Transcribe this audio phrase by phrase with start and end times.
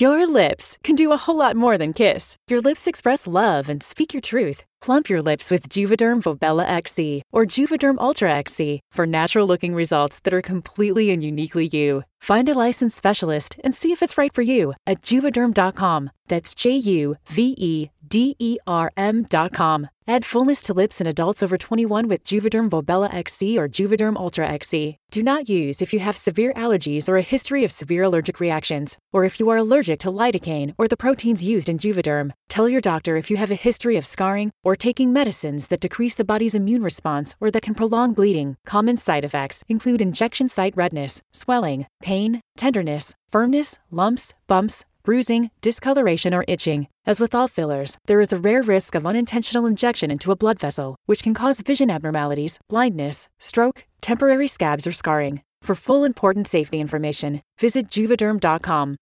[0.00, 2.36] Your lips can do a whole lot more than kiss.
[2.48, 4.64] Your lips express love and speak your truth.
[4.82, 10.18] Plump your lips with Juvederm Volbella XC or Juvederm Ultra XC for natural looking results
[10.24, 12.02] that are completely and uniquely you.
[12.20, 16.10] Find a licensed specialist and see if it's right for you at juvederm.com.
[16.28, 19.88] That's J U V E D E R M.com.
[20.08, 24.48] Add fullness to lips in adults over 21 with Juvederm Volbella XC or Juvederm Ultra
[24.48, 24.98] XC.
[25.10, 28.96] Do not use if you have severe allergies or a history of severe allergic reactions,
[29.12, 32.32] or if you are allergic to lidocaine or the proteins used in Juvederm.
[32.48, 36.14] Tell your doctor if you have a history of scarring or taking medicines that decrease
[36.14, 38.56] the body's immune response or that can prolong bleeding.
[38.66, 46.34] Common side effects include injection site redness, swelling, pain, tenderness, firmness, lumps, bumps, bruising, discoloration,
[46.34, 46.88] or itching.
[47.06, 50.58] As with all fillers, there is a rare risk of unintentional injection into a blood
[50.58, 55.42] vessel, which can cause vision abnormalities, blindness, stroke, temporary scabs, or scarring.
[55.62, 58.96] For full important safety information, visit juvederm.com.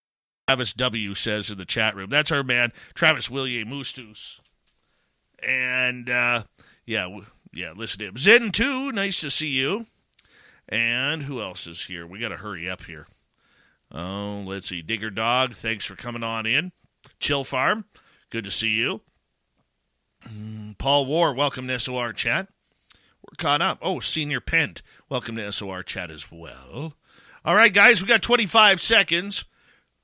[0.46, 2.10] Travis W says in the chat room.
[2.10, 4.40] That's our man, Travis William Mustus.
[5.46, 6.44] And uh,
[6.84, 7.08] yeah,
[7.52, 8.16] yeah, listen to him.
[8.16, 9.86] Zen too, nice to see you.
[10.68, 12.06] And who else is here?
[12.06, 13.06] We got to hurry up here.
[13.92, 14.82] Oh, let's see.
[14.82, 16.72] Digger Dog, thanks for coming on in.
[17.18, 17.86] Chill Farm,
[18.30, 19.00] good to see you.
[20.28, 22.48] Mm, Paul War, welcome to SOR chat.
[23.22, 23.78] We're caught up.
[23.82, 26.94] Oh, Senior Pent, welcome to SOR chat as well.
[27.44, 29.44] All right, guys, we got 25 seconds.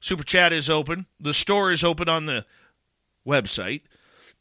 [0.01, 1.07] Super chat is open.
[1.21, 2.45] The store is open on the
[3.27, 3.83] website.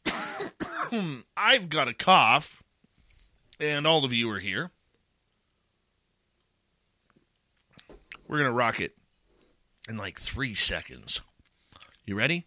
[1.36, 2.62] I've got a cough,
[3.60, 4.70] and all of you are here.
[8.28, 8.92] We're going to rock it
[9.88, 11.20] in like three seconds.
[12.04, 12.46] You ready?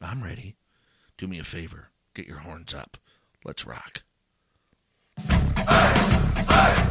[0.00, 0.56] I'm ready.
[1.18, 1.90] Do me a favor.
[2.14, 2.96] Get your horns up.
[3.44, 4.02] Let's rock.
[5.16, 6.89] From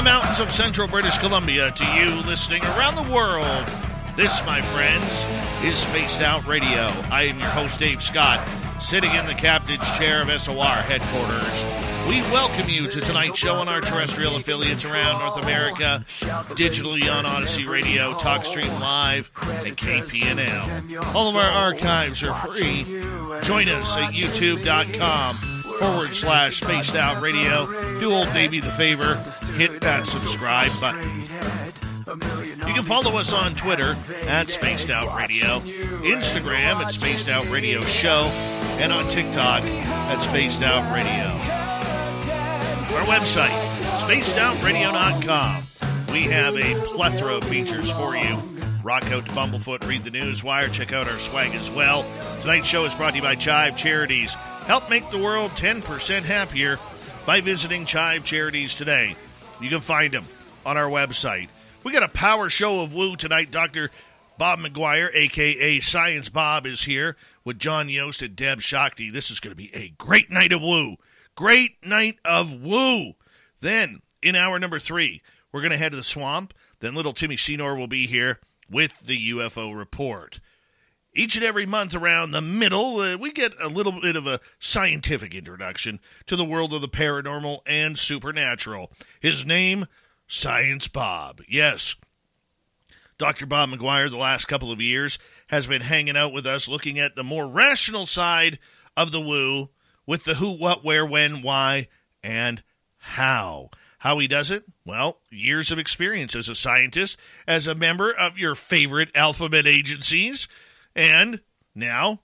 [0.00, 3.66] the mountains of central British Columbia to you listening around the world,
[4.16, 5.26] this, my friends,
[5.62, 6.88] is Spaced Out Radio.
[7.10, 8.48] I am your host, Dave Scott,
[8.80, 11.64] sitting in the captain's chair of SOR headquarters.
[12.08, 16.02] We welcome you to tonight's show on our terrestrial affiliates around North America,
[16.56, 19.30] digitally on Odyssey Radio, TalkStream Live,
[19.66, 21.14] and KPNL.
[21.14, 22.84] All of our archives are free.
[23.42, 27.66] Join us at youtube.com forward slash spaced out radio.
[28.00, 29.14] Do old Davey the favor,
[29.56, 31.22] hit that subscribe button.
[32.66, 33.96] You can follow us on Twitter
[34.26, 35.60] at Spaced Out Radio,
[36.00, 38.26] Instagram at Spaced Out Radio Show,
[38.78, 41.26] and on TikTok at Spaced Out Radio.
[42.96, 43.56] Our website,
[44.00, 45.62] spacedoutradio.com.
[46.12, 48.36] We have a plethora of features for you.
[48.82, 52.04] Rock out to Bumblefoot, read the news wire, check out our swag as well.
[52.40, 54.36] Tonight's show is brought to you by Chive Charities.
[54.70, 56.78] Help make the world 10% happier
[57.26, 59.16] by visiting Chive Charities today.
[59.60, 60.24] You can find them
[60.64, 61.48] on our website.
[61.82, 63.50] We got a power show of woo tonight.
[63.50, 63.90] Dr.
[64.38, 69.10] Bob McGuire, aka Science Bob, is here with John Yost and Deb Shakti.
[69.10, 70.98] This is going to be a great night of woo.
[71.34, 73.14] Great night of woo.
[73.60, 75.20] Then, in hour number three,
[75.50, 76.54] we're going to head to the swamp.
[76.78, 78.38] Then little Timmy Senor will be here
[78.70, 80.38] with the UFO report.
[81.12, 84.40] Each and every month around the middle, uh, we get a little bit of a
[84.60, 88.92] scientific introduction to the world of the paranormal and supernatural.
[89.20, 89.86] His name,
[90.28, 91.42] Science Bob.
[91.48, 91.96] Yes,
[93.18, 93.44] Dr.
[93.44, 95.18] Bob McGuire, the last couple of years,
[95.48, 98.58] has been hanging out with us looking at the more rational side
[98.96, 99.68] of the woo
[100.06, 101.88] with the who, what, where, when, why,
[102.22, 102.62] and
[102.96, 103.68] how.
[103.98, 104.64] How he does it?
[104.86, 110.48] Well, years of experience as a scientist, as a member of your favorite alphabet agencies,
[110.94, 111.40] and
[111.74, 112.20] now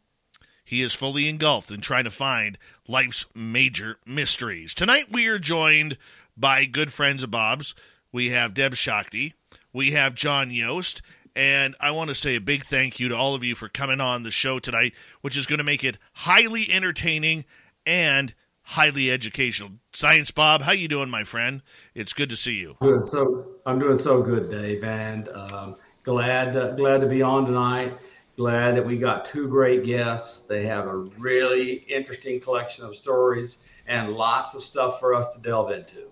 [0.64, 4.74] he is fully engulfed in trying to find life's major mysteries.
[4.74, 5.96] Tonight we are joined
[6.36, 7.74] by good friends of Bob's.
[8.12, 9.34] We have Deb Shakti,
[9.72, 11.02] we have John Yost,
[11.34, 14.00] and I want to say a big thank you to all of you for coming
[14.00, 17.44] on the show tonight, which is going to make it highly entertaining
[17.84, 19.70] and highly educational.
[19.92, 21.62] Science Bob, how you doing, my friend?
[21.94, 22.76] It's good to see you.
[22.80, 27.46] Doing so, I'm doing so good, Dave, and um, glad uh, glad to be on
[27.46, 27.96] tonight.
[28.36, 30.42] Glad that we got two great guests.
[30.46, 35.40] They have a really interesting collection of stories and lots of stuff for us to
[35.40, 36.08] delve into.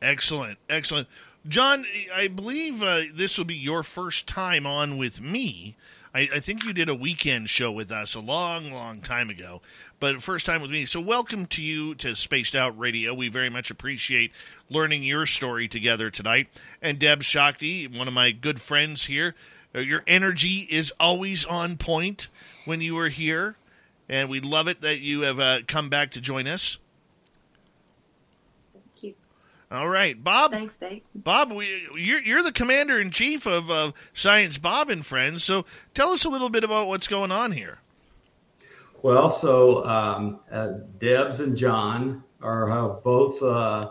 [0.00, 1.08] Excellent, excellent.
[1.46, 1.84] John,
[2.14, 5.76] I believe uh, this will be your first time on with me.
[6.14, 9.60] I, I, think you did a weekend show with us a long, long time ago,
[9.98, 10.84] but first time with me.
[10.84, 13.14] So, welcome to you to Spaced Out Radio.
[13.14, 14.32] We very much appreciate
[14.68, 16.48] learning your story together tonight.
[16.80, 19.34] And Deb Shakti, one of my good friends here,
[19.80, 22.28] your energy is always on point
[22.64, 23.56] when you are here,
[24.08, 26.78] and we love it that you have uh, come back to join us.
[28.72, 29.14] Thank you.
[29.70, 30.50] All right, Bob.
[30.50, 31.02] Thanks, Dave.
[31.14, 35.42] Bob, we, you're, you're the commander in chief of uh, Science Bob and Friends.
[35.42, 35.64] So
[35.94, 37.78] tell us a little bit about what's going on here.
[39.02, 43.90] Well, so um, uh, Debs and John are have both uh,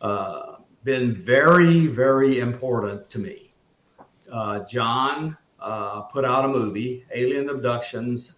[0.00, 3.51] uh been very, very important to me.
[4.32, 8.32] Uh, John uh, put out a movie, Alien Abductions,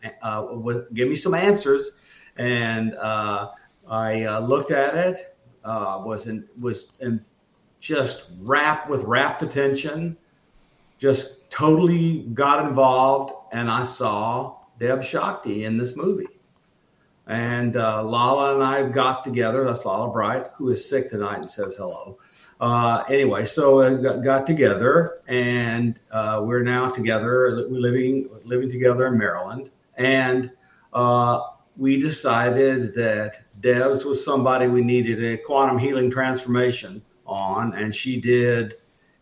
[0.51, 1.93] with Give Me Some Answers,
[2.37, 7.25] and I looked at it uh, was in was in
[7.81, 10.17] just wrapped with rapt attention,
[10.99, 16.29] just totally got involved, and I saw Deb Shakti in this movie.
[17.27, 19.65] And uh, Lala and I got together.
[19.65, 22.19] That's Lala Bright, who is sick tonight and says hello.
[22.61, 28.71] Uh, anyway, so we got, got together, and uh, we're now together, we living living
[28.71, 29.71] together in Maryland.
[29.97, 30.53] And
[30.93, 31.41] uh,
[31.77, 38.21] we decided that Debs was somebody we needed a quantum healing transformation on, and she
[38.21, 38.75] did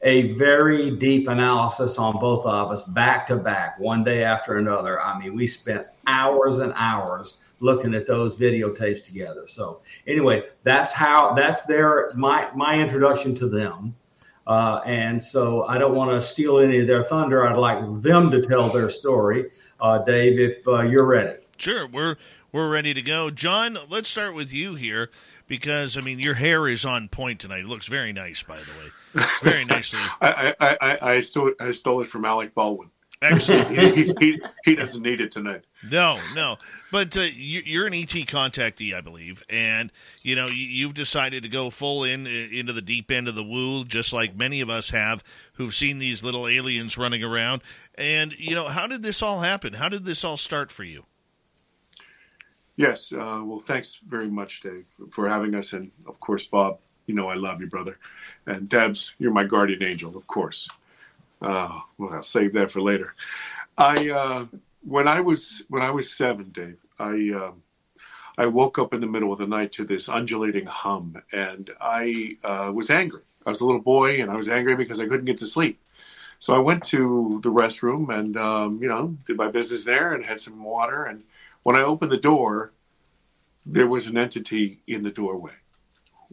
[0.02, 5.00] a very deep analysis on both of us back to back, one day after another.
[5.00, 9.46] I mean, we spent hours and hours looking at those videotapes together.
[9.46, 13.94] So anyway, that's how that's their my my introduction to them.
[14.46, 17.46] Uh, and so I don't want to steal any of their thunder.
[17.46, 19.50] I'd like them to tell their story.
[19.80, 21.38] Uh, Dave, if uh, you're ready.
[21.56, 22.16] Sure, we're
[22.50, 23.30] we're ready to go.
[23.30, 25.10] John, let's start with you here
[25.46, 27.60] because I mean your hair is on point tonight.
[27.60, 30.00] It looks very nice, by the way, very nicely.
[30.20, 32.90] I, I, I, I, stole I stole it from Alec Baldwin.
[33.22, 33.68] Excellent.
[33.96, 35.62] he, he, he, doesn't need it tonight.
[35.90, 36.58] No, no.
[36.92, 39.90] But uh, you, are an ET contactee, I believe, and
[40.22, 43.42] you know you, have decided to go full in into the deep end of the
[43.42, 45.24] woo, just like many of us have,
[45.54, 47.62] who've seen these little aliens running around.
[47.96, 49.72] And you know, how did this all happen?
[49.72, 51.04] How did this all start for you?
[52.76, 53.12] Yes.
[53.12, 55.72] Uh, well, thanks very much, Dave, for having us.
[55.72, 57.98] And of course, Bob, you know I love you, brother.
[58.46, 60.68] And Debs, you're my guardian angel, of course.
[61.40, 63.14] Uh, well, I'll save that for later.
[63.76, 64.46] I uh,
[64.82, 67.62] when I was when I was seven, Dave, I um,
[68.38, 72.36] I woke up in the middle of the night to this undulating hum, and I
[72.44, 73.22] uh, was angry.
[73.44, 75.80] I was a little boy, and I was angry because I couldn't get to sleep.
[76.38, 80.24] So I went to the restroom and um, you know did my business there and
[80.24, 81.22] had some water and
[81.62, 82.72] when I opened the door,
[83.64, 85.52] there was an entity in the doorway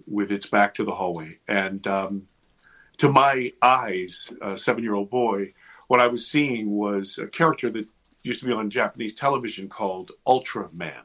[0.08, 1.38] with its back to the hallway.
[1.48, 2.28] And um,
[2.98, 5.54] to my eyes, a seven year old boy,
[5.88, 7.88] what I was seeing was a character that
[8.24, 11.04] used to be on Japanese television called Ultraman.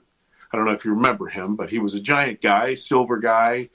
[0.52, 3.70] I don't know if you remember him, but he was a giant guy, silver guy,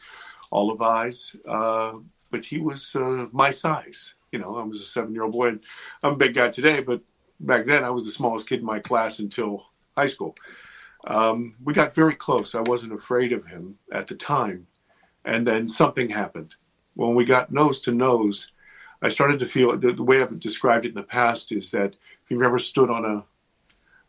[0.51, 1.93] olive eyes, uh,
[2.31, 4.15] but he was uh, my size.
[4.31, 5.49] You know, I was a seven year old boy.
[5.49, 5.59] And
[6.03, 7.01] I'm a big guy today, but
[7.39, 10.35] back then I was the smallest kid in my class until high school.
[11.05, 12.55] Um, we got very close.
[12.55, 14.67] I wasn't afraid of him at the time.
[15.25, 16.55] And then something happened.
[16.95, 18.51] When we got nose to nose,
[19.01, 21.95] I started to feel the, the way I've described it in the past is that
[22.29, 23.23] if you've ever stood on a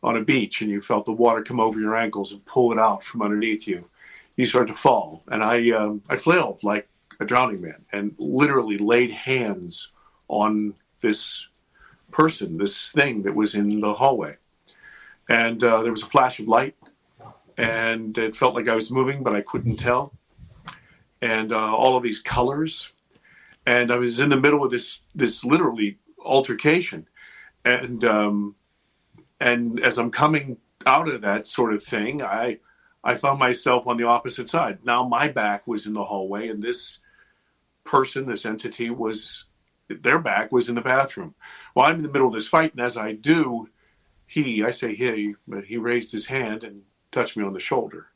[0.03, 2.79] on a beach and you felt the water come over your ankles and pull it
[2.79, 3.89] out from underneath you,
[4.37, 5.23] you start to fall.
[5.29, 6.89] And I um, I flailed like
[7.19, 9.91] a drowning man and literally laid hands
[10.29, 11.47] on this
[12.11, 14.37] person, this thing that was in the hallway
[15.31, 16.75] and uh, there was a flash of light,
[17.57, 20.13] and it felt like I was moving, but I couldn't tell.
[21.23, 22.91] And uh, all of these colors,
[23.65, 27.07] and I was in the middle of this this literally altercation,
[27.65, 28.55] and um,
[29.41, 32.59] and as I'm coming out of that sort of thing, I
[33.03, 34.79] I found myself on the opposite side.
[34.85, 37.01] Now my back was in the hallway, and this
[37.85, 39.45] person, this entity, was
[39.89, 41.35] their back was in the bathroom.
[41.75, 43.69] Well, I'm in the middle of this fight, and as I do,
[44.27, 48.07] he, I say he, but he raised his hand and touched me on the shoulder.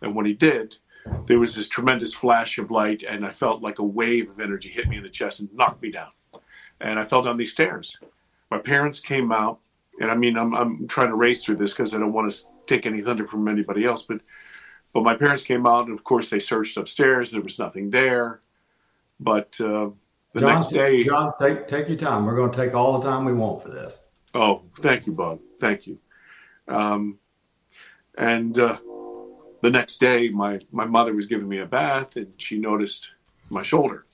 [0.00, 0.76] And when he did,
[1.26, 4.68] there was this tremendous flash of light, and I felt like a wave of energy
[4.68, 6.10] hit me in the chest and knocked me down.
[6.80, 7.98] And I fell down these stairs.
[8.50, 9.60] My parents came out,
[10.00, 12.38] and I mean, I'm, I'm trying to race through this because I don't want to
[12.66, 14.20] take any thunder from anybody else, but
[14.92, 17.30] but my parents came out, and of course, they searched upstairs.
[17.30, 18.40] There was nothing there.
[19.20, 19.90] But uh,
[20.32, 22.24] the John, next day, John, take take your time.
[22.24, 23.94] We're going to take all the time we want for this.
[24.34, 25.40] Oh, thank you, Bob.
[25.60, 25.98] Thank you.
[26.68, 27.18] Um,
[28.18, 28.78] and uh,
[29.62, 33.10] the next day, my, my mother was giving me a bath and she noticed
[33.48, 34.04] my shoulder.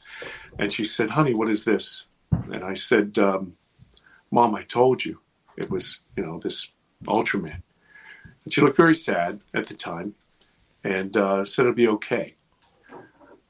[0.59, 2.05] And she said, Honey, what is this?
[2.31, 3.55] And I said, um,
[4.33, 5.21] Mom, I told you.
[5.57, 6.69] It was, you know, this
[7.05, 7.63] Ultraman.
[8.45, 10.15] And she looked very sad at the time
[10.83, 12.35] and uh, said it'd be okay.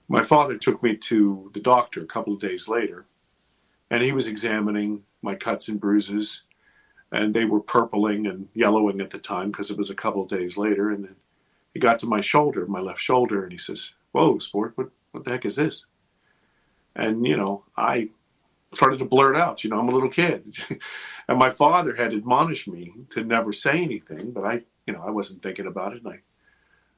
[0.08, 3.06] My father took me to the doctor a couple of days later,
[3.90, 6.42] and he was examining my cuts and bruises,
[7.12, 10.28] and they were purpling and yellowing at the time because it was a couple of
[10.28, 10.90] days later.
[10.90, 11.16] And then
[11.72, 15.24] he got to my shoulder, my left shoulder, and he says, Whoa, sport, what, what
[15.24, 15.86] the heck is this?
[16.94, 18.08] And, you know, I
[18.74, 20.56] started to blurt out, you know, I'm a little kid.
[21.28, 25.10] and my father had admonished me to never say anything, but I, you know, I
[25.10, 26.02] wasn't thinking about it.
[26.04, 26.20] And I,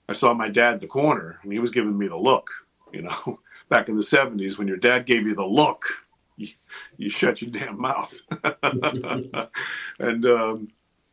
[0.09, 2.51] I saw my dad in the corner and he was giving me the look,
[2.93, 5.85] you know, back in the 70s when your dad gave you the look,
[6.37, 6.49] you,
[6.97, 8.21] you shut your damn mouth.
[9.99, 10.69] and um,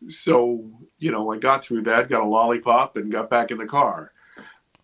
[0.07, 3.65] so, you know, I got through that, got a lollipop, and got back in the
[3.65, 4.11] car.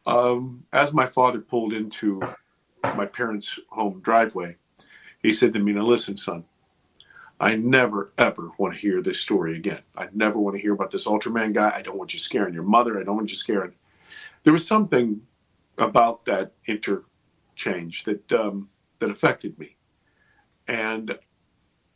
[0.06, 2.22] Um, as my father pulled into
[2.84, 4.58] my parents' home driveway,
[5.22, 6.46] he said to me, Now listen, son,
[7.40, 9.82] I never ever want to hear this story again.
[9.96, 11.72] I never want to hear about this Ultraman guy.
[11.76, 13.00] I don't want you scaring your mother.
[13.00, 13.74] I don't want you scaring.
[14.44, 15.22] There was something
[15.78, 18.70] about that interchange that um,
[19.00, 19.76] that affected me,
[20.68, 21.18] and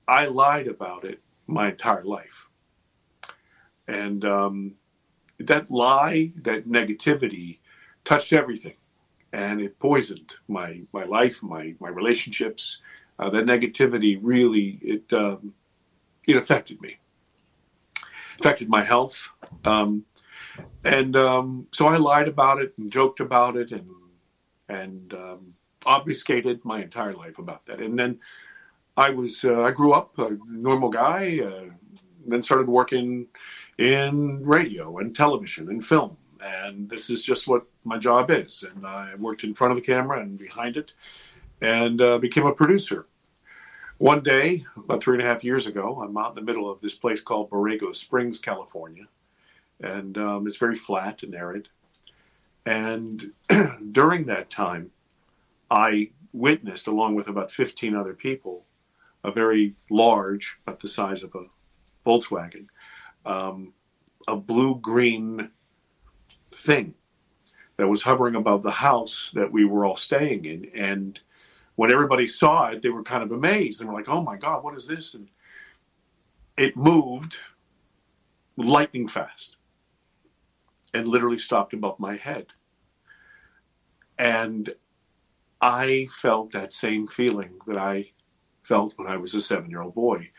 [0.07, 2.47] I lied about it my entire life.
[3.87, 4.75] And um,
[5.39, 7.59] that lie, that negativity,
[8.03, 8.75] touched everything,
[9.33, 12.79] and it poisoned my my life, my my relationships.
[13.21, 15.53] Uh, that negativity really it um,
[16.27, 16.97] it affected me,
[18.39, 19.29] affected my health,
[19.63, 20.03] um,
[20.83, 23.89] and um, so I lied about it and joked about it and
[24.67, 25.53] and um,
[25.85, 27.79] obfuscated my entire life about that.
[27.79, 28.19] And then
[28.97, 31.69] I was uh, I grew up a normal guy, uh,
[32.25, 33.27] then started working
[33.77, 38.63] in radio and television and film and this is just what my job is.
[38.63, 40.93] And I worked in front of the camera and behind it,
[41.61, 43.05] and uh, became a producer.
[44.01, 46.81] One day, about three and a half years ago, I'm out in the middle of
[46.81, 49.05] this place called Borrego Springs, California,
[49.79, 51.69] and um, it's very flat and arid.
[52.65, 53.33] And
[53.91, 54.89] during that time,
[55.69, 58.65] I witnessed, along with about 15 other people,
[59.23, 61.45] a very large, about the size of a
[62.03, 62.69] Volkswagen,
[63.23, 63.73] um,
[64.27, 65.51] a blue green
[66.51, 66.95] thing
[67.77, 70.71] that was hovering above the house that we were all staying in.
[70.73, 71.21] And
[71.81, 74.63] when everybody saw it, they were kind of amazed and were like, oh my God,
[74.63, 75.15] what is this?
[75.15, 75.29] And
[76.55, 77.37] it moved
[78.55, 79.55] lightning fast
[80.93, 82.49] and literally stopped above my head.
[84.19, 84.75] And
[85.59, 88.11] I felt that same feeling that I
[88.61, 90.29] felt when I was a seven year old boy.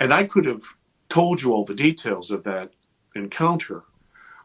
[0.00, 0.62] And I could have
[1.10, 2.70] told you all the details of that
[3.14, 3.84] encounter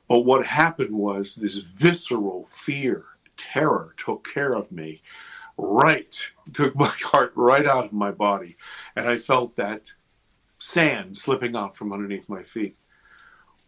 [0.09, 3.05] but what happened was this visceral fear,
[3.37, 5.01] terror took care of me,
[5.57, 8.57] right, took my heart right out of my body.
[8.95, 9.93] And I felt that
[10.59, 12.77] sand slipping out from underneath my feet.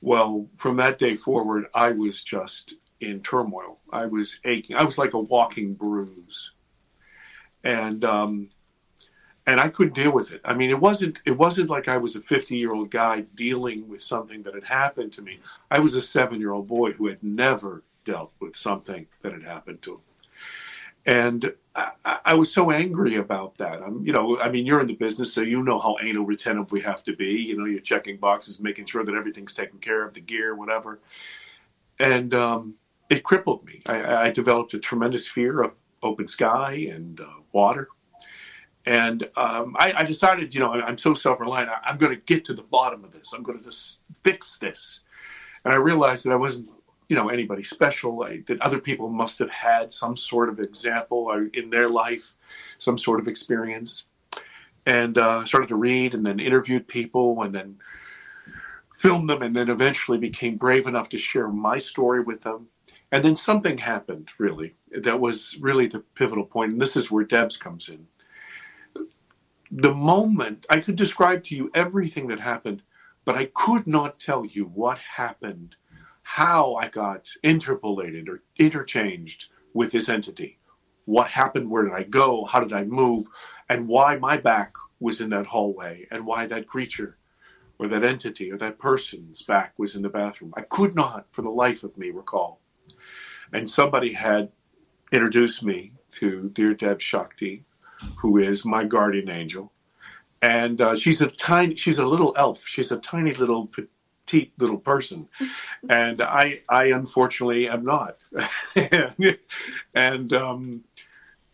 [0.01, 3.79] Well, from that day forward, I was just in turmoil.
[3.91, 4.75] I was aching.
[4.75, 6.51] I was like a walking bruise.
[7.63, 8.49] And um,
[9.47, 10.41] and I couldn't deal with it.
[10.43, 13.87] I mean, it wasn't it wasn't like I was a 50 year old guy dealing
[13.87, 15.39] with something that had happened to me.
[15.69, 19.43] I was a seven year old boy who had never dealt with something that had
[19.43, 20.01] happened to him,
[21.05, 23.81] and I, I was so angry about that.
[23.81, 26.71] I'm, you know, I mean, you're in the business, so you know how anal retentive
[26.71, 27.33] we have to be.
[27.33, 30.99] You know, you're checking boxes, making sure that everything's taken care of, the gear, whatever,
[31.99, 32.75] and um,
[33.09, 33.81] it crippled me.
[33.87, 37.89] I, I, developed a tremendous fear of open sky and uh, water
[38.85, 42.45] and um, I, I, decided, you know, I'm so self reliant, I'm going to get
[42.45, 43.33] to the bottom of this.
[43.33, 44.99] I'm going to just fix this.
[45.63, 46.69] And I realized that I wasn't,
[47.09, 51.69] you know, anybody special, that other people must have had some sort of example in
[51.69, 52.35] their life,
[52.77, 54.03] some sort of experience.
[54.87, 57.77] And uh, started to read and then interviewed people and then
[58.95, 62.67] filmed them and then eventually became brave enough to share my story with them.
[63.11, 66.73] And then something happened, really, that was really the pivotal point.
[66.73, 68.05] And this is where Debs comes in
[69.71, 72.81] the moment I could describe to you everything that happened,
[73.25, 75.75] but I could not tell you what happened,
[76.27, 80.57] how I got interpolated or interchanged with this entity.
[81.05, 81.69] What happened?
[81.69, 82.45] Where did I go?
[82.45, 83.27] How did I move?
[83.69, 87.17] And why my back was in that hallway and why that creature
[87.77, 90.51] or that entity or that person's back was in the bathroom.
[90.57, 92.59] I could not, for the life of me, recall.
[93.53, 94.51] And somebody had
[95.11, 97.65] introduced me to dear Deb Shakti,
[98.17, 99.71] who is my guardian angel,
[100.41, 102.65] and uh, she's a tiny, she's a little elf.
[102.65, 103.69] She's a tiny little
[104.25, 105.27] petite little person,
[105.89, 108.17] and I, I unfortunately am not,
[109.93, 110.83] and um,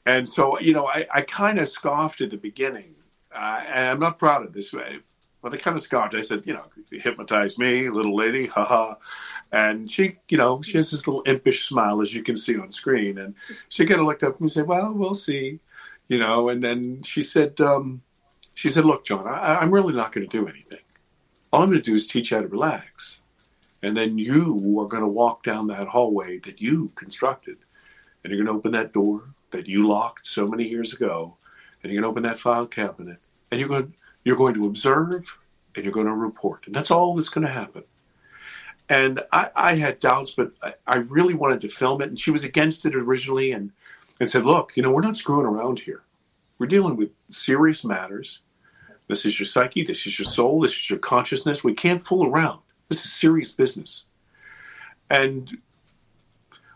[0.05, 2.95] and so you know, I, I kind of scoffed at the beginning,
[3.33, 4.73] uh, and I'm not proud of this.
[4.73, 6.13] Well, they kind of scoffed.
[6.13, 8.95] I said, you know, hypnotize me, little lady, haha.
[9.51, 12.71] And she, you know, she has this little impish smile, as you can see on
[12.71, 13.17] screen.
[13.17, 13.35] And
[13.67, 15.59] she kind of looked up and said, well, we'll see,
[16.07, 16.47] you know.
[16.47, 18.03] And then she said, um,
[18.53, 20.79] she said, look, John, I, I'm really not going to do anything.
[21.51, 23.20] All I'm going to do is teach you how to relax.
[23.84, 27.58] And then you are going to walk down that hallway that you constructed.
[28.24, 31.36] And you're going to open that door that you locked so many years ago.
[31.84, 33.17] And you're going to open that file cabinet.
[33.50, 33.93] And you're going,
[34.24, 35.38] you're going to observe
[35.75, 36.67] and you're going to report.
[36.67, 37.84] And that's all that's going to happen.
[38.89, 42.10] And I, I had doubts, but I, I, really wanted to film it.
[42.10, 43.72] And she was against it originally and,
[44.20, 46.03] and said, look, you know, we're not screwing around here.
[46.60, 48.41] We're dealing with serious matters.
[49.08, 49.84] This is your psyche.
[49.84, 50.62] This is your soul.
[50.62, 51.63] This is your consciousness.
[51.63, 52.60] We can't fool around.
[52.89, 54.03] This is serious business.
[55.10, 55.58] And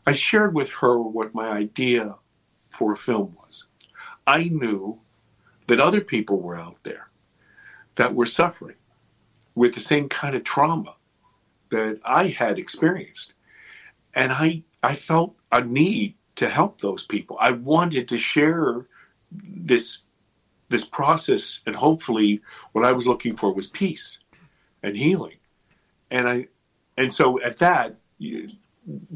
[0.06, 2.16] I shared with her what my idea
[2.70, 3.66] for a film was.
[4.28, 5.00] I knew
[5.68, 7.10] that other people were out there
[7.96, 8.76] that were suffering
[9.56, 10.96] with the same kind of trauma
[11.70, 13.34] that I had experienced.
[14.14, 17.38] And I, I felt a need to help those people.
[17.40, 18.86] I wanted to share
[19.32, 20.02] this,
[20.70, 22.42] this process, and hopefully,
[22.72, 24.20] what I was looking for was peace
[24.82, 25.38] and healing
[26.12, 26.48] and I,
[26.98, 27.96] and so at that,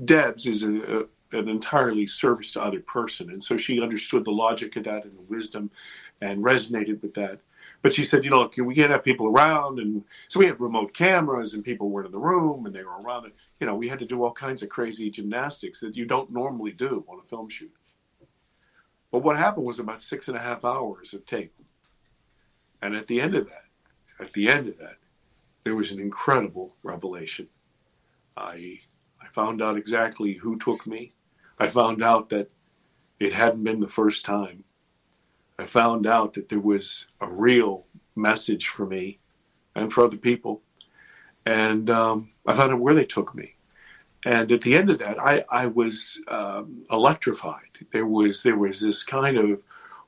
[0.05, 0.99] Debs is a,
[1.31, 5.05] a, an entirely service to other person, and so she understood the logic of that
[5.05, 5.71] and the wisdom,
[6.21, 7.39] and resonated with that.
[7.81, 10.59] But she said, you know, look, we can't have people around, and so we had
[10.59, 13.31] remote cameras, and people weren't in the room, and they were around.
[13.59, 16.71] You know, we had to do all kinds of crazy gymnastics that you don't normally
[16.71, 17.71] do on a film shoot.
[19.11, 21.53] But what happened was about six and a half hours of tape,
[22.81, 23.65] and at the end of that,
[24.19, 24.97] at the end of that,
[25.63, 27.47] there was an incredible revelation.
[28.37, 28.81] I,
[29.21, 31.13] I found out exactly who took me.
[31.57, 32.49] I found out that
[33.19, 34.63] it hadn't been the first time.
[35.57, 37.85] I found out that there was a real
[38.15, 39.19] message for me
[39.75, 40.61] and for other people.
[41.45, 43.55] And um, I found out where they took me.
[44.25, 47.69] And at the end of that, I, I was um, electrified.
[47.91, 49.61] There was there was this kind of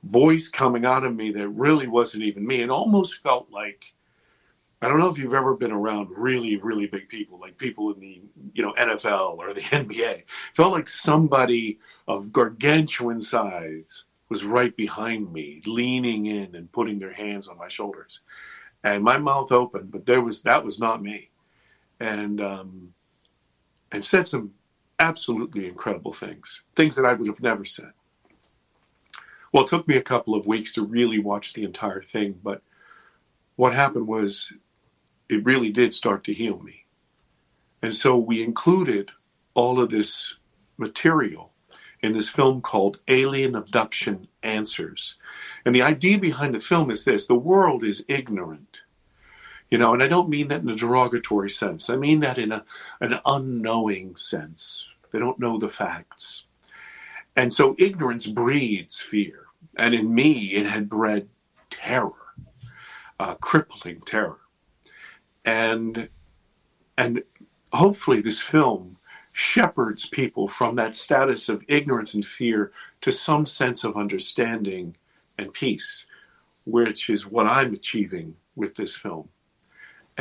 [0.04, 3.94] voice coming out of me that really wasn't even me, and almost felt like
[4.82, 8.00] I don't know if you've ever been around really, really big people, like people in
[8.00, 8.22] the
[8.54, 10.24] you know NFL or the NBA.
[10.56, 17.14] felt like somebody of gargantuan size was right behind me, leaning in and putting their
[17.14, 18.22] hands on my shoulders,
[18.84, 21.30] and my mouth opened, but there was that was not me,
[22.00, 22.94] and um,
[23.92, 24.54] and said some
[25.00, 27.92] absolutely incredible things, things that I would have never said.
[29.52, 32.62] Well, it took me a couple of weeks to really watch the entire thing, but
[33.56, 34.52] what happened was
[35.28, 36.86] it really did start to heal me.
[37.82, 39.12] And so we included
[39.54, 40.36] all of this
[40.78, 41.52] material
[42.02, 45.16] in this film called Alien Abduction Answers.
[45.66, 48.82] And the idea behind the film is this the world is ignorant.
[49.72, 51.90] You know, and I don't mean that in a derogatory sense.
[51.90, 52.66] I mean that in a,
[53.00, 54.86] an unknowing sense.
[55.12, 56.44] They don't know the facts.
[57.36, 59.46] And so ignorance breeds fear.
[59.78, 61.30] And in me, it had bred
[61.70, 62.36] terror,
[63.20, 64.40] uh, crippling terror
[65.46, 66.10] and
[66.98, 67.24] and
[67.74, 68.98] hopefully this film
[69.34, 74.96] shepherds people from that status of ignorance and fear to some sense of understanding
[75.38, 76.06] and peace,
[76.66, 79.30] which is what I'm achieving with this film.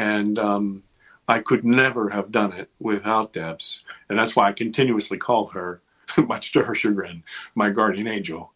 [0.01, 0.83] And um,
[1.29, 5.83] I could never have done it without Debs, and that's why I continuously call her,
[6.17, 7.23] much to her chagrin,
[7.55, 8.53] my guardian angel.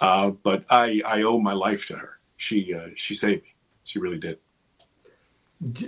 [0.00, 2.18] Uh, but I, I owe my life to her.
[2.36, 3.54] She uh, she saved me.
[3.84, 4.38] She really did.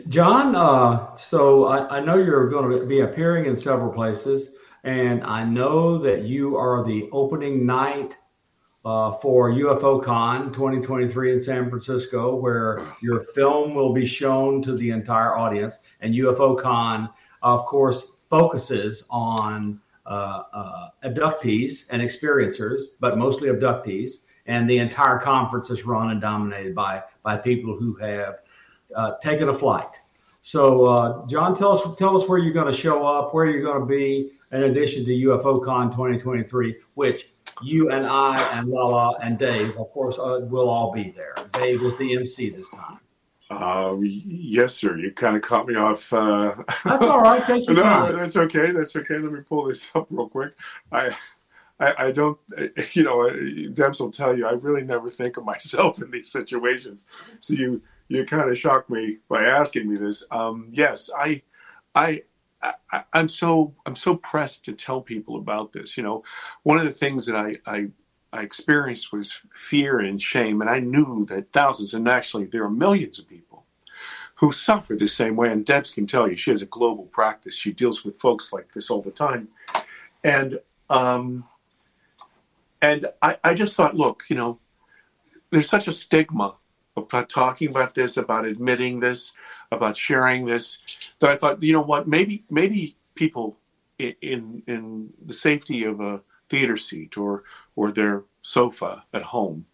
[0.09, 4.51] John, uh, so I, I, know you're going to be appearing in several places,
[4.85, 8.19] and I know that you are the opening night
[8.85, 14.77] uh, for UFO Con 2023 in San Francisco, where your film will be shown to
[14.77, 15.79] the entire audience.
[16.01, 17.09] And UFO Con,
[17.43, 24.25] of course, focuses on uh, uh, abductees and experiencers, but mostly abductees.
[24.47, 28.41] And the entire conference is run and dominated by by people who have
[28.97, 29.91] uh, taking a flight.
[30.41, 33.63] So, uh, John, tell us tell us where you're going to show up, where you're
[33.63, 37.32] going to be, in addition to UFO Con 2023, which
[37.63, 41.35] you and I and Lala and Dave, of course, uh, will all be there.
[41.53, 42.99] Dave was the MC this time.
[43.51, 44.97] Uh, yes, sir.
[44.97, 46.13] You kind of caught me off.
[46.13, 46.55] Uh...
[46.85, 47.43] That's all right.
[47.45, 47.75] Thank you.
[47.75, 48.71] no, that's okay.
[48.71, 49.19] That's okay.
[49.19, 50.53] Let me pull this up real quick.
[50.91, 51.15] I,
[51.79, 52.39] I, I don't.
[52.93, 53.31] You know,
[53.73, 54.47] Debs will tell you.
[54.47, 57.05] I really never think of myself in these situations.
[57.41, 60.25] So you you kind of shocked me by asking me this.
[60.31, 61.43] Um, yes, I,
[61.95, 62.23] I,
[62.63, 65.97] I, am so I'm so pressed to tell people about this.
[65.97, 66.25] You know,
[66.63, 67.89] one of the things that I, I
[68.33, 72.71] I experienced was fear and shame, and I knew that thousands, and actually there are
[72.71, 73.53] millions of people
[74.37, 75.53] who suffer the same way.
[75.53, 77.55] And Debs can tell you, she has a global practice.
[77.55, 79.49] She deals with folks like this all the time.
[80.25, 81.45] And um,
[82.83, 84.59] and I, I just thought, look, you know,
[85.51, 86.57] there's such a stigma
[86.97, 89.33] about talking about this, about admitting this,
[89.71, 90.79] about sharing this,
[91.23, 93.59] that I thought, you know what, maybe maybe people
[93.99, 97.45] in in, the safety of a theater seat or
[97.77, 99.67] or their sofa at home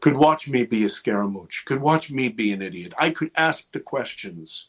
[0.00, 2.94] could watch me be a scaramouche, could watch me be an idiot.
[2.98, 4.66] I could ask the questions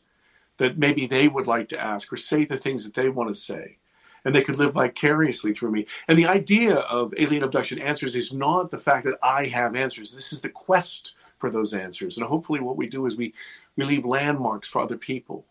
[0.58, 3.36] that maybe they would like to ask or say the things that they want to
[3.36, 3.78] say.
[4.24, 5.88] And they could live vicariously through me.
[6.08, 10.14] And the idea of alien abduction answers is not the fact that I have answers.
[10.14, 12.18] This is the quest for those answers.
[12.18, 13.34] And hopefully, what we do is we,
[13.76, 15.46] we leave landmarks for other people.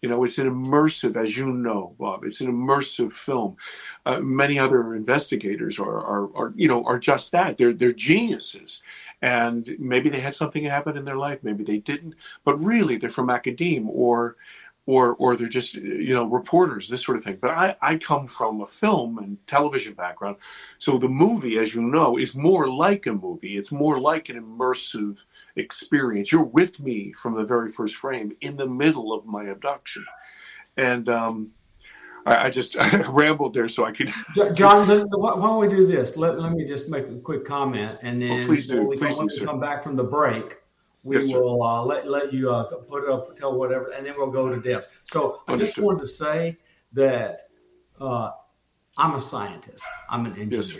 [0.00, 2.24] You know, it's an immersive, as you know, Bob.
[2.24, 3.56] It's an immersive film.
[4.06, 7.58] Uh, many other investigators are, are, are, you know, are just that.
[7.58, 8.82] They're they're geniuses,
[9.22, 12.14] and maybe they had something happen in their life, maybe they didn't.
[12.44, 14.36] But really, they're from academe or
[14.88, 18.26] or or they're just you know reporters this sort of thing but i i come
[18.26, 20.34] from a film and television background
[20.78, 24.42] so the movie as you know is more like a movie it's more like an
[24.42, 25.24] immersive
[25.56, 30.04] experience you're with me from the very first frame in the middle of my abduction
[30.78, 31.50] and um
[32.24, 34.12] I, I just I rambled there so I could.
[34.54, 36.16] John, why don't we do this?
[36.16, 38.92] Let, let me just make a quick comment, and oh, then oh, please do.
[38.98, 40.58] please do, come back from the break
[41.04, 44.30] we yes, will uh, let let you uh, put up, tell whatever, and then we'll
[44.30, 44.86] go to Debs.
[45.04, 46.56] So I just wanted to say
[46.92, 47.48] that
[48.00, 48.32] uh,
[48.96, 49.84] I'm a scientist.
[50.10, 50.62] I'm an engineer.
[50.62, 50.76] Yes,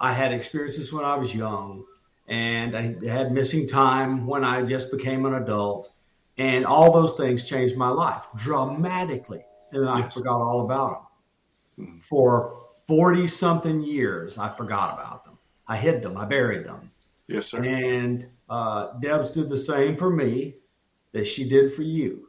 [0.00, 1.84] I had experiences when I was young,
[2.28, 5.92] and I had missing time when I just became an adult,
[6.38, 10.14] and all those things changed my life dramatically, and I yes.
[10.14, 10.90] forgot all about
[11.76, 11.86] them.
[11.86, 11.98] Mm-hmm.
[11.98, 15.38] For forty something years, I forgot about them.
[15.68, 16.16] I hid them.
[16.16, 16.90] I buried them.
[17.26, 17.62] Yes, sir.
[17.62, 20.56] And uh, Debs did the same for me
[21.12, 22.28] that she did for you.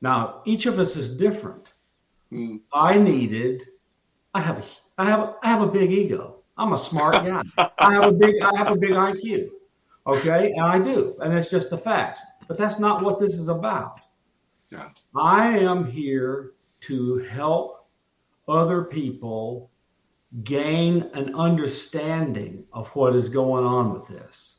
[0.00, 1.72] Now, each of us is different.
[2.32, 2.60] Mm.
[2.72, 3.64] I needed.
[4.34, 4.58] I have.
[4.58, 4.64] A,
[4.98, 5.34] I have.
[5.42, 6.42] I have a big ego.
[6.56, 7.42] I'm a smart guy.
[7.78, 8.42] I have a big.
[8.42, 9.48] I have a big IQ.
[10.06, 12.20] Okay, and I do, and it's just the facts.
[12.46, 14.00] But that's not what this is about.
[14.70, 14.90] Yeah.
[15.16, 17.88] I am here to help
[18.46, 19.70] other people
[20.42, 24.53] gain an understanding of what is going on with this.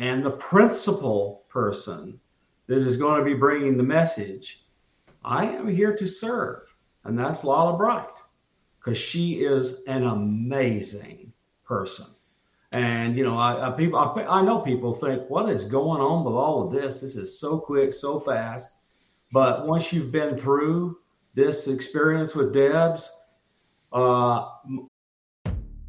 [0.00, 2.18] And the principal person
[2.66, 4.64] that is going to be bringing the message,
[5.22, 6.74] I am here to serve.
[7.04, 8.08] And that's Lala Bright,
[8.78, 11.34] because she is an amazing
[11.64, 12.06] person.
[12.72, 16.24] And you know, I, I people, I, I, know people think, what is going on
[16.24, 17.00] with all of this?
[17.00, 18.76] This is so quick, so fast.
[19.32, 20.98] But once you've been through
[21.34, 23.10] this experience with Debs,
[23.92, 24.48] uh,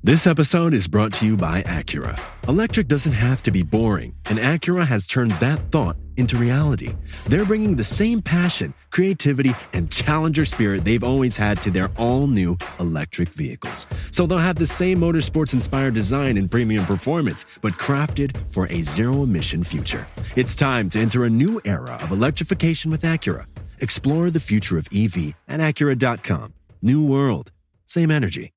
[0.03, 2.19] this episode is brought to you by Acura.
[2.47, 6.93] Electric doesn't have to be boring, and Acura has turned that thought into reality.
[7.25, 12.27] They're bringing the same passion, creativity, and challenger spirit they've always had to their all
[12.27, 13.85] new electric vehicles.
[14.11, 18.81] So they'll have the same motorsports inspired design and premium performance, but crafted for a
[18.81, 20.07] zero emission future.
[20.35, 23.45] It's time to enter a new era of electrification with Acura.
[23.79, 26.53] Explore the future of EV at Acura.com.
[26.81, 27.51] New world,
[27.85, 28.51] same energy.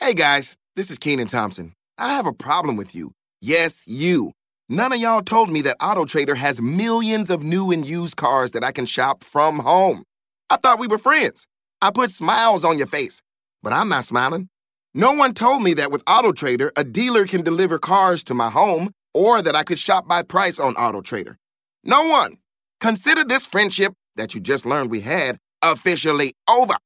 [0.00, 0.56] Hey guys.
[0.74, 1.74] This is Kenan Thompson.
[1.98, 3.12] I have a problem with you.
[3.42, 4.32] Yes, you.
[4.70, 8.52] None of y'all told me that Auto Trader has millions of new and used cars
[8.52, 10.04] that I can shop from home.
[10.48, 11.46] I thought we were friends.
[11.82, 13.20] I put smiles on your face,
[13.62, 14.48] but I'm not smiling.
[14.94, 18.48] No one told me that with Auto Trader, a dealer can deliver cars to my
[18.48, 21.36] home or that I could shop by price on Auto Trader.
[21.84, 22.38] No one.
[22.80, 26.76] Consider this friendship that you just learned we had officially over.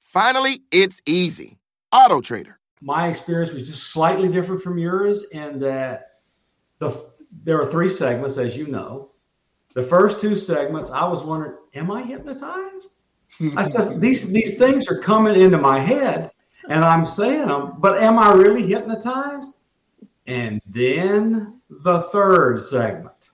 [0.00, 1.58] Finally, it's easy.
[1.94, 6.20] AutoTrader my experience was just slightly different from yours in that
[6.78, 6.90] the
[7.44, 9.10] there are three segments, as you know.
[9.74, 12.90] The first two segments, I was wondering, am I hypnotized?
[13.56, 16.30] I said these these things are coming into my head,
[16.68, 19.50] and I'm saying them, but am I really hypnotized?
[20.26, 23.30] And then the third segment,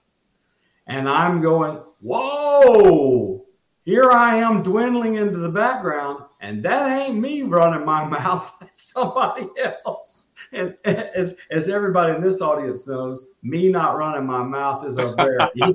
[0.87, 3.45] and I'm going, whoa!
[3.83, 8.62] Here I am dwindling into the background, and that ain't me running my mouth,
[8.93, 9.47] somebody
[9.85, 10.25] else.
[10.51, 15.15] And as, as everybody in this audience knows, me not running my mouth is a
[15.15, 15.61] rarity.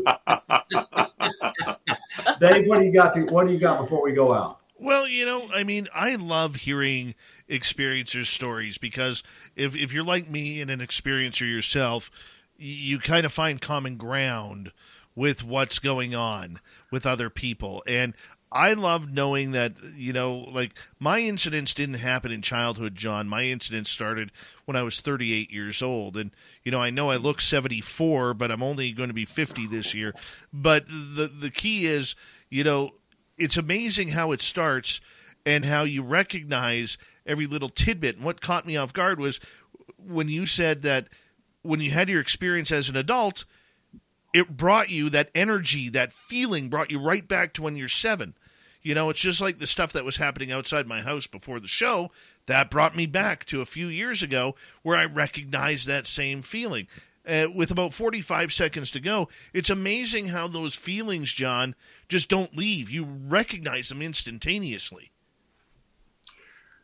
[2.41, 4.61] Dave, what do you got to what do you got before we go out?
[4.79, 7.15] Well, you know, I mean, I love hearing
[7.49, 9.23] experiencers' stories because
[9.57, 12.11] if if you're like me and an experiencer yourself,
[12.57, 14.73] you kind of find common ground
[15.15, 16.61] with what's going on
[16.93, 17.83] with other people.
[17.89, 18.15] And
[18.51, 23.29] I love knowing that, you know, like my incidents didn't happen in childhood, John.
[23.29, 24.33] My incidents started
[24.65, 26.17] when I was 38 years old.
[26.17, 26.31] And,
[26.65, 29.93] you know, I know I look 74, but I'm only going to be 50 this
[29.93, 30.15] year.
[30.53, 32.17] But the, the key is,
[32.49, 32.93] you know,
[33.37, 35.01] it's amazing how it starts
[35.45, 38.17] and how you recognize every little tidbit.
[38.17, 39.41] And what caught me off guard was
[39.99, 41.09] when you said that
[41.63, 43.45] when you had your experience as an adult,
[44.33, 48.35] it brought you that energy, that feeling brought you right back to when you're seven.
[48.83, 51.69] You know, it's just like the stuff that was happening outside my house before the
[51.69, 52.11] show.
[52.47, 56.87] That brought me back to a few years ago where I recognized that same feeling.
[57.27, 61.75] Uh, with about 45 seconds to go, it's amazing how those feelings, John,
[62.09, 62.89] just don't leave.
[62.89, 65.11] You recognize them instantaneously.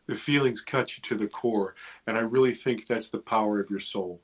[0.07, 1.75] The feelings cut you to the core.
[2.07, 4.21] And I really think that's the power of your soul.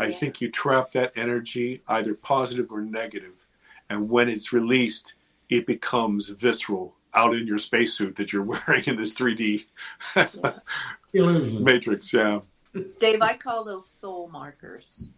[0.00, 0.06] Yeah.
[0.06, 3.46] I think you trap that energy, either positive or negative,
[3.88, 5.14] and when it's released,
[5.48, 9.66] it becomes visceral out in your spacesuit that you're wearing in this 3D
[11.60, 12.12] matrix.
[12.12, 12.40] Yeah.
[13.00, 15.08] Dave, I call those soul markers.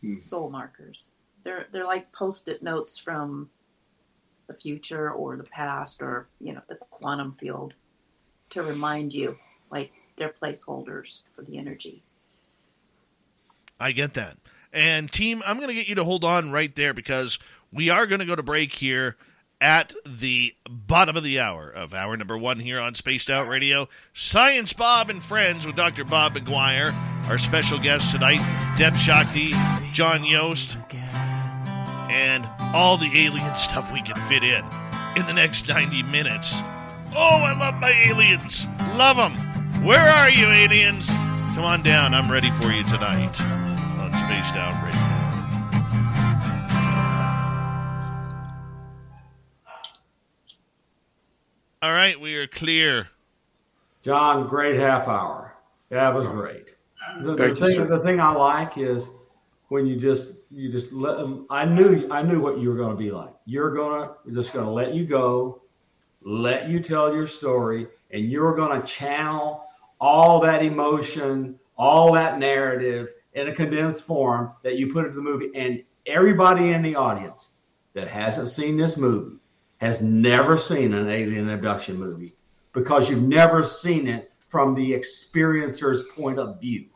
[0.00, 0.16] Hmm.
[0.16, 1.14] Soul markers.
[1.44, 3.50] They're they're like post-it notes from
[4.48, 7.74] the future or the past or you know the quantum field
[8.50, 9.36] to remind you,
[9.70, 12.02] like they're placeholders for the energy.
[13.82, 14.36] I get that.
[14.72, 17.38] And team, I'm going to get you to hold on right there because
[17.72, 19.16] we are going to go to break here
[19.60, 23.88] at the bottom of the hour of hour number one here on Spaced Out Radio.
[24.12, 26.04] Science Bob and Friends with Dr.
[26.04, 26.94] Bob McGuire.
[27.28, 28.40] Our special guests tonight,
[28.76, 29.52] Deb Shakti,
[29.92, 30.78] John Yost,
[32.10, 34.64] and all the alien stuff we can fit in
[35.16, 36.58] in the next 90 minutes.
[37.14, 38.66] Oh, I love my aliens.
[38.94, 39.84] Love them.
[39.84, 41.08] Where are you, aliens?
[41.54, 42.14] Come on down.
[42.14, 43.38] I'm ready for you tonight
[44.12, 45.00] on Spaced Out Radio.
[51.82, 53.08] All right, we are clear.
[54.02, 55.54] John, great half hour.
[55.90, 56.70] That was great.
[57.22, 59.08] The, the thing, you, the thing I like is
[59.68, 61.46] when you just you just let them.
[61.50, 63.32] I knew I knew what you were going to be like.
[63.46, 65.62] You're gonna we're just going to let you go,
[66.22, 69.64] let you tell your story, and you're going to channel
[70.00, 75.22] all that emotion, all that narrative in a condensed form that you put into the
[75.22, 75.50] movie.
[75.54, 77.50] And everybody in the audience
[77.94, 79.36] that hasn't seen this movie
[79.78, 82.34] has never seen an alien abduction movie
[82.72, 86.86] because you've never seen it from the experiencer's point of view.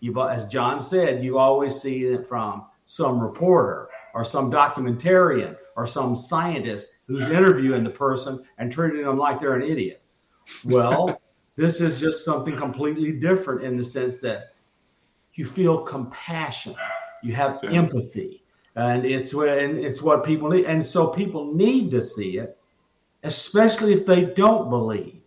[0.00, 5.86] You've, as John said, you always see it from some reporter or some documentarian or
[5.86, 10.02] some scientist who's interviewing the person and treating them like they're an idiot.
[10.64, 11.20] Well,
[11.56, 14.53] this is just something completely different in the sense that
[15.34, 16.74] you feel compassion,
[17.22, 18.44] you have empathy,
[18.76, 22.58] and it's when it's what people need and so people need to see it
[23.22, 25.22] especially if they don't believe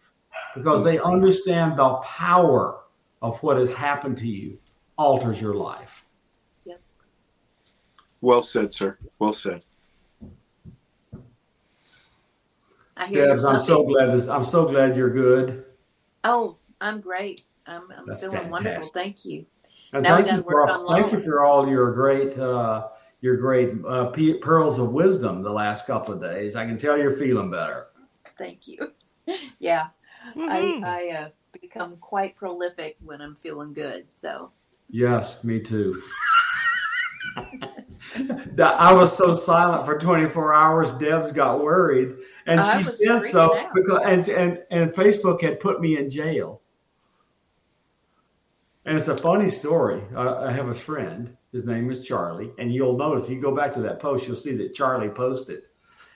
[0.55, 2.81] because they understand the power
[3.21, 4.57] of what has happened to you
[4.97, 6.03] alters your life
[6.65, 6.81] yep.
[8.21, 9.61] well said sir well said
[12.99, 15.65] I hear Debs, I'm so glad this, I'm so glad you're good.
[16.23, 17.43] Oh, I'm great.
[17.67, 18.51] I'm, I'm feeling fantastic.
[18.51, 18.89] wonderful.
[18.89, 19.45] Thank you.
[19.93, 22.89] And now thank you, for, thank you for all your great uh,
[23.21, 26.55] your great uh, pearls of wisdom the last couple of days.
[26.55, 27.87] I can tell you're feeling better.
[28.37, 28.91] Thank you.
[29.59, 29.87] Yeah,
[30.37, 30.85] mm-hmm.
[30.85, 34.09] I, I uh, become quite prolific when I'm feeling good.
[34.09, 34.53] So.
[34.89, 36.01] Yes, me too.
[38.63, 40.91] I was so silent for 24 hours.
[40.91, 45.97] Debs got worried, and she said so because and, and and Facebook had put me
[45.97, 46.61] in jail.
[48.87, 50.01] And it's a funny story.
[50.15, 52.51] I, I have a friend his name is Charlie.
[52.57, 55.63] And you'll notice if you go back to that post, you'll see that Charlie posted.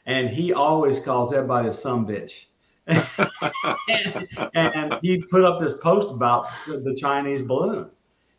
[0.06, 2.46] And he always calls everybody a some bitch.
[2.88, 7.90] and, and he put up this post about the Chinese balloon.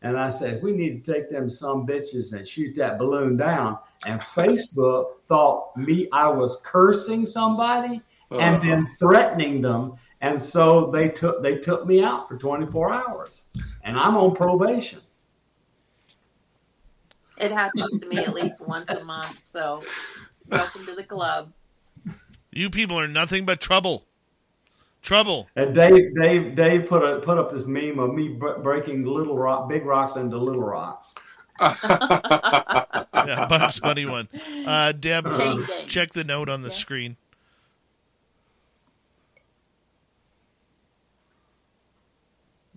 [0.03, 3.79] And I said, we need to take them some bitches and shoot that balloon down.
[4.05, 8.65] And Facebook thought me, I was cursing somebody and uh-huh.
[8.65, 9.95] then threatening them.
[10.21, 13.43] And so they took they took me out for 24 hours.
[13.83, 15.01] And I'm on probation.
[17.39, 19.41] It happens to me at least once a month.
[19.41, 19.83] So,
[20.49, 21.53] welcome to the club.
[22.53, 24.05] You people are nothing but trouble.
[25.01, 25.49] Trouble.
[25.57, 29.69] And Dave, Dave, Dave put a, put up this meme of me breaking little rock,
[29.69, 31.13] big rocks into little rocks.
[31.61, 34.29] yeah, Bugs Bunny one.
[34.65, 35.33] Uh, Deb,
[35.89, 36.75] check the note on the yeah.
[36.75, 37.17] screen.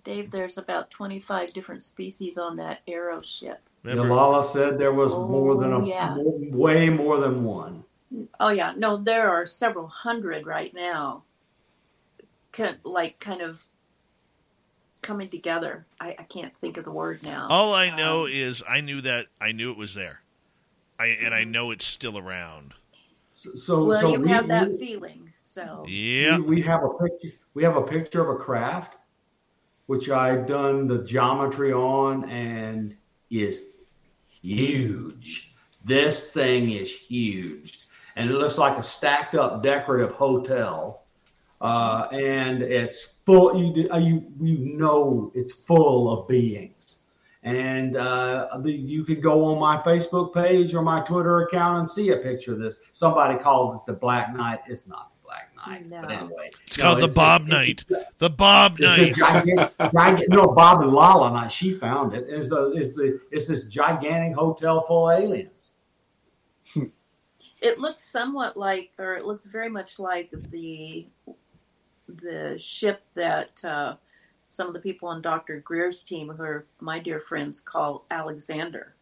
[0.06, 3.60] Dave, there's about 25 different species on that arrow ship.
[3.84, 6.14] Yalala said there was oh, more than a yeah.
[6.14, 7.82] more, way more than one.
[8.38, 11.24] Oh yeah, no, there are several hundred right now.
[12.84, 13.64] like kind of
[15.02, 15.86] coming together.
[16.00, 17.48] I, I, can't think of the word now.
[17.50, 20.20] All I know um, is I knew that I knew it was there,
[21.00, 22.74] I and I know it's still around.
[23.34, 25.32] So, well, so you we, have that we, feeling.
[25.38, 26.38] So Yeah.
[26.38, 27.36] we, we have a picture.
[27.54, 28.95] We have a picture of a craft,
[29.86, 32.96] which I've done the geometry on, and
[33.30, 33.60] is
[34.42, 35.54] huge.
[35.84, 41.02] This thing is huge, and it looks like a stacked up decorative hotel.
[41.60, 43.56] Uh, and it's full.
[43.58, 46.98] You, you you know it's full of beings,
[47.44, 52.10] and uh, you could go on my Facebook page or my Twitter account and see
[52.10, 52.76] a picture of this.
[52.92, 54.60] Somebody called it the Black Knight.
[54.68, 55.12] It's not
[55.66, 57.84] the Black Knight, but anyway, It's No, called the Bob it's- Night.
[58.18, 59.14] The Bob it's the Night.
[59.16, 61.52] gigantic, gigantic, no, Bob and Lala night.
[61.52, 62.26] She found it.
[62.28, 65.72] It's the it's the it's this gigantic hotel full of aliens.
[67.60, 71.06] it looks somewhat like, or it looks very much like the
[72.08, 73.96] the ship that uh,
[74.48, 75.60] some of the people on Dr.
[75.60, 78.94] Greer's team, who are my dear friends, call Alexander.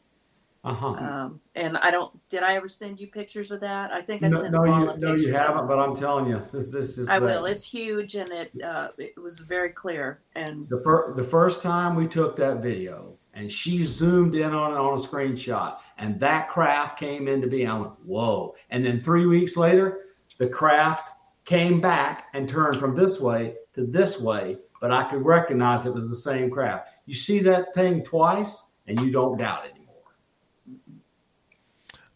[0.65, 0.87] Uh huh.
[0.87, 2.11] Um, and I don't.
[2.31, 3.93] Did I ever send you pictures of that?
[3.93, 5.27] I think I No, sent no, Paula you no, pictures.
[5.27, 5.67] you haven't.
[5.67, 7.09] But I'm telling you, this is.
[7.09, 7.45] I uh, will.
[7.45, 10.23] It's huge, and it uh, it was very clear.
[10.35, 14.73] And the fir- the first time we took that video, and she zoomed in on
[14.73, 17.69] it on a screenshot, and that craft came into being.
[17.69, 18.55] I went, whoa!
[18.71, 20.07] And then three weeks later,
[20.39, 21.11] the craft
[21.45, 25.93] came back and turned from this way to this way, but I could recognize it
[25.93, 26.89] was the same craft.
[27.05, 29.74] You see that thing twice, and you don't doubt it.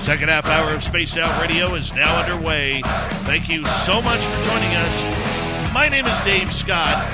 [0.00, 2.80] Second half hour of Spaced Out Radio is now underway.
[3.24, 5.74] Thank you so much for joining us.
[5.74, 7.06] My name is Dave Scott.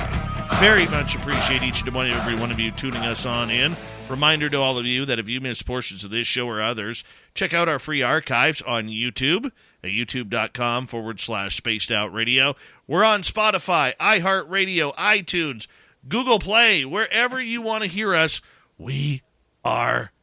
[0.55, 3.75] Very much appreciate each and every one of you tuning us on in.
[4.09, 7.03] Reminder to all of you that if you missed portions of this show or others,
[7.33, 9.51] check out our free archives on YouTube
[9.83, 12.55] at youtube.com forward slash spaced out radio.
[12.87, 15.67] We're on Spotify, iHeartRadio, iTunes,
[16.07, 18.41] Google Play, wherever you want to hear us,
[18.77, 19.23] we
[19.65, 20.13] are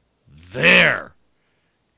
[0.52, 1.13] there.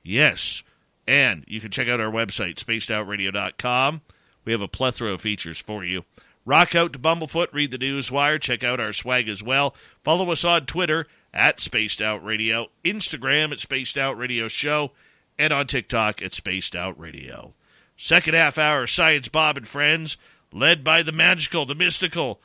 [0.06, 0.62] Yes.
[1.06, 4.02] And you can check out our website, spacedoutradio.com.
[4.44, 6.04] We have a plethora of features for you.
[6.44, 9.74] Rock out to Bumblefoot, read the news wire, check out our swag as well.
[10.04, 14.92] Follow us on Twitter at Spaced Out Radio, Instagram at Spaced Out Radio Show,
[15.36, 17.54] and on TikTok at Spaced Out Radio.
[17.96, 20.16] Second half hour, Science Bob and Friends,
[20.52, 22.40] led by the magical, the mystical,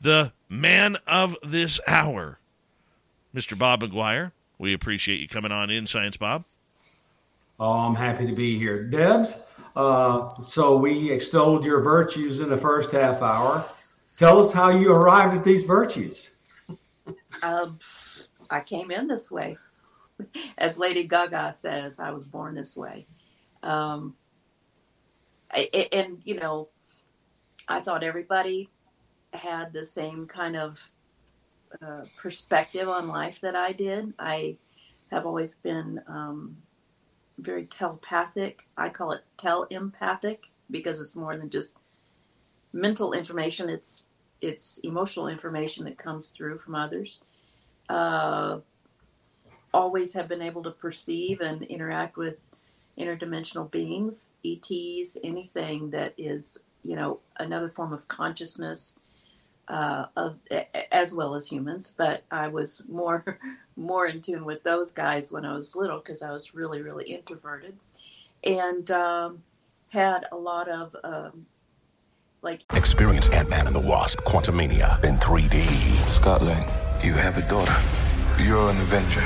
[0.00, 2.40] the man of this hour,
[3.32, 3.56] Mr.
[3.56, 4.32] Bob McGuire.
[4.58, 6.44] We appreciate you coming on in, Science Bob.
[7.60, 8.84] Oh, I'm happy to be here.
[8.84, 9.34] Debs,
[9.76, 13.64] uh, so we extolled your virtues in the first half hour.
[14.16, 16.30] Tell us how you arrived at these virtues.
[17.42, 17.78] um,
[18.50, 19.58] I came in this way,
[20.56, 21.98] as Lady Gaga says.
[22.00, 23.06] I was born this way,
[23.62, 24.14] um,
[25.52, 26.68] I, I- and you know,
[27.68, 28.70] I thought everybody
[29.32, 30.90] had the same kind of
[31.82, 34.14] uh, perspective on life that I did.
[34.18, 34.56] I
[35.10, 36.58] have always been um,
[37.38, 38.66] very telepathic.
[38.76, 41.78] I call it telepathic because it's more than just
[42.72, 43.68] mental information.
[43.68, 44.06] It's
[44.40, 47.22] it's emotional information that comes through from others.
[47.88, 48.58] Uh,
[49.74, 52.40] always have been able to perceive and interact with
[52.98, 58.98] interdimensional beings, ETs, anything that is you know another form of consciousness
[59.68, 60.38] uh, of,
[60.90, 61.94] as well as humans.
[61.96, 63.38] But I was more
[63.76, 67.10] more in tune with those guys when I was little because I was really really
[67.12, 67.76] introverted
[68.44, 69.42] and um,
[69.88, 71.46] had a lot of um,
[72.42, 75.64] like Experience Ant-Man and the Wasp: Quantumania in 3D.
[76.10, 76.66] Scott Lang,
[77.02, 77.76] you have a daughter.
[78.42, 79.24] You're an Avenger.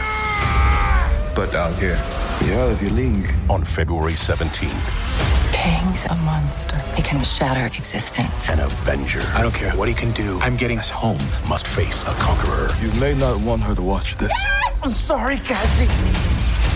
[1.35, 2.01] But out here,
[2.45, 3.35] you're out of your league.
[3.49, 5.02] on February 17th.
[5.63, 6.77] Kang's a monster.
[6.97, 8.49] He can shatter existence.
[8.49, 9.23] An Avenger.
[9.33, 10.41] I don't care what he can do.
[10.41, 11.21] I'm getting us home.
[11.49, 12.69] Must face a conqueror.
[12.81, 14.33] You may not want her to watch this.
[14.83, 15.87] I'm sorry, Cassie.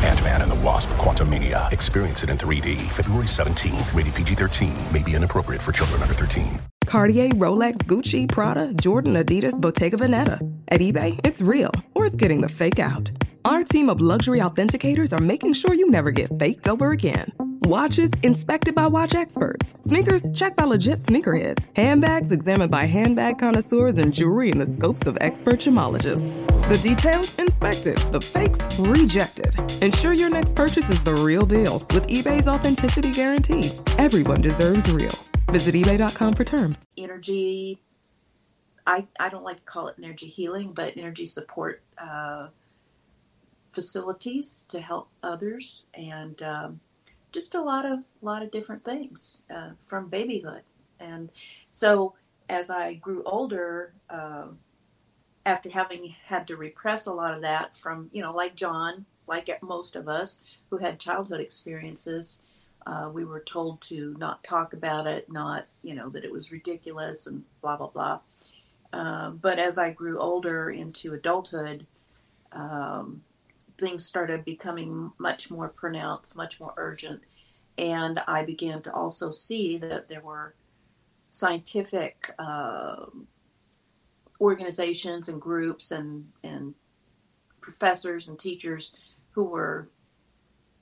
[0.07, 1.73] Ant-Man and the Wasp: Quantumania.
[1.73, 2.81] Experience it in 3D.
[2.93, 3.93] February 17th.
[3.93, 4.93] Rated PG-13.
[4.93, 6.61] May be inappropriate for children under 13.
[6.87, 10.39] Cartier, Rolex, Gucci, Prada, Jordan, Adidas, Bottega Veneta.
[10.69, 13.11] At eBay, it's real, or it's getting the fake out.
[13.45, 17.33] Our team of luxury authenticators are making sure you never get faked over again.
[17.67, 19.75] Watches inspected by watch experts.
[19.83, 21.67] Sneakers checked by legit sneakerheads.
[21.75, 26.47] Handbags examined by handbag connoisseurs and jewelry in the scopes of expert gemologists.
[26.69, 29.57] The details inspected, the fakes rejected.
[29.83, 33.73] Ensure your next purchase is the real deal with eBay's authenticity guarantee.
[33.99, 35.19] Everyone deserves real.
[35.51, 36.85] Visit eBay.com for terms.
[36.97, 37.81] Energy,
[38.87, 42.47] I, I don't like to call it energy healing, but energy support uh,
[43.73, 46.81] facilities to help others and um,
[47.37, 50.63] just a lot of lot of different things uh, from babyhood.
[50.99, 51.29] And
[51.71, 52.15] so
[52.49, 54.47] as I grew older, uh,
[55.45, 59.51] after having had to repress a lot of that from, you know, like John, like
[59.63, 62.41] most of us who had childhood experiences,
[62.87, 66.51] uh, we were told to not talk about it, not, you know, that it was
[66.51, 68.21] ridiculous and blah, blah, blah.
[68.95, 71.87] Um, but as I grew older into adulthood,
[72.53, 73.23] um,
[73.79, 77.23] things started becoming much more pronounced, much more urgent.
[77.79, 80.55] And I began to also see that there were
[81.29, 83.07] scientific uh,
[84.41, 86.75] organizations and groups and, and
[87.61, 88.95] professors and teachers
[89.33, 89.89] who were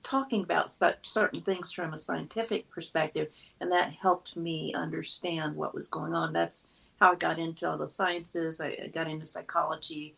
[0.03, 3.27] talking about such certain things from a scientific perspective,
[3.59, 6.31] and that helped me understand what was going on.
[6.31, 6.69] That's
[6.99, 8.61] how I got into all the sciences.
[8.61, 10.15] I got into psychology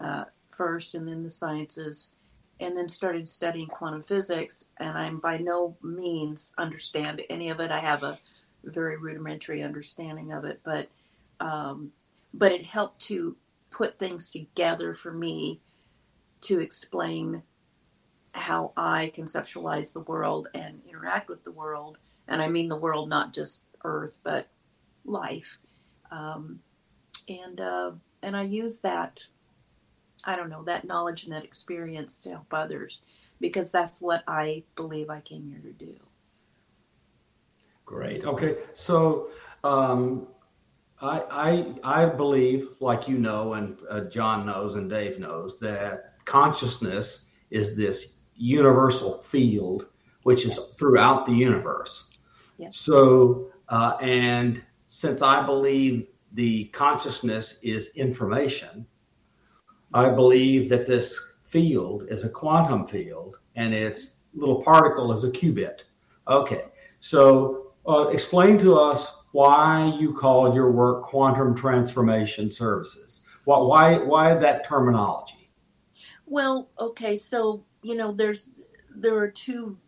[0.00, 2.13] uh, first, and then the sciences,
[2.60, 4.68] and then started studying quantum physics.
[4.78, 7.70] And I'm by no means understand any of it.
[7.70, 8.18] I have a
[8.62, 10.88] very rudimentary understanding of it, but
[11.40, 11.92] um,
[12.32, 13.36] but it helped to
[13.70, 15.60] put things together for me
[16.42, 17.42] to explain
[18.32, 21.98] how I conceptualize the world and interact with the world.
[22.26, 24.48] And I mean the world, not just Earth, but
[25.04, 25.58] life.
[26.10, 26.60] Um,
[27.28, 27.92] and uh,
[28.22, 29.24] and I use that,
[30.26, 33.02] I don't know, that knowledge and that experience to help others
[33.40, 35.96] because that's what I believe I came here to do.
[37.84, 38.24] Great.
[38.24, 38.56] Okay.
[38.74, 39.28] So
[39.62, 40.26] um,
[41.00, 46.14] I, I, I believe, like you know, and uh, John knows, and Dave knows, that
[46.24, 49.86] consciousness is this universal field
[50.24, 50.74] which is yes.
[50.74, 52.08] throughout the universe.
[52.58, 52.76] Yes.
[52.76, 58.86] So, uh, and since I believe the consciousness is information,
[59.94, 65.30] I believe that this field is a quantum field and its little particle is a
[65.30, 65.82] qubit.
[66.26, 66.64] Okay,
[66.98, 73.22] so uh, explain to us why you call your work quantum transformation services.
[73.44, 75.50] Why, why, why that terminology?
[76.26, 78.52] Well, okay, so you know, there's
[78.96, 79.78] there are two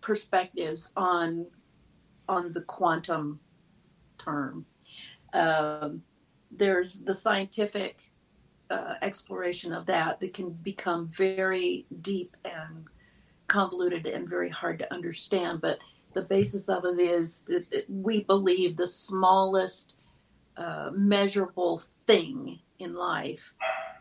[0.00, 1.46] perspectives on
[2.28, 3.40] on the quantum
[4.18, 4.66] term.
[5.32, 6.02] Um,
[6.50, 8.07] there's the scientific
[8.70, 12.86] uh, exploration of that that can become very deep and
[13.46, 15.60] convoluted and very hard to understand.
[15.60, 15.78] But
[16.14, 19.94] the basis of it is that we believe the smallest
[20.56, 23.54] uh, measurable thing in life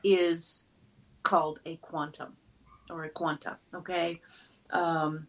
[0.04, 0.66] is
[1.24, 2.36] called a quantum
[2.90, 4.22] or a quanta, okay?
[4.72, 5.28] Um,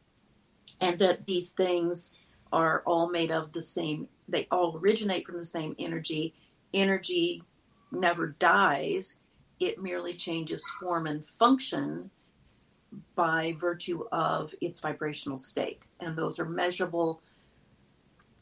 [0.81, 2.13] and that these things
[2.53, 6.35] are all made of the same, they all originate from the same energy.
[6.73, 7.43] Energy
[7.91, 9.17] never dies,
[9.61, 12.11] it merely changes form and function
[13.15, 15.81] by virtue of its vibrational state.
[16.01, 17.21] And those are measurable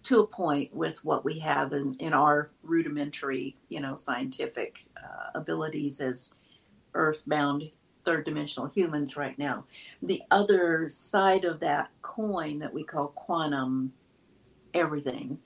[0.05, 5.31] to a point with what we have in, in our rudimentary, you know, scientific uh,
[5.35, 6.35] abilities as
[6.95, 7.71] earthbound
[8.05, 9.65] third dimensional humans right now.
[10.01, 13.93] The other side of that coin that we call quantum
[14.73, 15.41] everything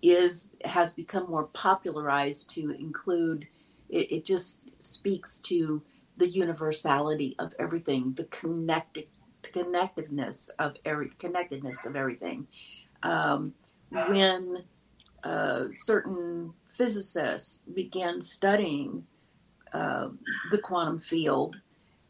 [0.00, 3.48] is has become more popularized to include
[3.94, 5.82] it, it just speaks to
[6.16, 9.06] the universality of everything, the connected
[9.42, 12.46] connectiveness of every connectedness of everything.
[13.02, 13.54] Um,
[13.90, 14.64] when
[15.22, 19.06] uh, certain physicists began studying
[19.72, 20.08] uh,
[20.50, 21.56] the quantum field,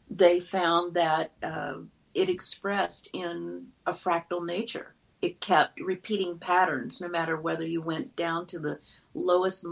[0.08, 1.74] they found that uh,
[2.14, 4.94] it expressed in a fractal nature.
[5.20, 8.78] It kept repeating patterns no matter whether you went down to the
[9.12, 9.66] lowest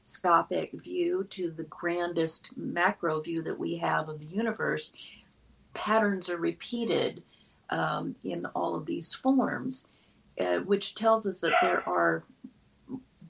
[0.00, 4.92] microscopic view to the grandest macro view that we have of the universe.
[5.74, 7.22] Patterns are repeated
[7.68, 9.88] um, in all of these forms,
[10.40, 12.24] uh, which tells us that there are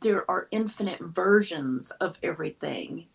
[0.01, 3.07] there are infinite versions of everything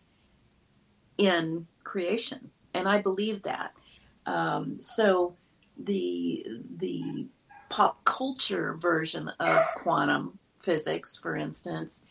[1.18, 3.72] in creation, and I believe that.
[4.26, 5.34] Um, so
[5.76, 6.46] the
[6.76, 7.26] the
[7.70, 12.06] pop culture version of quantum physics, for instance,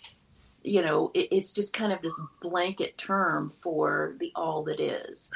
[0.63, 5.31] you know, it, it's just kind of this blanket term for the all that is,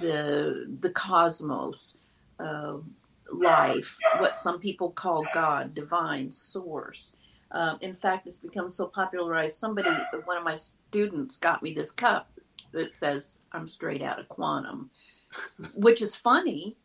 [0.00, 1.96] the the cosmos,
[2.38, 2.76] uh,
[3.32, 7.16] life, what some people call God, divine, source.
[7.50, 9.56] Um, in fact, it's become so popularized.
[9.56, 9.90] Somebody,
[10.24, 12.30] one of my students, got me this cup
[12.72, 14.90] that says "I'm straight out of quantum,"
[15.74, 16.76] which is funny,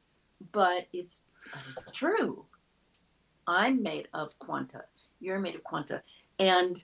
[0.51, 1.25] but it's
[1.67, 2.45] it's true.
[3.47, 4.85] I'm made of quanta.
[5.19, 6.03] You're made of quanta,
[6.37, 6.81] and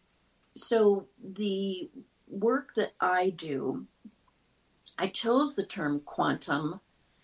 [0.56, 1.90] so the
[2.28, 3.86] work that I do,
[4.98, 6.80] I chose the term quantum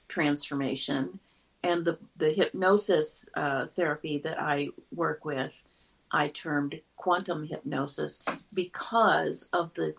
[0.07, 1.19] transformation
[1.63, 5.63] and the, the hypnosis uh, therapy that I work with,
[6.11, 8.21] I termed quantum hypnosis
[8.53, 9.95] because of the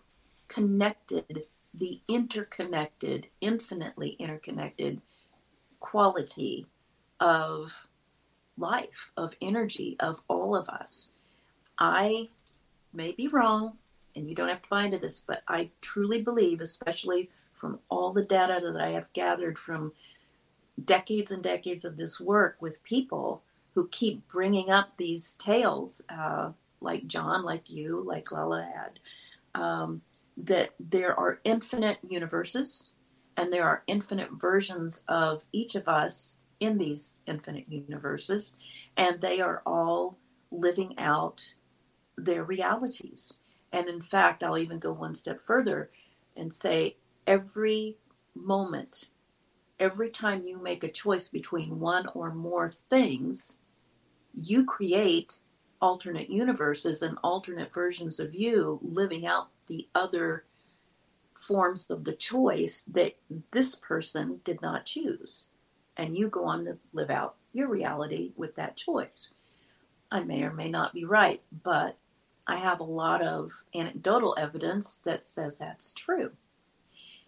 [0.47, 5.01] connected, the interconnected, infinitely interconnected
[5.79, 6.67] quality
[7.19, 7.87] of
[8.57, 11.11] life, of energy, of all of us.
[11.79, 12.29] I
[12.93, 13.77] may be wrong,
[14.15, 18.11] and you don't have to buy into this, but I truly believe, especially from all
[18.11, 19.93] the data that I have gathered from
[20.83, 26.51] decades and decades of this work with people who keep bringing up these tales, uh,
[26.81, 28.99] like John, like you, like Lala had,
[29.59, 30.01] um,
[30.37, 32.91] that there are infinite universes
[33.35, 38.55] and there are infinite versions of each of us in these infinite universes,
[38.95, 40.17] and they are all
[40.51, 41.55] living out
[42.17, 43.37] their realities.
[43.71, 45.89] And in fact, I'll even go one step further
[46.35, 47.97] and say every
[48.35, 49.09] moment,
[49.79, 53.59] every time you make a choice between one or more things,
[54.33, 55.39] you create
[55.81, 60.45] alternate universes and alternate versions of you living out the other
[61.35, 63.17] forms of the choice that
[63.51, 65.47] this person did not choose.
[65.97, 69.33] And you go on to live out your reality with that choice.
[70.11, 71.97] I may or may not be right, but
[72.47, 76.31] I have a lot of anecdotal evidence that says that's true.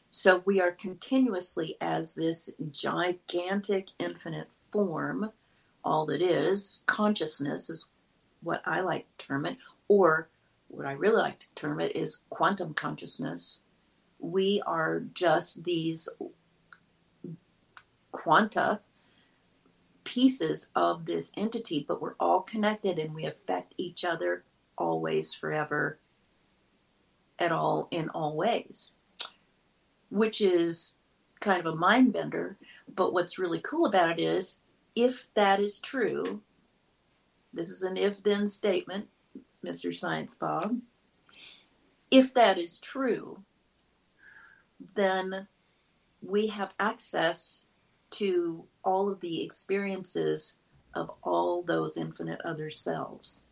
[0.10, 5.32] So we are continuously as this gigantic infinite form,
[5.84, 7.88] all that is, consciousness is
[8.42, 9.58] what I like to term it,
[9.88, 10.30] or
[10.68, 13.60] what I really like to term it is quantum consciousness.
[14.20, 16.10] We are just these
[18.12, 18.80] quanta
[20.06, 24.42] pieces of this entity, but we're all connected and we affect each other
[24.78, 26.00] always, forever,
[27.40, 28.94] at all, in all ways,
[30.10, 30.96] which is
[31.40, 32.58] kind of a mind bender.
[32.94, 34.62] But what's really cool about it is
[34.96, 36.42] if that is true,
[37.54, 39.08] this is an if then statement,
[39.64, 39.94] Mr.
[39.94, 40.80] Science Bob.
[42.12, 43.44] If that is true,
[44.96, 45.48] then
[46.22, 47.66] we have access
[48.12, 50.60] to all of the experiences
[50.94, 53.50] of all those infinite other selves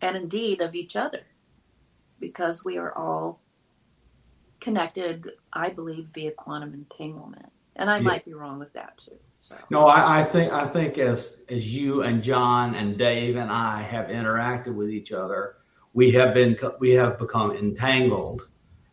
[0.00, 1.24] and indeed of each other,
[2.20, 3.40] because we are all
[4.60, 7.52] connected, I believe, via quantum entanglement.
[7.76, 8.02] And I yeah.
[8.02, 9.18] might be wrong with that too.
[9.38, 9.56] So.
[9.70, 13.82] No, I, I, think I think as as you and John and Dave and I
[13.82, 15.58] have interacted with each other,
[15.94, 18.48] we have been we have become entangled,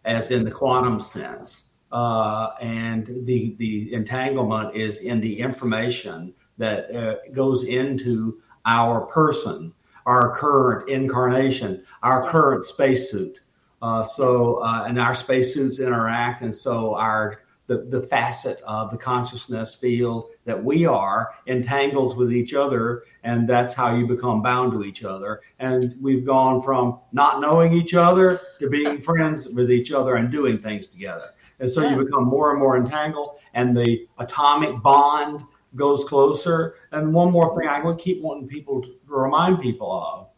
[0.06, 6.96] as in the quantum sense, uh, and the the entanglement is in the information that
[6.96, 9.74] uh, goes into our person
[10.06, 13.40] our current incarnation, our current spacesuit.
[13.82, 18.98] Uh, so, uh, and our spacesuits interact, and so our the, the facet of the
[18.98, 24.72] consciousness field that we are entangles with each other, and that's how you become bound
[24.74, 25.42] to each other.
[25.60, 30.32] And we've gone from not knowing each other to being friends with each other and
[30.32, 31.32] doing things together.
[31.60, 31.96] And so yeah.
[31.96, 35.44] you become more and more entangled, and the atomic bond
[35.76, 36.76] goes closer.
[36.92, 40.30] And one more thing I would keep wanting people to remind people of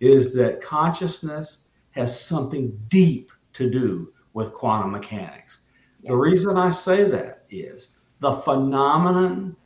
[0.00, 5.60] is that consciousness has something deep to do with quantum mechanics.
[6.02, 6.10] Yes.
[6.10, 9.56] The reason I say that is the phenomenon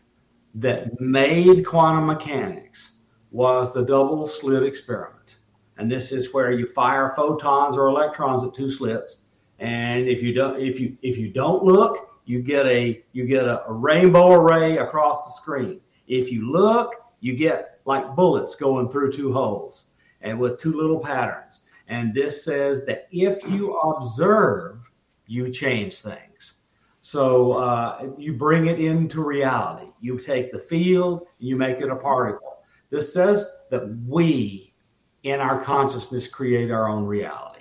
[0.54, 2.96] that made quantum mechanics
[3.30, 5.36] was the double slit experiment.
[5.78, 9.20] And this is where you fire photons or electrons at two slits.
[9.58, 13.44] And if you don't if you if you don't look, you get a you get
[13.44, 15.80] a, a rainbow array across the screen.
[16.06, 19.86] If you look, you get like bullets going through two holes
[20.20, 21.60] and with two little patterns.
[21.88, 24.90] And this says that if you observe,
[25.26, 26.54] you change things.
[27.00, 29.86] So uh, you bring it into reality.
[30.00, 32.64] You take the field, you make it a particle.
[32.90, 34.74] This says that we,
[35.22, 37.55] in our consciousness, create our own reality.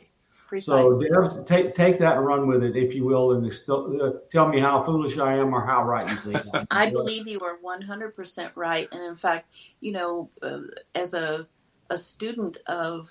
[0.56, 1.10] Precisely.
[1.10, 4.62] So take take that and run with it, if you will, and uh, tell me
[4.62, 6.46] how foolish I am or how right you think.
[6.72, 9.50] I believe you are one hundred percent right, and in fact,
[9.82, 10.60] you know, uh,
[10.94, 11.46] as a
[11.90, 13.10] a student of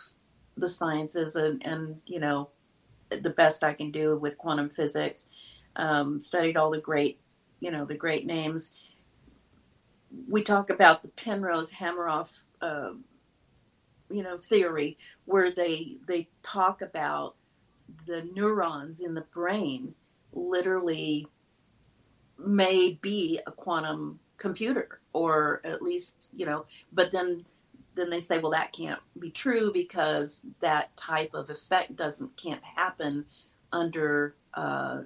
[0.56, 2.48] the sciences and and you know,
[3.10, 5.28] the best I can do with quantum physics,
[5.76, 7.20] um, studied all the great,
[7.60, 8.72] you know, the great names.
[10.28, 12.44] We talk about the Penrose Hameroff.
[12.62, 12.92] Uh,
[14.10, 17.34] you know theory where they they talk about
[18.06, 19.94] the neurons in the brain
[20.32, 21.26] literally
[22.38, 27.44] may be a quantum computer or at least you know but then
[27.94, 32.62] then they say well that can't be true because that type of effect doesn't can't
[32.76, 33.24] happen
[33.72, 34.98] under uh,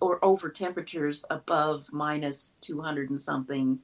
[0.00, 3.78] or over temperatures above minus 200 and something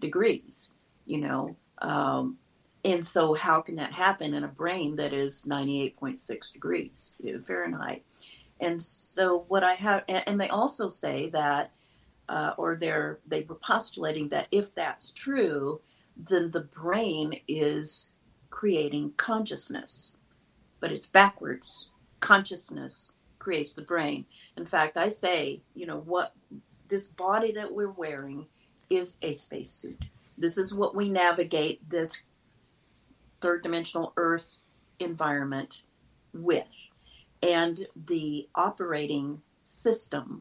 [0.00, 0.74] degrees
[1.06, 2.36] you know um,
[2.84, 8.04] and so, how can that happen in a brain that is 98.6 degrees Fahrenheit?
[8.60, 11.72] And so, what I have, and they also say that,
[12.28, 15.80] uh, or they're they were postulating that if that's true,
[16.16, 18.12] then the brain is
[18.50, 20.18] creating consciousness,
[20.78, 21.88] but it's backwards.
[22.20, 24.26] Consciousness creates the brain.
[24.56, 26.34] In fact, I say, you know, what
[26.88, 28.46] this body that we're wearing
[28.88, 30.04] is a spacesuit.
[30.36, 32.22] This is what we navigate this
[33.44, 34.64] third dimensional Earth
[34.98, 35.82] environment
[36.32, 36.64] with.
[37.42, 40.40] And the operating system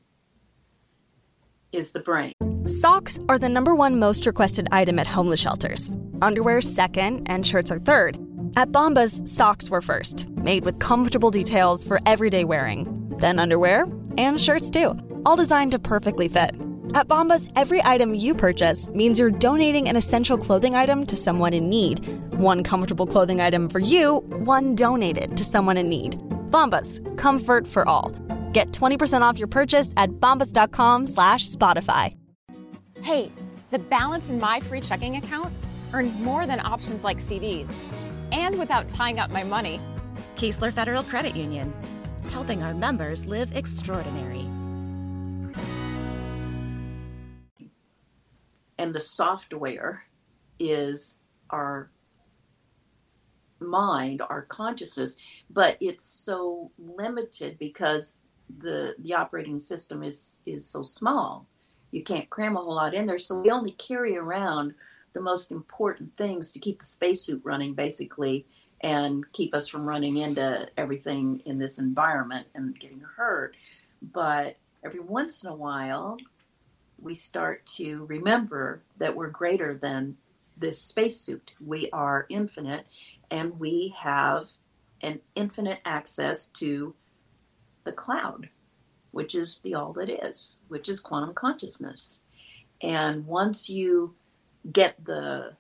[1.74, 2.32] is the brain.
[2.66, 5.97] Socks are the number one most requested item at homeless shelters.
[6.22, 8.18] Underwear second, and shirts are third.
[8.56, 12.88] At Bombas, socks were first, made with comfortable details for everyday wearing.
[13.18, 13.86] Then underwear,
[14.18, 16.56] and shirts too, all designed to perfectly fit.
[16.96, 21.56] At Bombas, every item you purchase means you're donating an essential clothing item to someone
[21.56, 22.08] in need.
[22.38, 26.20] One comfortable clothing item for you, one donated to someone in need.
[26.52, 28.12] Bombas, comfort for all.
[28.52, 32.16] Get 20% off your purchase at bombas.com slash Spotify.
[33.02, 33.32] Hey,
[33.72, 35.52] the balance in my free checking account
[35.94, 37.74] earns more than options like CDs.
[38.32, 39.80] And without tying up my money.
[40.36, 41.74] Keesler Federal Credit Union,
[42.30, 44.48] helping our members live extraordinary.
[48.78, 50.05] And the software
[50.59, 51.89] is our
[53.59, 55.17] mind, our consciousness,
[55.49, 58.19] but it's so limited because
[58.59, 61.47] the the operating system is is so small.
[61.91, 64.74] You can't cram a whole lot in there, so we only carry around
[65.13, 68.47] the most important things to keep the spacesuit running, basically,
[68.82, 73.55] and keep us from running into everything in this environment and getting hurt.
[74.01, 76.17] But every once in a while,
[77.04, 80.18] we start to remember that we're greater than
[80.58, 81.54] this spacesuit.
[81.60, 82.86] We are infinite
[83.30, 84.49] and we have
[85.01, 86.95] an infinite access to
[87.84, 88.49] the cloud,
[89.12, 92.22] which is the all that is, which is quantum consciousness.
[92.82, 94.16] And once you
[94.72, 95.56] get the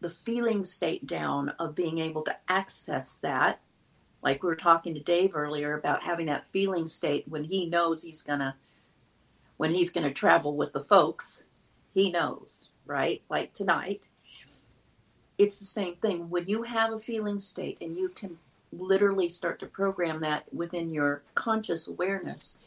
[0.00, 3.60] the feeling state down of being able to access that,
[4.22, 8.02] like we were talking to Dave earlier about having that feeling state when he knows
[8.02, 8.56] he's gonna
[9.56, 11.46] when he's going to travel with the folks,
[11.94, 13.22] he knows, right?
[13.28, 14.08] Like tonight.
[15.38, 16.30] It's the same thing.
[16.30, 18.38] When you have a feeling state and you can
[18.72, 22.58] literally start to program that within your conscious awareness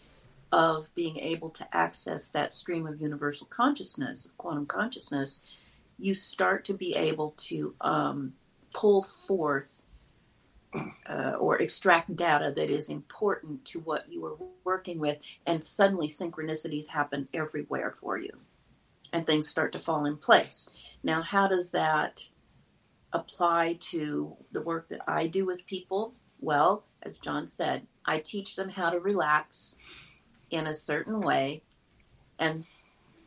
[0.51, 5.41] of being able to access that stream of universal consciousness, of quantum consciousness,
[5.97, 8.33] you start to be able to um,
[8.73, 9.83] pull forth
[10.73, 16.07] uh, or extract data that is important to what you are working with, and suddenly
[16.07, 18.31] synchronicities happen everywhere for you,
[19.11, 20.69] and things start to fall in place.
[21.03, 22.29] Now, how does that
[23.11, 26.13] apply to the work that I do with people?
[26.39, 29.79] Well, as John said, I teach them how to relax
[30.51, 31.63] in a certain way,
[32.37, 32.65] and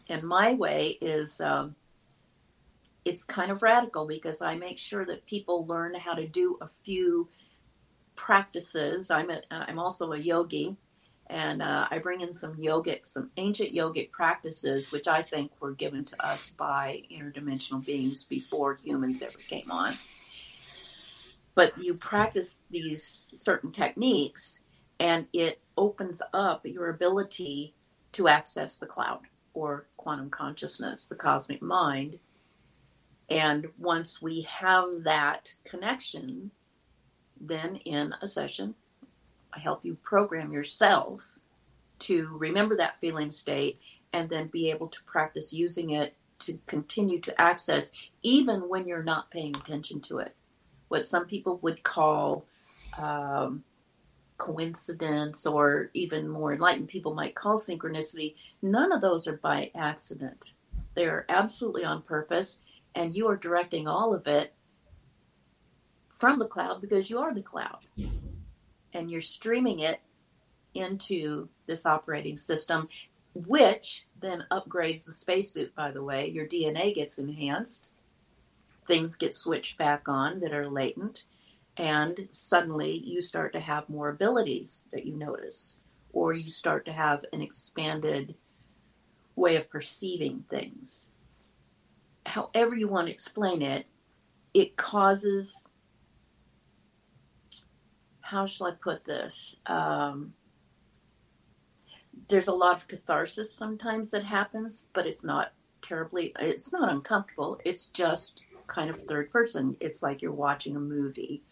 [0.09, 1.41] and my way is.
[1.41, 1.77] Um,
[3.05, 6.69] it's kind of radical because I make sure that people learn how to do a
[6.69, 7.29] few
[8.15, 9.11] practices.
[9.11, 10.77] I'm a, I'm also a yogi,
[11.27, 15.73] and uh, I bring in some yogic, some ancient yogic practices, which I think were
[15.73, 19.95] given to us by interdimensional beings before humans ever came on.
[21.55, 24.61] But you practice these certain techniques,
[25.01, 27.75] and it opens up your ability
[28.13, 29.23] to access the cloud
[29.55, 32.19] or quantum consciousness, the cosmic mind
[33.33, 36.51] and once we have that connection,
[37.41, 38.75] then in a session,
[39.55, 41.39] I help you program yourself
[42.01, 43.81] to remember that feeling state
[44.13, 47.91] and then be able to practice using it to continue to access
[48.23, 50.37] even when you're not paying attention to it.
[50.89, 52.45] What some people would call
[52.99, 53.65] um,
[54.37, 60.53] coincidence or even more enlightened people might call synchronicity, none of those are by accident.
[60.95, 62.63] They are absolutely on purpose,
[62.95, 64.55] and you are directing all of it
[66.09, 67.87] from the cloud because you are the cloud.
[68.93, 70.01] And you're streaming it
[70.75, 72.89] into this operating system,
[73.35, 76.29] which then upgrades the spacesuit, by the way.
[76.29, 77.93] Your DNA gets enhanced,
[78.87, 81.25] things get switched back on that are latent,
[81.77, 85.77] and suddenly you start to have more abilities that you notice,
[86.13, 88.35] or you start to have an expanded
[89.35, 91.13] way of perceiving things.
[92.25, 93.87] However, you want to explain it,
[94.55, 95.67] it causes
[98.21, 99.57] how shall I put this?
[99.67, 100.33] Um,
[102.29, 105.53] there's a lot of catharsis sometimes that happens, but it's not
[105.83, 107.61] terribly, it's not uncomfortable.
[107.65, 109.77] It's just kind of third person.
[109.81, 111.43] It's like you're watching a movie,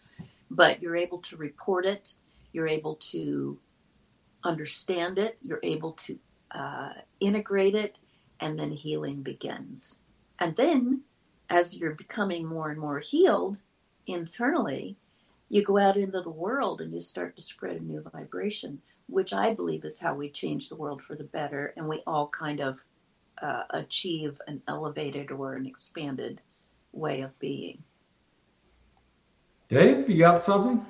[0.51, 2.15] but you're able to report it,
[2.53, 3.59] you're able to
[4.43, 6.19] understand it, you're able to
[6.51, 7.99] uh, integrate it,
[8.41, 10.01] and then healing begins.
[10.41, 11.03] And then,
[11.51, 13.59] as you're becoming more and more healed
[14.07, 14.97] internally,
[15.51, 19.33] you go out into the world and you start to spread a new vibration, which
[19.35, 22.61] I believe is how we change the world for the better, and we all kind
[22.61, 22.85] of
[23.43, 26.41] uh, achieve an elevated or an expanded
[26.93, 27.83] way of being.
[29.69, 30.85] Dave, you got something?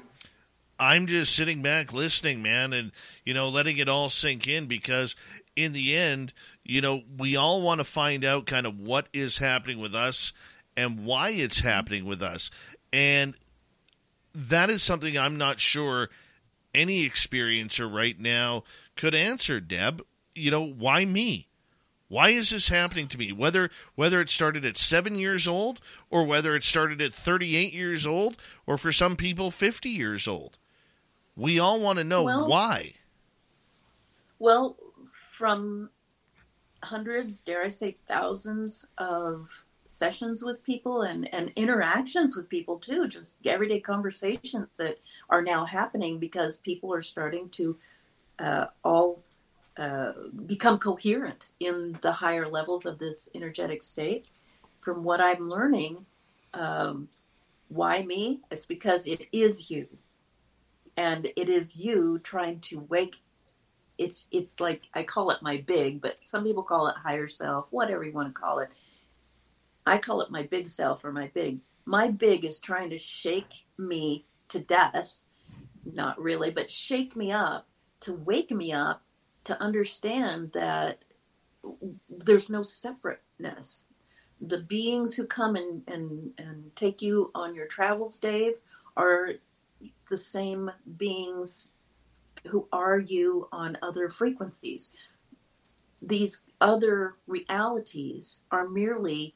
[0.81, 2.91] I'm just sitting back listening, man, and
[3.24, 5.14] you know, letting it all sink in because
[5.55, 6.33] in the end,
[6.64, 10.33] you know, we all want to find out kind of what is happening with us
[10.76, 12.51] and why it's happening with us.
[12.93, 13.35] And
[14.35, 16.09] that is something I'm not sure
[16.74, 18.64] any experiencer right now
[18.97, 20.03] could answer, Deb.
[20.35, 21.49] You know, why me?
[22.09, 23.33] Why is this happening to me?
[23.33, 28.07] Whether whether it started at 7 years old or whether it started at 38 years
[28.07, 30.59] old or for some people 50 years old.
[31.41, 32.93] We all want to know well, why.
[34.38, 34.76] Well,
[35.07, 35.88] from
[36.82, 43.09] hundreds, dare I say thousands of sessions with people and, and interactions with people too,
[43.09, 44.99] just everyday conversations that
[45.30, 47.78] are now happening because people are starting to
[48.38, 49.22] uh, all
[49.78, 50.12] uh,
[50.45, 54.26] become coherent in the higher levels of this energetic state.
[54.78, 56.05] From what I'm learning,
[56.53, 57.09] um,
[57.68, 58.41] why me?
[58.51, 59.88] It's because it is you,
[61.01, 63.22] and it is you trying to wake.
[63.96, 67.66] It's it's like I call it my big, but some people call it higher self,
[67.70, 68.70] whatever you want to call it
[69.86, 71.61] I call it my big self or my big.
[71.84, 75.22] My big is trying to shake me to death,
[75.84, 77.66] not really, but shake me up
[78.01, 79.03] to wake me up
[79.44, 81.05] to understand that
[82.09, 83.88] there's no separateness.
[84.40, 88.55] The beings who come and, and, and take you on your travels, Dave,
[88.96, 89.32] are
[90.11, 91.70] the same beings
[92.48, 94.92] who are you on other frequencies.
[96.02, 99.34] These other realities are merely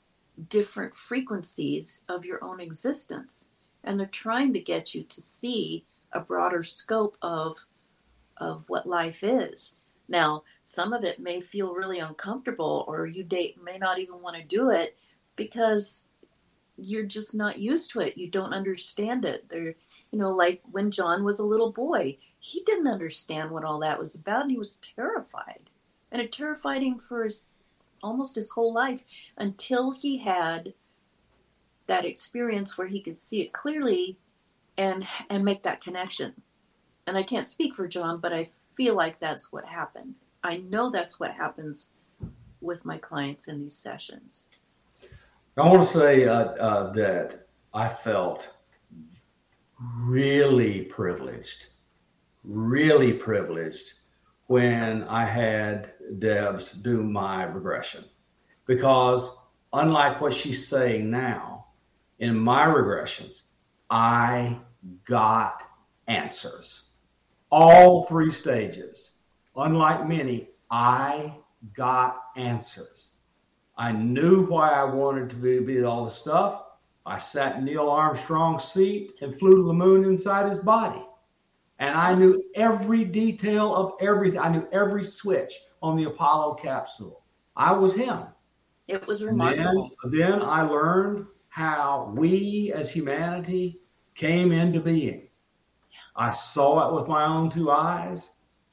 [0.48, 3.52] different frequencies of your own existence
[3.84, 7.66] and they're trying to get you to see a broader scope of
[8.36, 9.76] of what life is
[10.08, 13.24] now some of it may feel really uncomfortable or you
[13.62, 14.96] may not even want to do it
[15.36, 16.08] because
[16.76, 19.74] you're just not used to it you don't understand it there
[20.10, 23.98] you know like when john was a little boy he didn't understand what all that
[23.98, 25.70] was about and he was terrified
[26.10, 27.50] and it terrified him for his
[28.02, 29.02] almost his whole life
[29.36, 30.74] until he had
[31.86, 34.18] that experience where he could see it clearly
[34.76, 36.42] and and make that connection.
[37.06, 40.14] And I can't speak for John, but I feel like that's what happened.
[40.42, 41.90] I know that's what happens
[42.60, 44.46] with my clients in these sessions.
[45.57, 48.48] I want to say uh, uh, that I felt
[50.00, 51.66] really privileged,
[52.42, 53.92] really privileged
[54.48, 58.05] when I had Debs do my regression.
[58.66, 59.36] Because
[59.72, 61.66] unlike what she's saying now,
[62.18, 63.42] in my regressions,
[63.90, 64.59] I
[65.05, 65.62] got
[66.09, 66.90] answers.
[67.50, 69.12] All three stages.
[69.55, 71.36] Unlike many, I
[71.76, 73.13] got answers.
[73.76, 76.62] I knew why I wanted to be, be all the stuff.
[77.06, 81.04] I sat in Neil Armstrong's seat and flew to the moon inside his body.
[81.80, 84.40] And I knew every detail of everything.
[84.40, 85.52] I knew every switch
[85.82, 87.24] on the Apollo capsule.
[87.56, 88.24] I was him.
[88.86, 89.90] It was remarkable.
[90.04, 93.80] Then, then I learned how we as humanity
[94.14, 95.28] came into being.
[96.16, 98.30] I saw it with my own two eyes.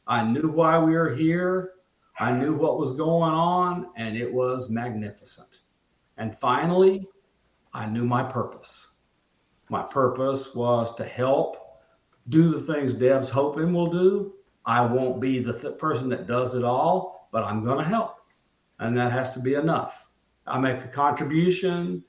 [0.08, 1.74] I knew why we were here.
[2.22, 5.62] I knew what was going on, and it was magnificent.
[6.18, 7.08] And finally,
[7.74, 8.90] I knew my purpose.
[9.70, 11.58] My purpose was to help
[12.30, 14.34] do the things Deb's hoping we'll do.
[14.68, 18.18] I won't be the th- person that does it all, but I'm going to help.
[18.78, 20.06] And that has to be enough.
[20.46, 22.04] I make a contribution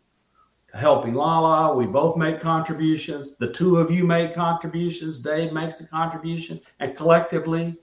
[0.73, 1.75] to helping Lala.
[1.75, 3.39] We both make contributions.
[3.39, 5.21] The two of you make contributions.
[5.21, 6.61] Dave makes a contribution.
[6.81, 7.79] And collectively,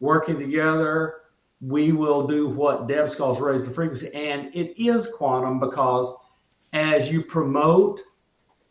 [0.00, 1.20] working together,
[1.60, 4.12] we will do what Debs calls raise the frequency.
[4.14, 6.12] And it is quantum because
[6.72, 8.00] as you promote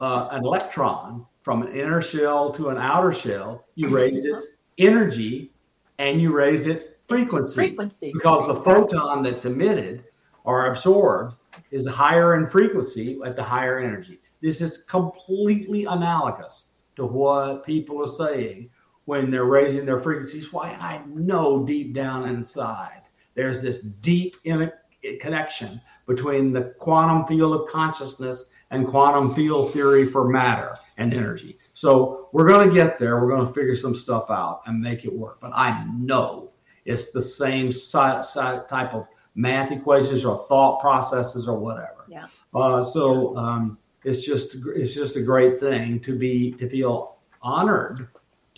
[0.02, 5.52] uh, an electron from an inner shell to an outer shell, you raise its energy
[6.00, 7.38] and you raise its frequency.
[7.38, 8.12] It's frequency.
[8.14, 8.82] Because the Exactly.
[8.82, 10.06] photon that's emitted
[10.44, 11.36] or absorbed
[11.72, 14.20] is higher in frequency at the higher energy.
[14.42, 16.66] This is completely analogous
[16.96, 18.70] to what people are saying
[19.10, 20.54] when they're raising their frequencies.
[20.54, 23.02] Why I know deep down inside
[23.34, 24.72] there's this deep in
[25.20, 31.58] connection between the quantum field of consciousness and quantum field theory for matter and energy.
[31.74, 33.20] So we're going to get there.
[33.20, 35.40] We're going to figure some stuff out and make it work.
[35.42, 36.52] But I know
[36.86, 42.06] it's the same si- si- type of math equations or thought processes or whatever.
[42.08, 42.28] Yeah.
[42.54, 48.10] Uh, so um, it's just it's just a great thing to be to feel honored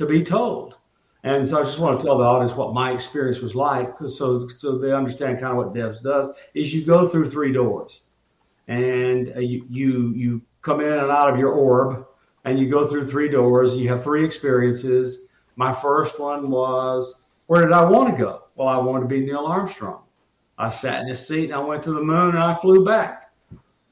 [0.01, 0.75] to be told.
[1.23, 4.47] And so I just want to tell the audience what my experience was like, so
[4.47, 6.31] so they understand kind of what Debs does.
[6.55, 8.01] Is you go through three doors,
[8.67, 12.07] and uh, you you you come in and out of your orb,
[12.45, 13.75] and you go through three doors.
[13.75, 15.27] You have three experiences.
[15.55, 18.45] My first one was where did I want to go?
[18.55, 20.01] Well, I wanted to be Neil Armstrong.
[20.57, 23.20] I sat in his seat and I went to the moon and I flew back.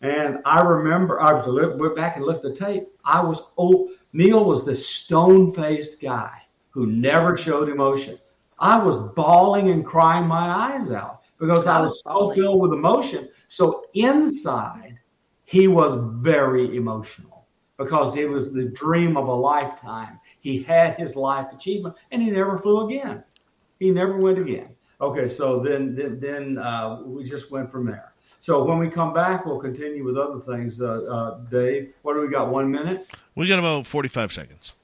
[0.01, 2.83] And I remember I was went back and looked at the tape.
[3.03, 6.41] I was oh Neil was this stone faced guy
[6.71, 8.17] who never showed emotion.
[8.59, 13.29] I was bawling and crying my eyes out because I was so filled with emotion.
[13.47, 14.99] So inside,
[15.45, 17.45] he was very emotional
[17.77, 20.19] because it was the dream of a lifetime.
[20.41, 23.23] He had his life achievement and he never flew again.
[23.79, 24.75] He never went again.
[25.01, 28.13] Okay, so then then, then uh, we just went from there.
[28.39, 30.81] So when we come back, we'll continue with other things.
[30.81, 32.49] Uh, uh, Dave, what do we got?
[32.49, 33.09] One minute.
[33.35, 34.75] We got about 45 seconds.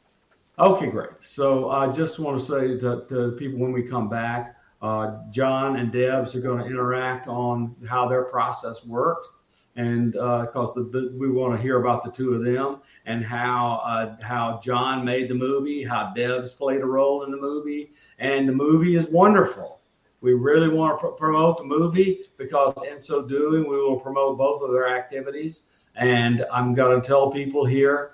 [0.59, 1.09] Okay, great.
[1.21, 5.77] So I just want to say to, to people when we come back, uh, John
[5.77, 9.27] and Debs are going to interact on how their process worked,
[9.75, 14.15] and because the, we want to hear about the two of them and how uh,
[14.21, 18.53] how John made the movie, how Debs played a role in the movie, and the
[18.53, 19.79] movie is wonderful.
[20.25, 24.37] We really want to pr- promote the movie because in so doing, we will promote
[24.37, 25.63] both of their activities.
[25.95, 28.11] And I'm going to tell people here,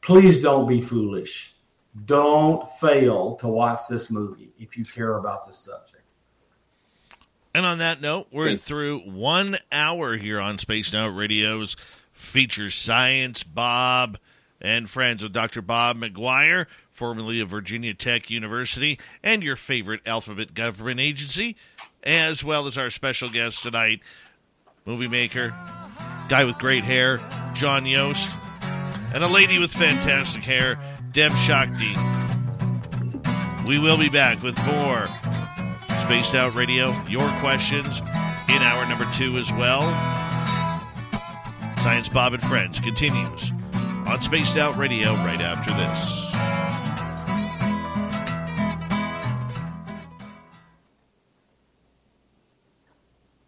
[0.00, 1.56] please don't be foolish
[2.04, 6.02] don't fail to watch this movie if you care about this subject.
[7.54, 11.74] And on that note, we're through one hour here on Spaced Out Radio's
[12.12, 14.18] feature Science Bob
[14.60, 15.62] and friends with Dr.
[15.62, 21.56] Bob McGuire, formerly of Virginia Tech University, and your favorite alphabet government agency,
[22.02, 24.00] as well as our special guest tonight,
[24.84, 25.54] movie maker,
[26.28, 27.20] guy with great hair,
[27.54, 28.30] John Yost,
[29.14, 30.78] and a lady with fantastic hair,
[31.12, 31.94] Deb Shakti.
[33.66, 35.06] We will be back with more
[36.02, 36.94] Spaced Out Radio.
[37.08, 38.00] Your questions
[38.48, 39.82] in hour number two as well.
[41.78, 43.52] Science Bob and Friends continues
[44.06, 46.32] on Spaced Out Radio right after this.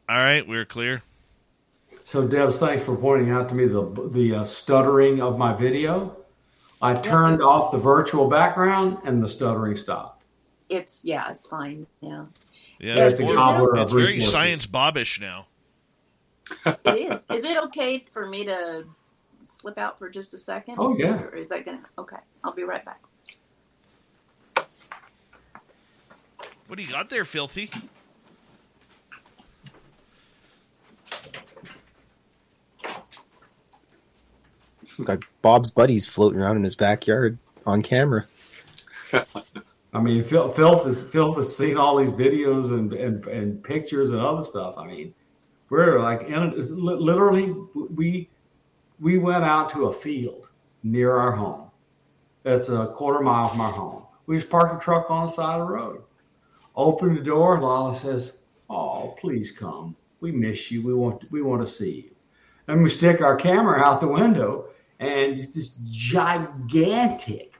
[0.08, 1.02] All right, we're clear.
[2.04, 6.16] So, Debs, thanks for pointing out to me the the uh, stuttering of my video.
[6.80, 10.24] I turned off the virtual background and the stuttering stopped.
[10.70, 12.28] It's yeah, it's fine now.
[12.78, 14.20] Yeah, It's it's, a more- gobbler it's very.
[14.20, 15.46] Science bobbish now.
[16.64, 17.26] It is.
[17.30, 18.84] Is it okay for me to
[19.38, 20.76] slip out for just a second?
[20.78, 21.22] Oh, yeah.
[21.22, 21.80] Or is that gonna?
[21.98, 23.00] Okay, I'll be right back.
[26.66, 27.70] What do you got there, Filthy?
[35.02, 38.26] Got Bob's buddies floating around in his backyard on camera.
[39.12, 44.10] I mean, Phil, Filth has Filth has seen all these videos and, and and pictures
[44.10, 44.74] and other stuff.
[44.76, 45.14] I mean,
[45.70, 48.28] we're like in literally we
[49.00, 50.48] we went out to a field
[50.82, 51.70] near our home.
[52.42, 54.04] That's a quarter mile from our home.
[54.26, 56.02] We just parked a truck on the side of the road.
[56.76, 58.38] Opened the door, Lala says,
[58.70, 59.96] "Oh, please come.
[60.20, 60.84] We miss you.
[60.86, 62.10] We want we want to see you."
[62.66, 64.68] And we stick our camera out the window,
[65.00, 67.54] and it's this gigantic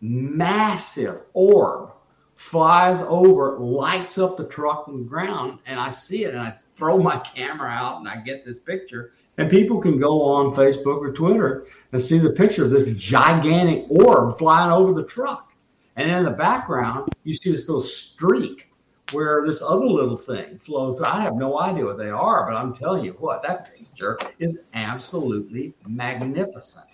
[0.00, 1.92] massive orb
[2.34, 6.56] flies over, lights up the truck and the ground, and I see it, and I
[6.76, 9.12] throw my camera out, and I get this picture.
[9.38, 13.86] And people can go on Facebook or Twitter and see the picture of this gigantic
[13.88, 15.52] orb flying over the truck.
[15.96, 18.68] And in the background, you see this little streak
[19.12, 21.06] where this other little thing flows through.
[21.06, 24.60] I have no idea what they are, but I'm telling you what, that picture is
[24.74, 26.86] absolutely magnificent.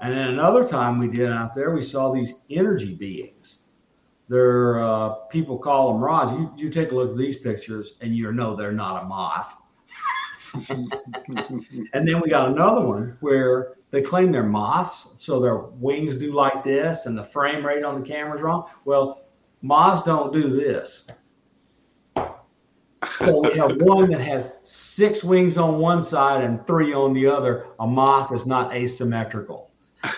[0.00, 3.62] And then another time we did out there, we saw these energy beings.
[4.28, 6.32] They're uh, people call them rods.
[6.32, 9.54] You, you take a look at these pictures, and you know they're not a moth.
[10.68, 16.32] and then we got another one where they claim they're moths, so their wings do
[16.32, 18.68] like this, and the frame rate on the camera is wrong.
[18.84, 19.24] Well,
[19.60, 21.06] moths don't do this.
[23.18, 27.26] So we have one that has six wings on one side and three on the
[27.26, 27.66] other.
[27.80, 29.72] A moth is not asymmetrical.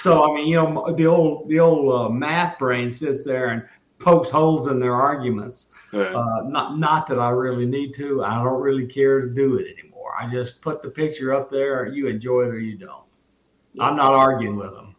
[0.00, 3.62] so I mean, you know, the old the old uh, math brain sits there and
[3.98, 5.66] pokes holes in their arguments.
[5.92, 6.14] Right.
[6.14, 8.24] Uh, not not that I really need to.
[8.24, 10.12] I don't really care to do it anymore.
[10.18, 11.86] I just put the picture up there.
[11.86, 13.04] You enjoy it or you don't.
[13.72, 13.84] Yeah.
[13.84, 14.94] I'm not arguing with them.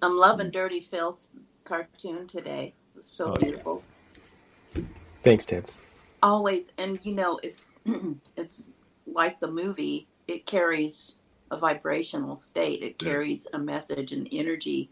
[0.00, 1.30] I'm loving Dirty Phil's
[1.64, 2.74] cartoon today.
[2.92, 3.82] It was so oh, beautiful.
[4.74, 4.82] Yeah.
[5.22, 5.80] Thanks, Tibbs.
[6.22, 7.78] Always, and you know, it's
[8.36, 8.72] it's
[9.06, 10.08] like the movie.
[10.28, 11.14] It carries
[11.50, 12.82] a vibrational state.
[12.82, 14.90] It carries a message and energy,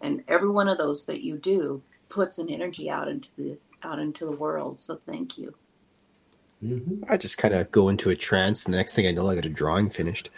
[0.00, 3.98] and every one of those that you do puts an energy out into the out
[3.98, 4.78] into the world.
[4.78, 5.54] So thank you.
[6.62, 7.04] Mm-hmm.
[7.08, 9.34] I just kind of go into a trance, and the next thing I know, I
[9.34, 10.30] got a drawing finished.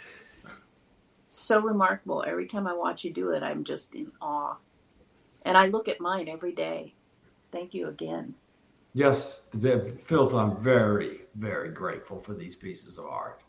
[1.27, 2.23] So remarkable.
[2.27, 4.57] Every time I watch you do it, I'm just in awe.
[5.43, 6.93] And I look at mine every day.
[7.51, 8.35] Thank you again.
[8.93, 9.41] Yes,
[10.03, 13.41] Phil, I'm very, very grateful for these pieces of art.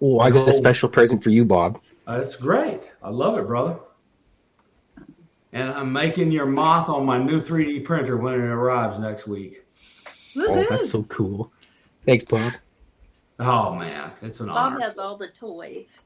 [0.00, 1.80] Oh, I got a special present for you, Bob.
[2.06, 2.94] That's great.
[3.02, 3.78] I love it, brother.
[5.52, 9.64] And I'm making your moth on my new 3D printer when it arrives next week.
[10.36, 11.52] Oh, that's so cool.
[12.04, 12.52] Thanks, Bob.
[13.40, 14.76] Oh man, it's an Bob honor.
[14.76, 16.02] Bob has all the toys.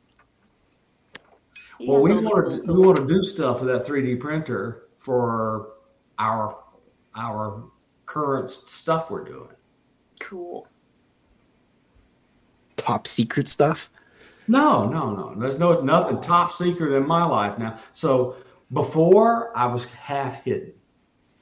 [1.78, 5.70] He well, we want to we want to do stuff with that 3D printer for
[6.18, 6.58] our
[7.16, 7.64] our
[8.06, 9.48] current stuff we're doing.
[10.20, 10.68] Cool
[12.82, 13.88] top secret stuff?
[14.48, 15.34] No, no, no.
[15.38, 17.78] There's no nothing top secret in my life now.
[17.92, 18.36] So
[18.72, 20.72] before I was half hidden.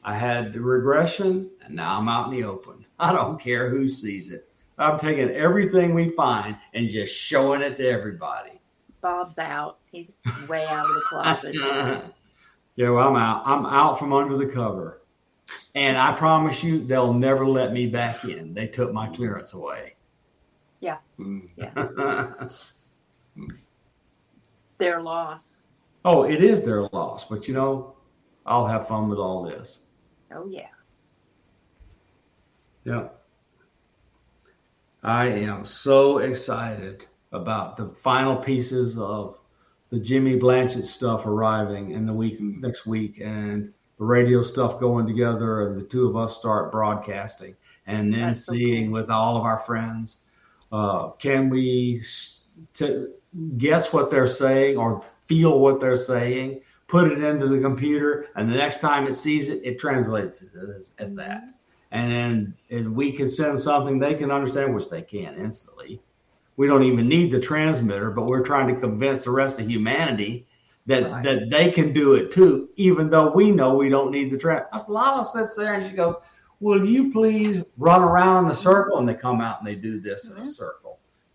[0.03, 2.85] I had the regression, and now I'm out in the open.
[2.99, 4.49] I don't care who sees it.
[4.79, 8.61] I'm taking everything we find and just showing it to everybody.
[9.03, 9.79] Bob's out.
[9.91, 10.17] He's
[10.49, 11.55] way out of the closet.
[12.77, 13.43] yeah, well, I'm out.
[13.47, 15.03] I'm out from under the cover.
[15.75, 18.55] And I promise you, they'll never let me back in.
[18.55, 19.95] They took my clearance away.
[20.81, 20.99] Yeah.
[21.19, 21.49] Mm.
[21.57, 22.49] Yeah.
[24.79, 25.65] their loss.
[26.05, 27.95] Oh, it is their loss, but you know,
[28.47, 29.81] I'll have fun with all this.
[30.35, 30.69] Oh yeah.
[32.85, 33.09] Yeah.
[35.03, 39.39] I am so excited about the final pieces of
[39.91, 45.07] the Jimmy Blanchett stuff arriving in the week next week and the radio stuff going
[45.07, 47.55] together and the two of us start broadcasting
[47.87, 49.01] and then That's seeing cool.
[49.01, 50.19] with all of our friends
[50.73, 52.03] uh, can we
[52.75, 53.07] t-
[53.57, 58.51] guess what they're saying or feel what they're saying, put it into the computer, and
[58.51, 61.45] the next time it sees it, it translates it as, as that.
[61.93, 66.03] And then and we can send something they can understand, which they can instantly.
[66.57, 70.49] We don't even need the transmitter, but we're trying to convince the rest of humanity
[70.87, 71.23] that right.
[71.23, 74.67] that they can do it too, even though we know we don't need the trans.
[74.89, 76.15] Lala sits there and she goes,
[76.59, 78.99] will you please run around in a circle?
[78.99, 80.39] And they come out and they do this mm-hmm.
[80.39, 80.51] in a mm-hmm.
[80.51, 80.80] circle.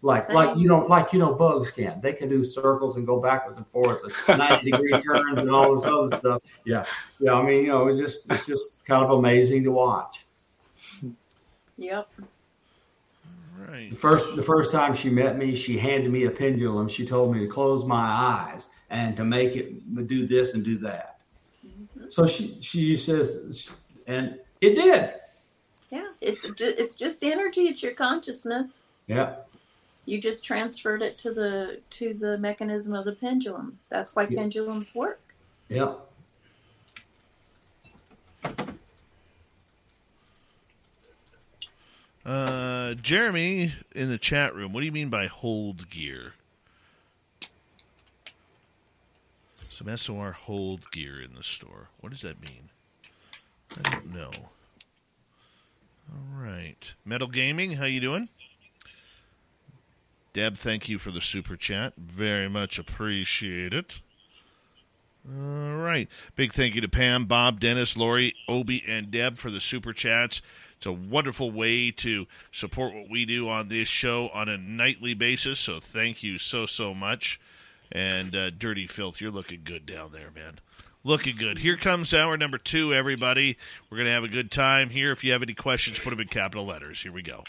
[0.06, 0.36] Like, Same.
[0.36, 2.00] like you know, like you know, bugs can.
[2.00, 5.74] They can do circles and go backwards and forwards, and ninety degree turns and all
[5.74, 6.42] this other stuff.
[6.64, 6.86] Yeah,
[7.20, 7.34] yeah.
[7.34, 10.24] I mean, you know, it's just it's just kind of amazing to watch.
[11.78, 12.08] Yep.
[13.68, 13.90] Right.
[13.90, 16.88] The first the first time she met me, she handed me a pendulum.
[16.88, 20.78] She told me to close my eyes and to make it do this and do
[20.78, 21.22] that.
[21.66, 22.10] Mm-hmm.
[22.10, 23.72] So she she says,
[24.06, 25.14] and it did.
[25.90, 27.62] Yeah, it's it's just energy.
[27.62, 28.86] It's your consciousness.
[29.08, 29.38] Yeah.
[30.06, 33.80] You just transferred it to the to the mechanism of the pendulum.
[33.90, 34.40] That's why yeah.
[34.40, 35.20] pendulums work.
[35.68, 35.96] Yeah.
[42.26, 44.74] Uh, Jeremy in the chat room.
[44.74, 46.34] What do you mean by hold gear?
[49.70, 51.90] Some SOR hold gear in the store.
[52.00, 52.70] What does that mean?
[53.78, 54.32] I don't know.
[56.12, 56.94] All right.
[57.04, 58.30] Metal Gaming, how you doing?
[60.36, 61.94] Deb, thank you for the super chat.
[61.96, 64.02] Very much appreciate it.
[65.26, 66.10] All right.
[66.36, 70.42] Big thank you to Pam, Bob, Dennis, Lori, Obi, and Deb for the super chats.
[70.76, 75.14] It's a wonderful way to support what we do on this show on a nightly
[75.14, 75.58] basis.
[75.58, 77.40] So thank you so, so much.
[77.90, 80.60] And uh, Dirty Filth, you're looking good down there, man.
[81.06, 81.60] Looking good.
[81.60, 83.56] Here comes hour number two, everybody.
[83.90, 85.14] We're going to have a good time here.
[85.14, 87.02] If you have any questions, put them in capital letters.
[87.02, 87.46] Here we go.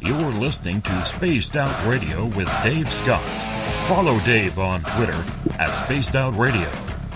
[0.00, 3.26] You're listening to Spaced Out Radio with Dave Scott.
[3.88, 5.24] Follow Dave on Twitter
[5.58, 6.70] at Spaced Out Radio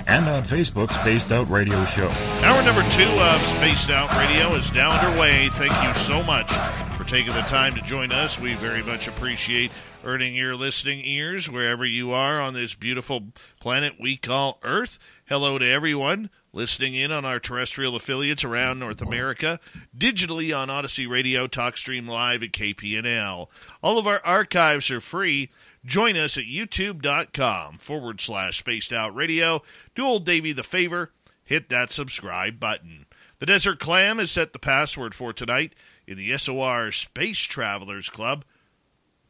[0.06, 2.08] and on Facebook, Spaced Out Radio Show.
[2.42, 5.48] Hour number two of Spaced Out Radio is now underway.
[5.50, 6.52] Thank you so much
[6.96, 8.40] for taking the time to join us.
[8.40, 9.70] We very much appreciate
[10.04, 13.22] earning your listening ears wherever you are on this beautiful
[13.60, 14.98] planet we call Earth.
[15.26, 19.60] Hello to everyone listening in on our terrestrial affiliates around North America,
[19.96, 23.48] digitally on Odyssey Radio, TalkStream Live, at KPNL.
[23.82, 25.50] All of our archives are free.
[25.84, 29.62] Join us at youtube.com forward slash spaced out radio.
[29.94, 31.12] Do old Davy the favor,
[31.44, 33.06] hit that subscribe button.
[33.38, 35.74] The Desert Clam has set the password for tonight
[36.06, 38.44] in the SOR Space Travelers Club.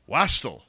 [0.08, 0.62] Wastel.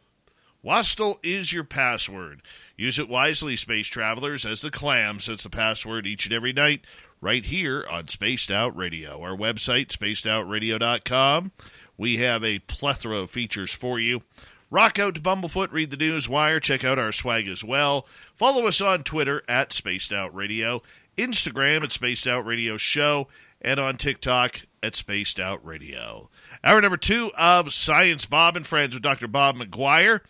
[0.64, 2.44] Wastel is your password.
[2.82, 6.84] Use it wisely, space travelers, as the clam sets the password each and every night
[7.22, 9.22] right here on Spaced Out Radio.
[9.22, 11.52] Our website, spacedoutradio.com.
[11.96, 14.24] We have a plethora of features for you.
[14.72, 18.08] Rock out to Bumblefoot, read the news wire, check out our swag as well.
[18.36, 20.82] Follow us on Twitter at Spaced Out Radio,
[21.20, 23.28] Instagram at Spaced Out Radio Show,
[23.62, 26.32] and on TikTok at Spaced Out Radio.
[26.64, 29.28] Hour number two of Science Bob and Friends with Dr.
[29.28, 30.22] Bob McGuire.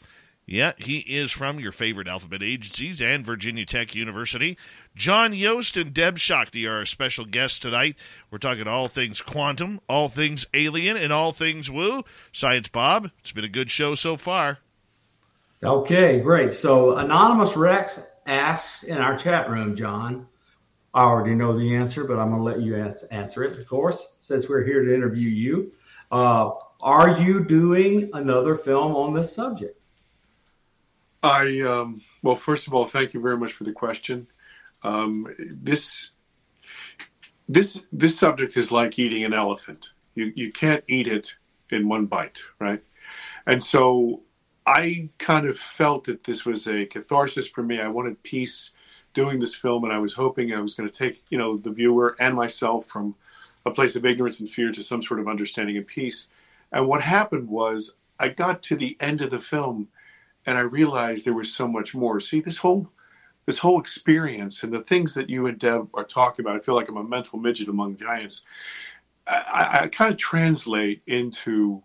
[0.52, 4.58] Yeah, he is from your favorite alphabet agencies and Virginia Tech University.
[4.94, 7.96] John Yost and Deb Shakti are our special guests tonight.
[8.30, 12.04] We're talking all things quantum, all things alien, and all things woo.
[12.34, 14.58] Science Bob, it's been a good show so far.
[15.64, 16.54] Okay, great.
[16.54, 20.28] So Anonymous Rex asks in our chat room, John,
[20.94, 22.76] I already know the answer, but I'm going to let you
[23.10, 25.72] answer it, of course, since we're here to interview you.
[26.12, 29.78] Uh, are you doing another film on this subject?
[31.24, 34.28] I um, well, first of all, thank you very much for the question.
[34.84, 36.12] Um, this
[37.48, 39.92] this this subject is like eating an elephant.
[40.16, 41.36] You you can't eat it
[41.70, 42.82] in one bite, right?
[43.46, 44.22] And so
[44.66, 47.80] I kind of felt that this was a catharsis for me.
[47.80, 48.72] I wanted peace
[49.14, 51.72] doing this film, and I was hoping I was going to take you know the
[51.72, 53.16] viewer and myself from
[53.66, 56.28] a place of ignorance and fear to some sort of understanding and peace.
[56.72, 59.90] And what happened was I got to the end of the film
[60.46, 62.20] and I realized there was so much more.
[62.20, 62.90] See, this whole
[63.46, 66.76] this whole experience and the things that you and Deb are talking about, I feel
[66.76, 68.44] like I'm a mental midget among giants.
[69.28, 71.82] I, I kind of translate into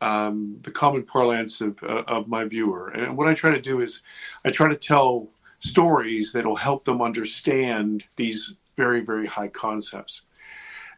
[0.00, 2.88] um, the common parlance of, uh, of my viewer.
[2.88, 4.02] And what I try to do is
[4.44, 5.28] I try to tell
[5.58, 10.22] stories that will help them understand these very, very high concepts.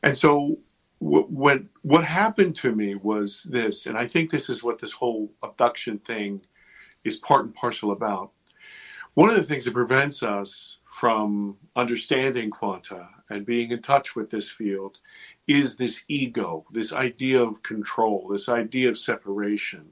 [0.03, 0.59] And so
[0.99, 4.93] what, what, what happened to me was this, and I think this is what this
[4.93, 6.43] whole abduction thing
[7.07, 8.33] is part and parcel about.
[9.15, 14.31] One of the things that prevents us from understanding quanta and being in touch with
[14.31, 14.99] this field
[15.47, 19.91] is this ego, this idea of control, this idea of separation.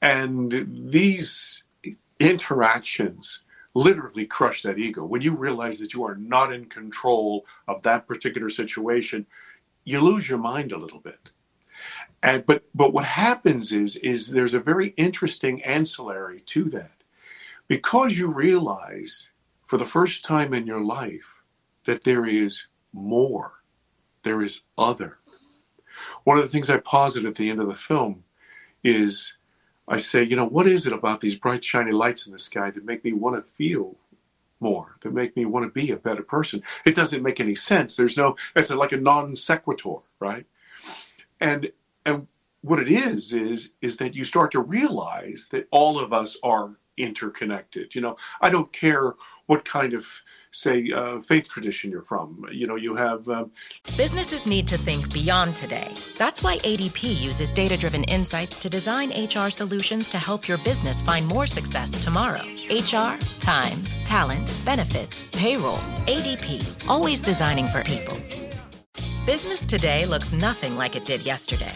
[0.00, 1.64] And these
[2.18, 3.42] interactions
[3.74, 5.04] literally crush that ego.
[5.04, 9.26] When you realize that you are not in control of that particular situation,
[9.84, 11.30] you lose your mind a little bit.
[12.22, 16.92] And but but what happens is is there's a very interesting ancillary to that.
[17.68, 19.28] Because you realize
[19.64, 21.42] for the first time in your life
[21.84, 23.62] that there is more.
[24.22, 25.18] There is other.
[26.24, 28.24] One of the things I posit at the end of the film
[28.82, 29.36] is
[29.88, 32.70] I say, you know, what is it about these bright, shiny lights in the sky
[32.70, 33.96] that make me want to feel
[34.60, 36.62] more, that make me want to be a better person?
[36.84, 37.96] It doesn't make any sense.
[37.96, 40.46] There's no, it's like a non sequitur, right?
[41.40, 41.72] And
[42.04, 42.26] and
[42.62, 46.76] what it is is is that you start to realize that all of us are
[46.96, 47.94] interconnected.
[47.94, 49.14] You know, I don't care
[49.46, 50.06] what kind of
[50.52, 52.44] say uh, faith tradition you're from.
[52.52, 53.50] You know, you have um...
[53.96, 55.92] businesses need to think beyond today.
[56.18, 61.26] That's why ADP uses data-driven insights to design HR solutions to help your business find
[61.26, 62.42] more success tomorrow.
[62.70, 65.78] HR, time, talent, benefits, payroll.
[66.06, 68.16] ADP, always designing for people.
[69.30, 71.70] Business today looks nothing like it did yesterday.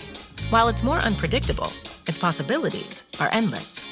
[0.51, 1.73] While it's more unpredictable,
[2.09, 3.85] its possibilities are endless.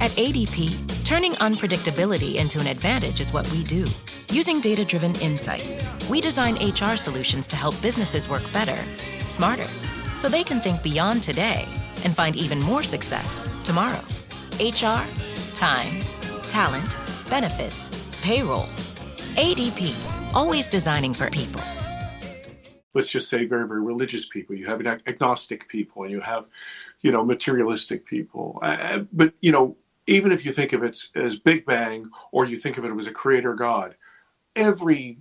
[0.00, 3.86] At ADP, turning unpredictability into an advantage is what we do.
[4.28, 5.80] Using data driven insights,
[6.10, 8.78] we design HR solutions to help businesses work better,
[9.28, 9.66] smarter,
[10.14, 11.66] so they can think beyond today
[12.04, 14.04] and find even more success tomorrow.
[14.60, 15.02] HR,
[15.54, 16.02] time,
[16.48, 16.98] talent,
[17.30, 18.66] benefits, payroll.
[19.36, 19.94] ADP,
[20.34, 21.62] always designing for people.
[22.96, 24.56] Let's just say very, very religious people.
[24.56, 26.46] You have agnostic people, and you have,
[27.02, 28.58] you know, materialistic people.
[28.62, 32.56] Uh, but you know, even if you think of it as Big Bang, or you
[32.56, 33.96] think of it as a creator God,
[34.54, 35.18] every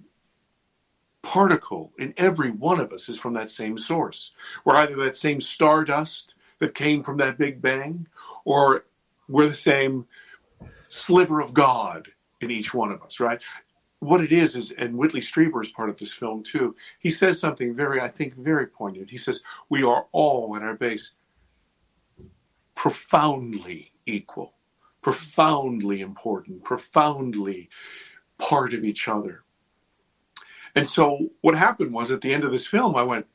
[1.21, 4.31] particle in every one of us is from that same source.
[4.63, 8.07] We're either that same stardust that came from that Big Bang,
[8.45, 8.85] or
[9.27, 10.05] we're the same
[10.87, 12.07] sliver of God
[12.41, 13.41] in each one of us, right?
[14.05, 16.75] What it is is, and Whitley Strieber is part of this film too.
[16.99, 19.09] He says something very, I think, very poignant.
[19.09, 21.13] He says, "We are all at our base
[22.75, 24.53] profoundly equal,
[25.01, 27.69] profoundly important, profoundly
[28.37, 29.43] part of each other."
[30.75, 33.25] And so, what happened was at the end of this film, I went,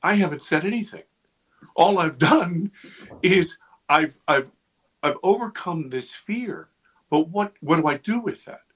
[0.00, 1.04] "I haven't said anything.
[1.74, 2.70] All I've done
[3.22, 3.58] is
[3.88, 4.52] I've I've
[5.02, 6.68] I've overcome this fear,
[7.10, 8.67] but what what do I do with that?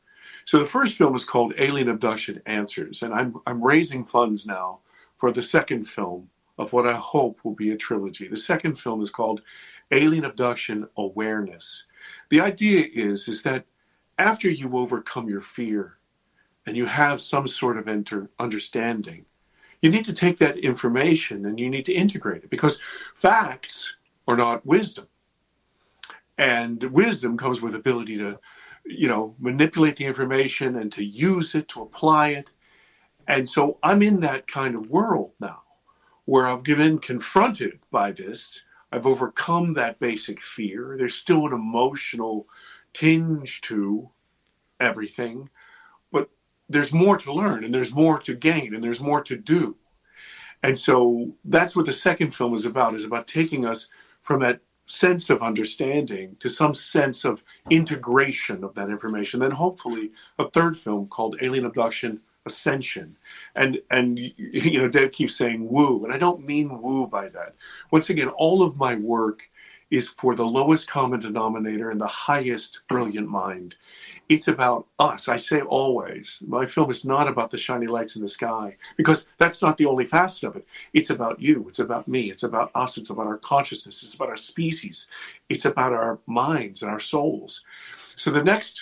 [0.44, 4.80] So the first film is called Alien Abduction Answers, and I'm I'm raising funds now
[5.16, 6.28] for the second film
[6.58, 8.28] of what I hope will be a trilogy.
[8.28, 9.42] The second film is called
[9.90, 11.84] Alien Abduction Awareness.
[12.28, 13.64] The idea is is that
[14.18, 15.98] after you overcome your fear
[16.66, 17.88] and you have some sort of
[18.38, 19.26] understanding,
[19.80, 22.80] you need to take that information and you need to integrate it because
[23.14, 23.96] facts
[24.28, 25.08] are not wisdom.
[26.38, 28.38] And wisdom comes with ability to,
[28.84, 32.50] you know, manipulate the information and to use it, to apply it.
[33.28, 35.62] And so I'm in that kind of world now
[36.24, 38.62] where I've been confronted by this.
[38.90, 40.96] I've overcome that basic fear.
[40.98, 42.46] There's still an emotional
[42.92, 44.10] tinge to
[44.80, 45.48] everything,
[46.10, 46.28] but
[46.68, 49.76] there's more to learn and there's more to gain and there's more to do.
[50.62, 53.88] And so that's what the second film is about, is about taking us
[54.22, 59.40] from that sense of understanding to some sense of integration of that information.
[59.40, 63.16] Then hopefully a third film called Alien Abduction Ascension.
[63.54, 67.54] And and you know, Dave keeps saying woo, and I don't mean woo by that.
[67.90, 69.48] Once again, all of my work
[69.90, 73.76] is for the lowest common denominator and the highest brilliant mind.
[74.32, 75.28] It's about us.
[75.28, 79.26] I say always, my film is not about the shiny lights in the sky because
[79.36, 80.66] that's not the only facet of it.
[80.94, 81.66] It's about you.
[81.68, 82.30] It's about me.
[82.30, 82.96] It's about us.
[82.96, 84.02] It's about our consciousness.
[84.02, 85.06] It's about our species.
[85.50, 87.62] It's about our minds and our souls.
[88.16, 88.80] So the next,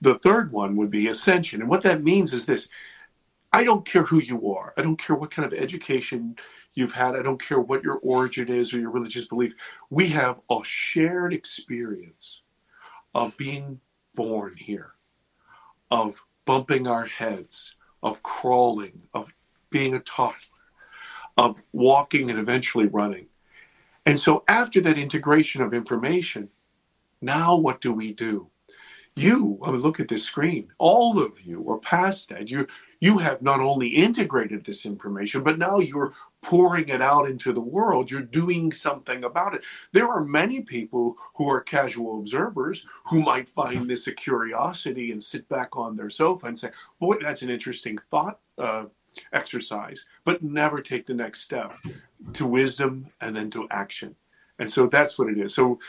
[0.00, 1.62] the third one would be ascension.
[1.62, 2.68] And what that means is this
[3.52, 6.36] I don't care who you are, I don't care what kind of education
[6.74, 9.52] you've had, I don't care what your origin is or your religious belief.
[9.90, 12.42] We have a shared experience
[13.16, 13.80] of being
[14.14, 14.91] born here,
[15.92, 19.34] of bumping our heads, of crawling, of
[19.68, 20.38] being a toddler,
[21.36, 23.26] of walking and eventually running.
[24.06, 26.48] And so after that integration of information,
[27.20, 28.48] now what do we do?
[29.14, 30.72] You, I mean, look at this screen.
[30.78, 32.48] All of you are past that.
[32.48, 32.66] You
[32.98, 37.60] you have not only integrated this information, but now you're pouring it out into the
[37.60, 39.62] world, you're doing something about it.
[39.92, 45.22] There are many people who are casual observers who might find this a curiosity and
[45.22, 48.86] sit back on their sofa and say, Boy, that's an interesting thought uh,
[49.32, 51.72] exercise, but never take the next step
[52.32, 54.16] to wisdom and then to action.
[54.58, 55.54] And so that's what it is.
[55.54, 55.80] So,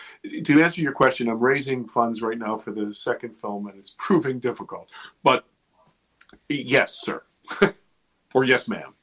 [0.43, 3.93] to answer your question, I'm raising funds right now for the second film, and it's
[3.97, 4.89] proving difficult.
[5.21, 5.45] But
[6.47, 7.23] yes, sir.
[8.34, 8.93] or yes, ma'am.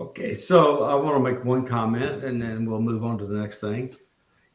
[0.00, 3.38] Okay, so I want to make one comment and then we'll move on to the
[3.38, 3.94] next thing.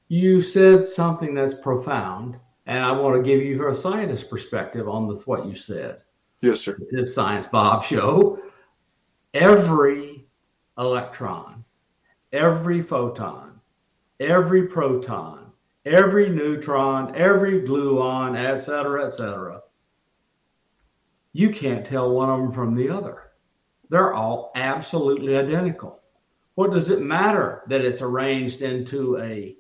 [0.10, 5.08] You said something that's profound, and I want to give you a scientist perspective on
[5.08, 6.02] the, what you said.
[6.42, 6.76] Yes, sir.
[6.80, 8.40] This is Science Bob Show.
[9.34, 10.26] Every
[10.78, 11.64] electron,
[12.34, 13.62] every photon,
[14.20, 15.52] every proton,
[15.86, 19.62] every neutron, every gluon, et cetera, et cetera,
[21.34, 23.29] you can't tell one of them from the other.
[23.90, 26.00] They're all absolutely identical.
[26.56, 29.56] What does it matter that it's arranged into a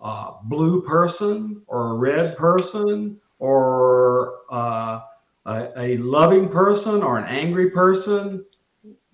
[0.00, 5.00] uh, blue person or a red person or uh,
[5.46, 8.44] a, a loving person or an angry person?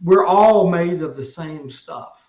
[0.03, 2.21] We're all made of the same stuff.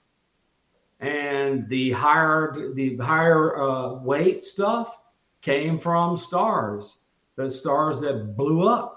[1.02, 4.98] And the higher the higher uh, weight stuff
[5.42, 7.00] came from stars,
[7.36, 8.95] the stars that blew up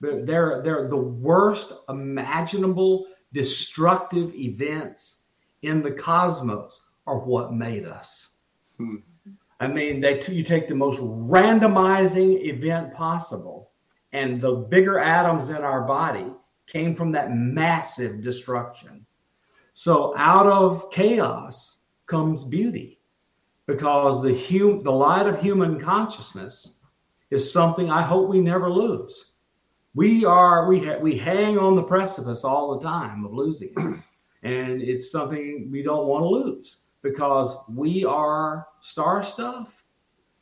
[0.00, 5.22] they're, they're the worst imaginable destructive events
[5.62, 8.34] in the cosmos are what made us.
[8.76, 8.96] Hmm.
[9.60, 13.72] I mean, they you take the most randomizing event possible,
[14.12, 16.26] and the bigger atoms in our body
[16.66, 19.04] came from that massive destruction.
[19.72, 23.00] So out of chaos comes beauty,
[23.66, 26.74] because the hum, the light of human consciousness
[27.30, 29.32] is something I hope we never lose.
[29.94, 34.00] We are we ha- we hang on the precipice all the time of losing it,
[34.42, 39.84] and it's something we don't want to lose because we are star stuff.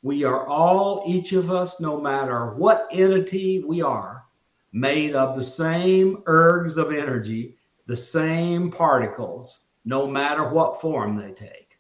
[0.03, 4.25] We are all each of us, no matter what entity we are,
[4.73, 7.57] made of the same ergs of energy,
[7.87, 11.79] the same particles, no matter what form they take.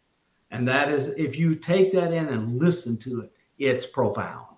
[0.50, 4.55] And that is, if you take that in and listen to it, it's profound.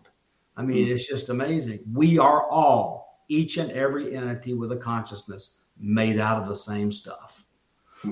[0.59, 0.93] I mean, mm-hmm.
[0.93, 1.79] it's just amazing.
[1.95, 6.91] We are all, each and every entity with a consciousness made out of the same
[6.91, 7.45] stuff.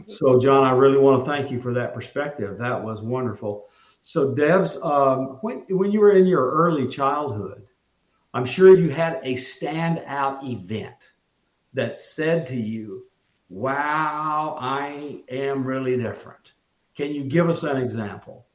[0.07, 2.59] So, John, I really want to thank you for that perspective.
[2.59, 3.69] That was wonderful.
[4.01, 7.65] So, Debs, um, when, when you were in your early childhood,
[8.35, 11.13] I'm sure you had a standout event
[11.75, 13.05] that said to you,
[13.49, 16.55] Wow, I am really different.
[16.97, 18.47] Can you give us an example?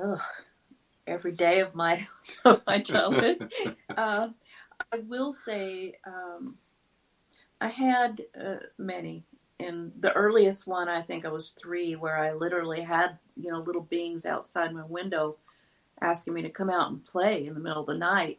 [0.00, 0.20] Ugh
[1.06, 2.06] every day of my
[2.44, 3.50] of my childhood.
[3.96, 4.28] uh,
[4.92, 6.56] I will say um,
[7.60, 9.24] I had uh, many,
[9.58, 13.60] and the earliest one I think I was three, where I literally had you know
[13.60, 15.36] little beings outside my window
[16.00, 18.38] asking me to come out and play in the middle of the night.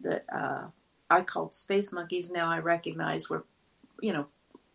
[0.00, 0.66] That uh,
[1.10, 2.30] I called space monkeys.
[2.30, 3.44] Now I recognize were
[4.00, 4.26] you know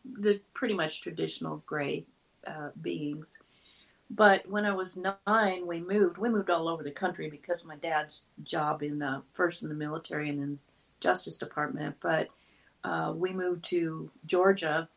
[0.05, 2.05] the pretty much traditional gray
[2.47, 3.43] uh, beings
[4.09, 6.17] but when I was nine, we moved.
[6.17, 9.75] We moved all over the country because my dad's job in the first in the
[9.75, 10.59] military and then
[10.99, 11.95] Justice Department.
[12.01, 12.29] But
[12.83, 14.89] uh, we moved to Georgia,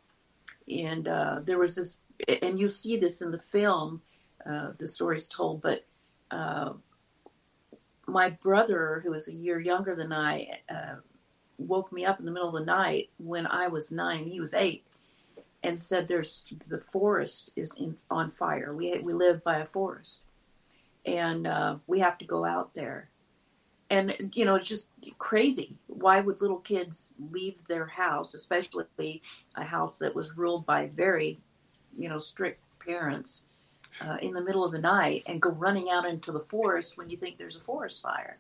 [0.66, 2.01] and uh, there was this,
[2.40, 4.01] and you see this in the film.
[4.48, 5.84] Uh, the story's told, but
[6.30, 6.72] uh,
[8.06, 10.97] my brother, who was a year younger than I, uh,
[11.59, 14.24] woke me up in the middle of the night when I was nine.
[14.24, 14.84] He was eight
[15.62, 18.74] and said there's the forest is in, on fire.
[18.74, 20.24] We we live by a forest,
[21.06, 23.09] and uh, we have to go out there.
[23.90, 25.76] And you know, it's just crazy.
[25.86, 29.22] Why would little kids leave their house, especially
[29.55, 31.40] a house that was ruled by very,
[31.97, 33.44] you know, strict parents,
[34.01, 37.10] uh, in the middle of the night and go running out into the forest when
[37.10, 38.39] you think there's a forest fire?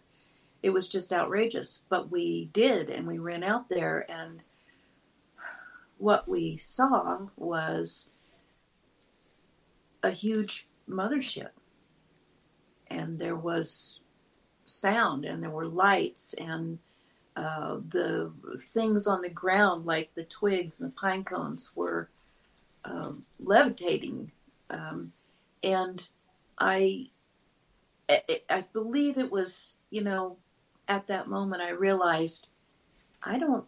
[0.62, 1.82] It was just outrageous.
[1.88, 4.42] But we did, and we ran out there and
[6.02, 8.10] what we saw was
[10.02, 11.50] a huge mothership.
[12.88, 14.00] And there was
[14.64, 16.80] sound, and there were lights, and
[17.36, 22.10] uh, the things on the ground, like the twigs and the pine cones, were
[22.84, 24.32] um, levitating.
[24.70, 25.12] Um,
[25.62, 26.02] and
[26.58, 27.10] I,
[28.10, 30.36] I believe it was, you know,
[30.88, 32.48] at that moment I realized
[33.22, 33.66] I don't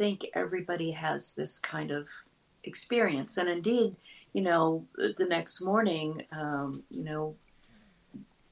[0.00, 2.08] think everybody has this kind of
[2.64, 3.36] experience.
[3.36, 3.96] And indeed,
[4.32, 7.34] you know, the next morning, um, you know,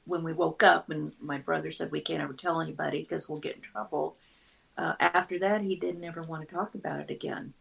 [0.05, 3.39] when we woke up and my brother said we can't ever tell anybody because we'll
[3.39, 4.17] get in trouble.
[4.77, 7.55] Uh, after that, he didn't ever want to talk about it again,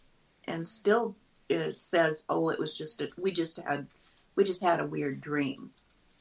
[0.43, 1.15] and still
[1.47, 3.87] it says, "Oh, it was just a, we just had
[4.35, 5.71] we just had a weird dream."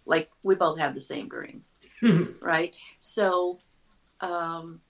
[0.07, 1.65] Like we both had the same dream,
[2.41, 2.73] right?
[3.01, 3.59] So,
[4.21, 4.81] um,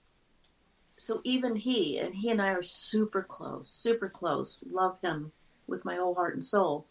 [0.97, 4.63] so even he and he and I are super close, super close.
[4.69, 5.31] Love him
[5.67, 6.87] with my whole heart and soul.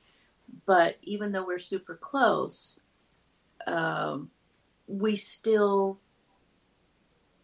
[0.64, 2.78] But even though we're super close,
[3.66, 4.30] um,
[4.86, 5.98] we still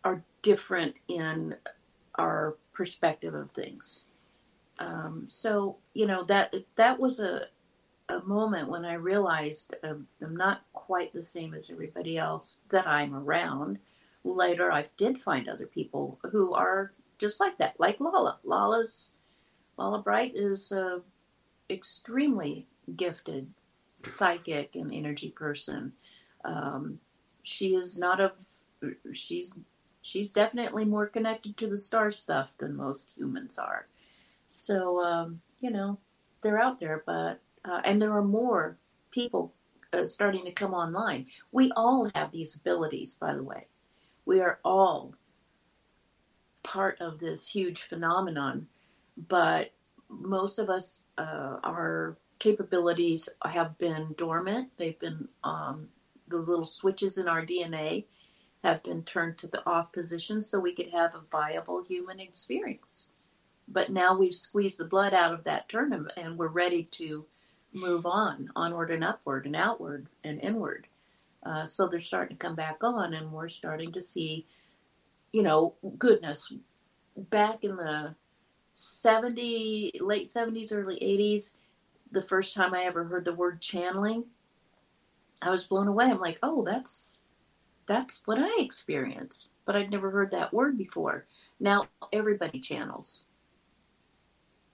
[0.04, 1.56] are different in
[2.14, 4.04] our perspective of things.
[4.78, 7.46] Um, so you know that that was a
[8.08, 12.86] a moment when I realized um, I'm not quite the same as everybody else that
[12.86, 13.78] I'm around
[14.24, 18.38] later I did find other people who are just like that, like Lala.
[18.44, 19.14] Lala's
[19.76, 21.00] Lala Bright is a
[21.70, 22.66] extremely
[22.96, 23.52] gifted
[24.04, 25.92] psychic and energy person.
[26.44, 26.98] Um,
[27.42, 28.32] she is not of
[29.12, 29.60] she's
[30.00, 33.86] she's definitely more connected to the star stuff than most humans are.
[34.46, 35.98] So um, you know
[36.42, 38.76] they're out there, but uh, and there are more
[39.10, 39.54] people
[39.92, 41.26] uh, starting to come online.
[41.52, 43.66] We all have these abilities, by the way.
[44.24, 45.14] We are all
[46.62, 48.68] part of this huge phenomenon,
[49.16, 49.72] but
[50.08, 54.70] most of us, uh, our capabilities have been dormant.
[54.76, 55.88] They've been, um,
[56.28, 58.04] the little switches in our DNA
[58.62, 63.10] have been turned to the off position so we could have a viable human experience.
[63.66, 67.26] But now we've squeezed the blood out of that turnip and we're ready to
[67.72, 70.86] move on, onward and upward and outward and inward.
[71.44, 74.46] Uh, so they're starting to come back on, and we're starting to see,
[75.32, 76.52] you know, goodness.
[77.16, 78.14] Back in the
[78.72, 81.56] 70, late 70s, early 80s,
[82.10, 84.26] the first time I ever heard the word channeling,
[85.40, 86.06] I was blown away.
[86.06, 87.22] I'm like, oh, that's
[87.86, 89.50] that's what I experience.
[89.64, 91.26] But I'd never heard that word before.
[91.58, 93.26] Now everybody channels.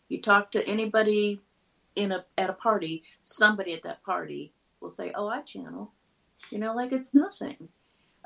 [0.09, 1.41] You talk to anybody
[1.97, 5.93] in a at a party, somebody at that party will say, "Oh, I channel,"
[6.51, 7.69] you know, like it's nothing.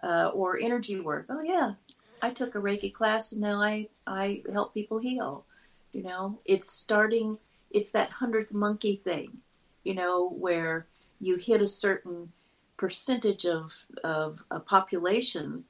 [0.02, 1.26] Uh, or energy work.
[1.28, 1.74] Oh yeah,
[2.20, 5.44] I took a Reiki class and now I I help people heal.
[5.92, 7.38] You know, it's starting.
[7.70, 9.38] It's that hundredth monkey thing.
[9.84, 10.86] You know, where
[11.20, 12.32] you hit a certain
[12.76, 15.64] percentage of of a population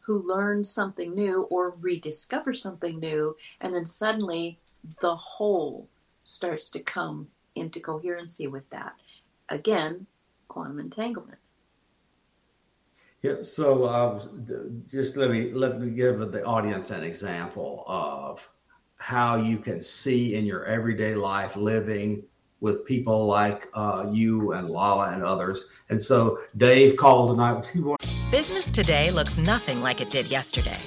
[0.00, 4.58] who learns something new or rediscover something new, and then suddenly
[5.00, 5.88] the whole
[6.24, 8.94] starts to come into coherency with that.
[9.48, 10.06] Again,
[10.48, 11.38] quantum entanglement.
[13.26, 14.24] Yeah, so uh,
[14.88, 18.48] just let me let me give the audience an example of
[18.98, 22.22] how you can see in your everyday life living
[22.60, 25.68] with people like uh, you and Lala and others.
[25.90, 27.66] And so Dave called tonight.
[28.30, 30.78] Business today looks nothing like it did yesterday.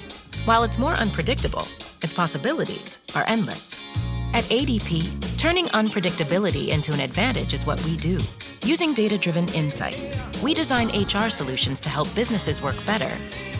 [0.46, 1.68] While it's more unpredictable,
[2.02, 3.78] its possibilities are endless.
[4.32, 8.20] At ADP, turning unpredictability into an advantage is what we do.
[8.62, 13.10] Using data driven insights, we design HR solutions to help businesses work better,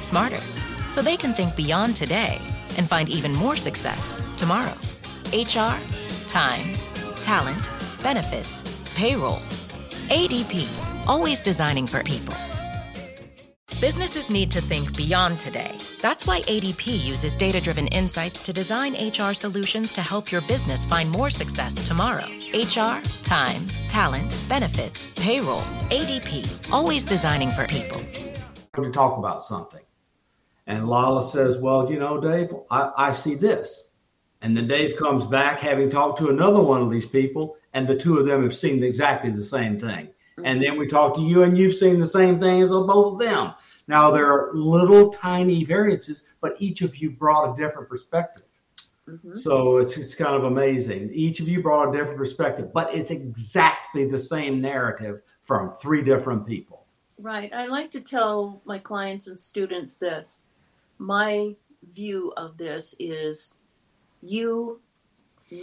[0.01, 0.41] smarter,
[0.89, 2.41] so they can think beyond today
[2.79, 4.77] and find even more success tomorrow.
[5.33, 5.77] HR,
[6.29, 6.77] time,
[7.21, 7.69] talent,
[8.01, 9.41] benefits, payroll.
[10.09, 10.69] ADP,
[11.09, 12.35] always designing for people.
[13.79, 15.79] Businesses need to think beyond today.
[16.03, 20.85] That's why ADP uses data driven insights to design HR solutions to help your business
[20.85, 22.27] find more success tomorrow.
[22.53, 25.63] HR, time, talent, benefits, payroll.
[25.91, 28.01] ADP, always designing for people.
[28.75, 29.83] To talk about something.
[30.67, 33.91] And Lala says, Well, you know, Dave, I, I see this.
[34.43, 37.97] And then Dave comes back having talked to another one of these people, and the
[37.97, 40.07] two of them have seen exactly the same thing.
[40.07, 40.47] Mm-hmm.
[40.47, 43.19] And then we talk to you, and you've seen the same thing as both of
[43.19, 43.53] them.
[43.91, 48.45] Now, there are little tiny variances, but each of you brought a different perspective.
[49.09, 49.35] Mm-hmm.
[49.35, 51.11] So it's, it's kind of amazing.
[51.13, 56.03] Each of you brought a different perspective, but it's exactly the same narrative from three
[56.03, 56.87] different people.
[57.19, 57.53] Right.
[57.53, 60.43] I like to tell my clients and students this.
[60.99, 63.55] My view of this is
[64.23, 64.81] you,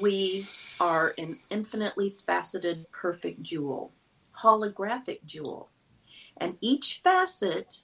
[0.02, 0.48] we
[0.82, 3.94] are an infinitely faceted, perfect jewel,
[4.42, 5.70] holographic jewel.
[6.36, 7.84] And each facet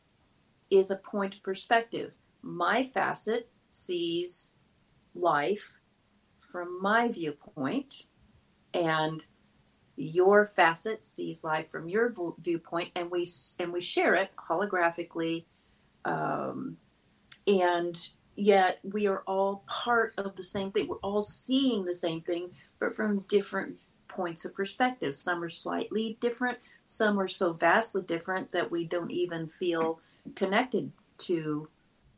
[0.74, 2.16] is a point of perspective.
[2.42, 4.56] My facet sees
[5.14, 5.80] life
[6.40, 8.08] from my viewpoint,
[8.74, 9.22] and
[9.96, 13.28] your facet sees life from your viewpoint, and we
[13.60, 15.46] and we share it holographically,
[16.06, 16.78] um,
[17.46, 20.88] and yet we are all part of the same thing.
[20.88, 23.78] We're all seeing the same thing, but from different
[24.08, 25.16] points of perspective.
[25.16, 26.58] Some are slightly different.
[26.86, 30.00] Some are so vastly different that we don't even feel
[30.36, 31.70] connected to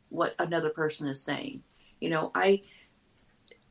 [0.09, 1.63] what another person is saying.
[1.99, 2.61] You know, I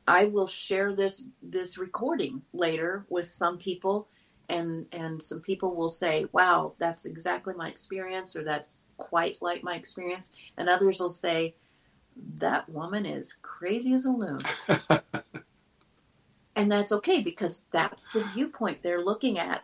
[0.07, 4.07] I will share this this recording later with some people
[4.47, 9.63] and and some people will say, "Wow, that's exactly my experience," or "That's quite like
[9.63, 11.55] my experience," and others will say,
[12.15, 14.39] "That woman is crazy as a loon."
[16.55, 19.63] and that's okay because that's the viewpoint they're looking at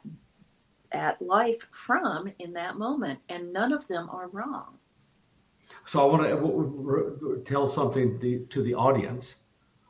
[0.91, 4.77] at life from in that moment, and none of them are wrong.
[5.85, 9.35] So I want to tell something to the audience.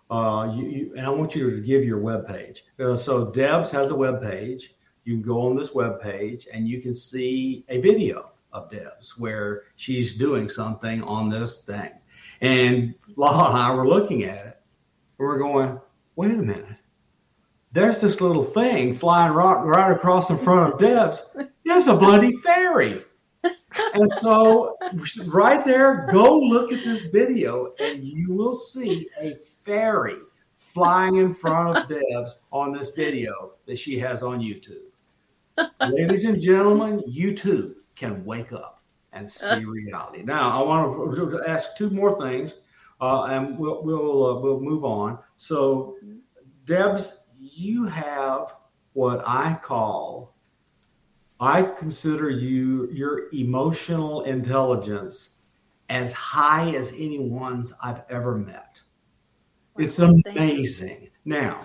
[0.10, 2.66] Uh, you, you, and I want you to give your web page.
[2.80, 4.76] Uh, so Debs has a web page.
[5.06, 9.18] You can go on this web page and you can see a video of Debs
[9.18, 11.92] where she's doing something on this thing.
[12.42, 14.60] And Lala and I were looking at it.
[15.18, 15.80] And We're going,
[16.16, 16.78] wait a minute
[17.72, 21.24] there's this little thing flying right, right across in front of Debs.
[21.66, 23.04] It's a bloody fairy.
[23.94, 24.78] And so,
[25.28, 30.18] right there, go look at this video and you will see a fairy
[30.58, 34.92] flying in front of Debs on this video that she has on YouTube.
[35.80, 38.82] Ladies and gentlemen, you too can wake up
[39.14, 40.24] and see reality.
[40.24, 42.58] Now, I want to ask two more things,
[43.00, 45.20] uh, and we'll we'll uh, we'll move on.
[45.36, 45.96] So,
[46.66, 48.54] Debs you have
[48.94, 50.36] what I call,
[51.40, 55.30] I consider you, your emotional intelligence
[55.90, 58.80] as high as anyone's I've ever met.
[59.78, 61.10] It's amazing.
[61.26, 61.60] Now,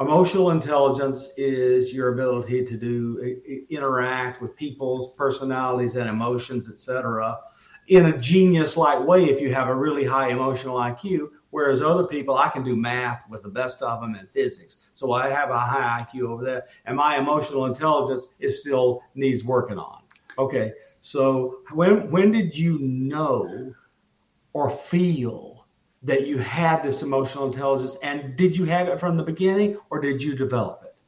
[0.00, 7.38] emotional intelligence is your ability to do interact with people's personalities and emotions, etc.,
[7.86, 12.04] in a genius like way if you have a really high emotional IQ Whereas other
[12.04, 14.78] people, I can do math with the best of them and physics.
[15.00, 19.42] So I have a high IQ over there, and my emotional intelligence is still needs
[19.42, 20.02] working on.
[20.38, 23.72] Okay, So when when did you know
[24.52, 25.64] or feel
[26.02, 30.02] that you had this emotional intelligence, and did you have it from the beginning, or
[30.02, 30.98] did you develop it?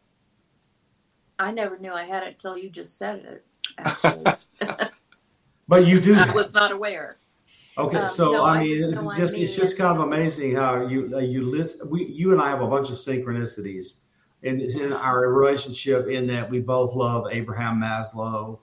[1.38, 3.44] I never knew I had it until you just said it.
[3.78, 4.32] Actually,
[5.68, 6.14] but you do.
[6.18, 7.16] I was not aware.
[7.78, 11.20] Okay, um, so I mean, just, just it's just kind of amazing how you uh,
[11.20, 11.84] you list.
[11.86, 13.94] We you and I have a bunch of synchronicities
[14.42, 18.58] in in our relationship in that we both love Abraham Maslow,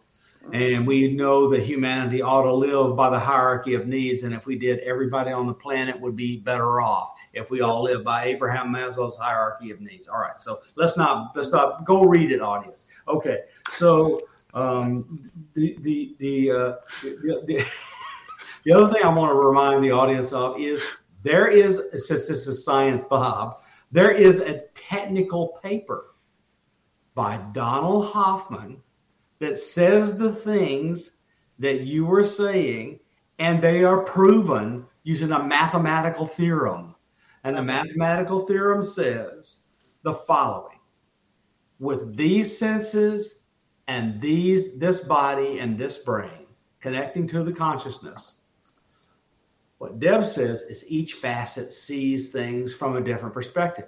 [0.53, 4.21] and we know that humanity ought to live by the hierarchy of needs.
[4.21, 7.81] And if we did, everybody on the planet would be better off if we all
[7.81, 10.07] live by Abraham Maslow's hierarchy of needs.
[10.07, 12.83] All right, so let's not let's not go read it, audience.
[13.07, 13.39] Okay,
[13.71, 14.21] so
[14.53, 17.65] um, the the the, uh, the, the
[18.65, 20.83] The other thing I want to remind the audience of is
[21.23, 23.61] there is, since this is Science Bob,
[23.91, 26.15] there is a technical paper
[27.15, 28.81] by Donald Hoffman
[29.39, 31.11] that says the things
[31.59, 32.99] that you were saying,
[33.39, 36.95] and they are proven using a mathematical theorem.
[37.43, 39.59] And the mathematical theorem says
[40.03, 40.79] the following
[41.79, 43.39] with these senses
[43.87, 46.45] and these this body and this brain
[46.81, 48.38] connecting to the consciousness
[49.79, 53.87] what Deb says is each facet sees things from a different perspective.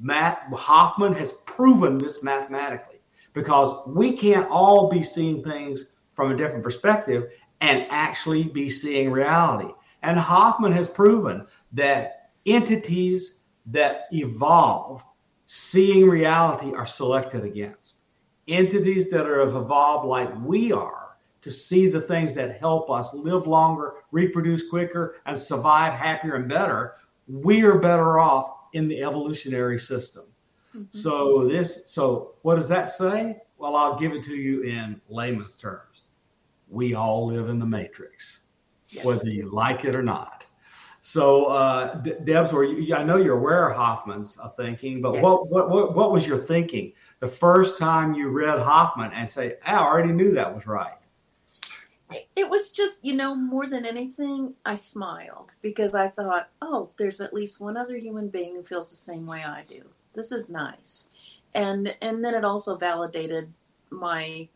[0.00, 3.00] Matt Hoffman has proven this mathematically
[3.34, 7.30] because we can't all be seeing things from a different perspective
[7.60, 9.70] and actually be seeing reality.
[10.02, 13.34] And Hoffman has proven that entities
[13.66, 15.04] that evolve
[15.44, 17.98] seeing reality are selected against.
[18.48, 21.07] Entities that are evolved like we are
[21.40, 26.48] to see the things that help us live longer, reproduce quicker, and survive happier and
[26.48, 26.96] better,
[27.28, 30.24] we are better off in the evolutionary system.
[30.74, 30.96] Mm-hmm.
[30.96, 33.40] So this so what does that say?
[33.56, 36.02] Well, I'll give it to you in layman's terms.
[36.68, 38.40] We all live in the matrix,
[38.88, 39.04] yes.
[39.04, 40.44] whether you like it or not.
[41.00, 45.14] So, uh, D- Debs, were you, I know you're aware of Hoffman's uh, thinking, but
[45.14, 45.22] yes.
[45.22, 49.56] what, what, what what was your thinking the first time you read Hoffman and say,
[49.64, 50.97] I already knew that was right?
[52.34, 57.20] It was just you know more than anything i smiled because i thought oh there's
[57.20, 59.82] at least one other human being who feels the same way i do.
[60.14, 61.08] This is nice.
[61.54, 63.52] And and then it also validated
[63.90, 64.48] my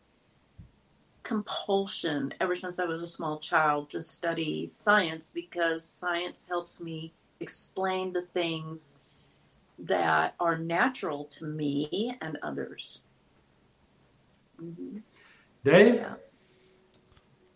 [1.23, 7.13] compulsion ever since i was a small child to study science because science helps me
[7.39, 8.97] explain the things
[9.79, 13.01] that are natural to me and others.
[14.61, 14.97] Mm-hmm.
[15.63, 15.95] dave?
[15.95, 16.15] Yeah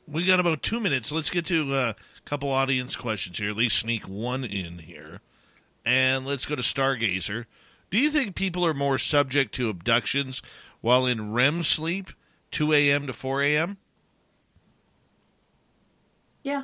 [0.08, 1.12] we got about two minutes.
[1.12, 3.50] Let's get to a couple audience questions here.
[3.50, 5.20] At least sneak one in here.
[5.86, 7.46] And let's go to Stargazer.
[7.90, 10.42] Do you think people are more subject to abductions
[10.82, 12.12] while in REM sleep,
[12.52, 13.08] 2 a.m.
[13.08, 13.78] to 4 a.m.?
[16.44, 16.64] Yeah,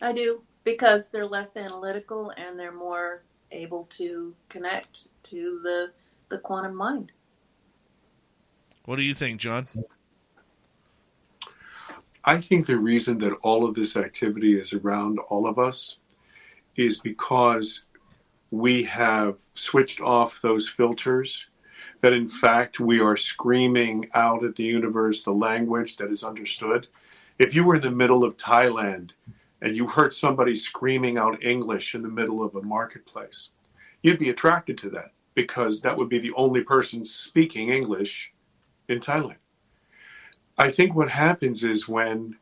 [0.00, 0.42] I do.
[0.64, 5.92] Because they're less analytical and they're more able to connect to the,
[6.28, 7.12] the quantum mind.
[8.84, 9.68] What do you think, John?
[12.24, 15.98] I think the reason that all of this activity is around all of us
[16.76, 17.82] is because
[18.52, 21.46] we have switched off those filters,
[22.00, 26.86] that in fact we are screaming out at the universe the language that is understood.
[27.38, 29.14] If you were in the middle of Thailand
[29.60, 33.48] and you heard somebody screaming out English in the middle of a marketplace,
[34.02, 38.32] you'd be attracted to that because that would be the only person speaking English
[38.88, 39.41] in Thailand.
[40.58, 42.36] I think what happens is when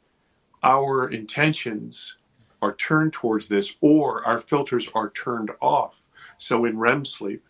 [0.63, 2.17] our intentions
[2.61, 6.07] are turned towards this or our filters are turned off.
[6.39, 7.45] So in REM sleep,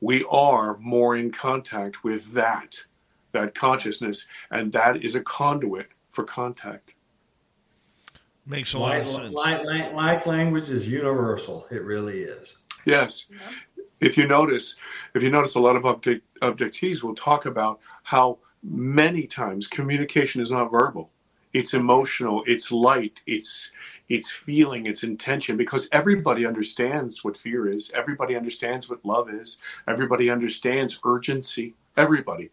[0.00, 2.84] we are more in contact with that,
[3.32, 6.94] that consciousness, and that is a conduit for contact.
[8.46, 9.34] Makes a lot like, of sense.
[9.34, 11.66] Like, like, like, language is universal.
[11.70, 12.56] It really is.
[12.86, 13.26] Yes.
[13.30, 13.84] Yeah.
[14.00, 14.76] If you notice,
[15.14, 20.40] if you notice, a lot of object, abductees will talk about how many times communication
[20.40, 21.10] is not verbal
[21.52, 23.70] it's emotional it's light it's
[24.08, 29.58] it's feeling it's intention because everybody understands what fear is everybody understands what love is
[29.86, 32.50] everybody understands urgency everybody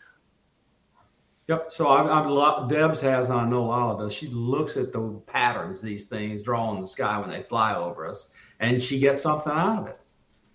[1.47, 1.73] Yep.
[1.73, 4.13] So I've, I've Debs has, and I know Lala does.
[4.13, 8.07] She looks at the patterns these things draw in the sky when they fly over
[8.07, 8.29] us,
[8.59, 9.99] and she gets something out of it.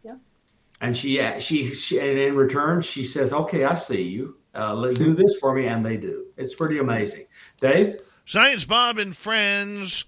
[0.03, 0.17] Yeah.
[0.81, 4.37] And she she she and in return she says, "Okay, I see you.
[4.55, 6.27] Uh, do this for me," and they do.
[6.37, 7.27] It's pretty amazing.
[7.61, 8.01] Dave.
[8.25, 10.05] Science Bob and friends.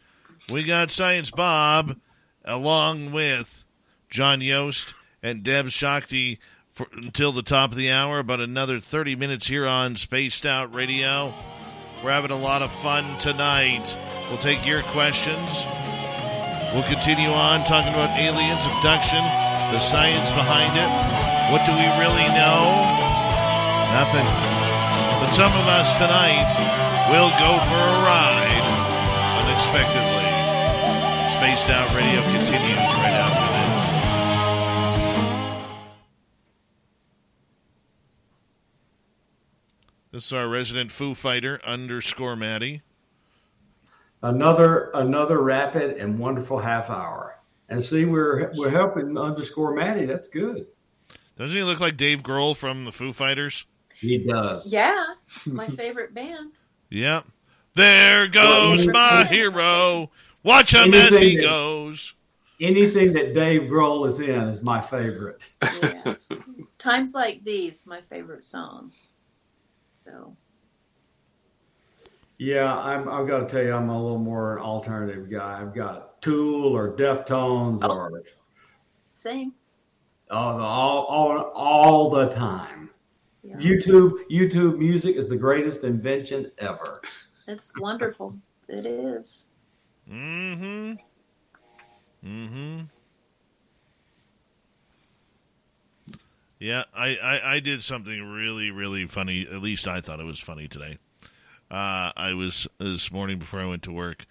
[0.50, 1.98] We got Science Bob
[2.44, 3.64] along with
[4.10, 6.38] John Yost and Deb Shakti
[6.70, 8.18] for, until the top of the hour.
[8.18, 11.34] About another 30 minutes here on Spaced Out Radio.
[12.02, 13.96] We're having a lot of fun tonight.
[14.28, 15.64] We'll take your questions.
[16.74, 19.22] We'll continue on talking about aliens, abduction,
[19.72, 21.52] the science behind it.
[21.52, 23.11] What do we really know?
[23.92, 24.24] Nothing.
[25.20, 26.48] But some of us tonight
[27.12, 28.64] will go for a ride
[29.44, 30.24] unexpectedly.
[31.30, 33.62] Spaced Out Radio continues right after this.
[40.10, 42.80] This is our resident Foo Fighter underscore Maddie.
[44.22, 47.38] Another another rapid and wonderful half hour.
[47.68, 50.06] And see, we're we're helping underscore Maddie.
[50.06, 50.66] That's good.
[51.36, 53.66] Doesn't he look like Dave Grohl from the Foo Fighters?
[54.02, 54.70] He does.
[54.70, 55.04] Yeah,
[55.46, 56.52] my favorite band.
[56.90, 57.24] Yep.
[57.74, 60.10] There goes my hero.
[60.42, 62.14] Watch him as he goes.
[62.60, 65.46] Anything that Dave Grohl is in is my favorite.
[65.62, 66.14] Yeah.
[66.78, 68.92] Times like these, my favorite song.
[69.94, 70.36] So.
[72.38, 73.08] Yeah, I'm.
[73.08, 75.60] I've got to tell you, I'm a little more an alternative guy.
[75.60, 77.90] I've got Tool or Deftones Oh.
[77.90, 78.22] or
[79.14, 79.52] Same.
[80.30, 82.90] Oh, all, all, all, all the time.
[83.44, 87.00] YouTube, YouTube music is the greatest invention ever.
[87.48, 88.36] It's wonderful.
[88.68, 89.46] It is.
[90.10, 90.92] Mm-hmm.
[92.24, 92.80] Mm-hmm.
[96.60, 99.48] Yeah, I, I, I did something really, really funny.
[99.50, 100.98] At least I thought it was funny today.
[101.68, 104.26] Uh, I was this morning before I went to work.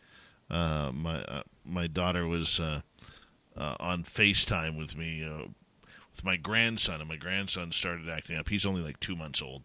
[0.49, 2.81] Uh, my uh, my daughter was uh,
[3.57, 5.47] uh, on FaceTime with me uh,
[6.21, 8.49] with my grandson, and my grandson started acting up.
[8.49, 9.63] He's only like two months old.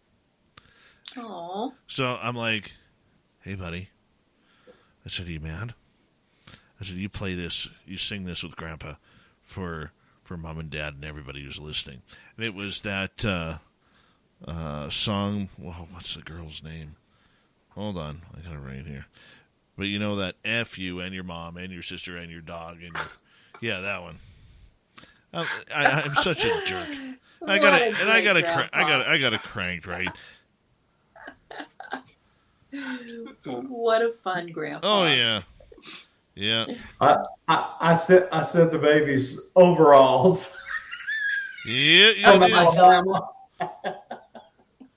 [1.15, 1.73] Oh.
[1.87, 2.73] So I'm like,
[3.41, 3.89] "Hey, buddy,"
[5.05, 5.73] I said, "Are you mad?"
[6.79, 8.95] I said, "You play this, you sing this with Grandpa
[9.43, 9.91] for
[10.23, 12.01] for mom and dad and everybody who's listening."
[12.35, 13.57] And it was that uh,
[14.45, 15.49] uh, song.
[15.57, 16.95] Well, what's the girl's name?
[17.69, 19.05] Hold on, I got it right here.
[19.77, 22.81] But you know that "F you" and your mom and your sister and your dog
[22.83, 23.11] and your
[23.61, 24.19] yeah, that one.
[25.37, 26.89] I'm, I, I'm such a jerk.
[27.45, 28.51] I got it, a and I got great it.
[28.51, 29.07] Cra- I got it.
[29.07, 30.09] I got it cranked right.
[33.43, 35.01] What a fun grandpa.
[35.01, 35.41] Oh yeah,
[36.35, 36.65] yeah.
[36.99, 40.57] I, I, I sent I sent the babies overalls.
[41.65, 42.57] Yeah, yeah, oh, From yeah.
[42.57, 43.29] Alabama.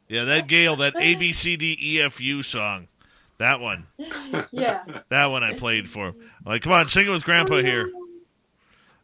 [0.09, 2.89] Yeah, that GAYLE, that A B C D E F U song,
[3.39, 3.87] that one,
[4.51, 4.83] Yeah.
[5.09, 6.09] that one I played for.
[6.09, 7.93] I'm like, come on, sing it with Grandpa oh, here.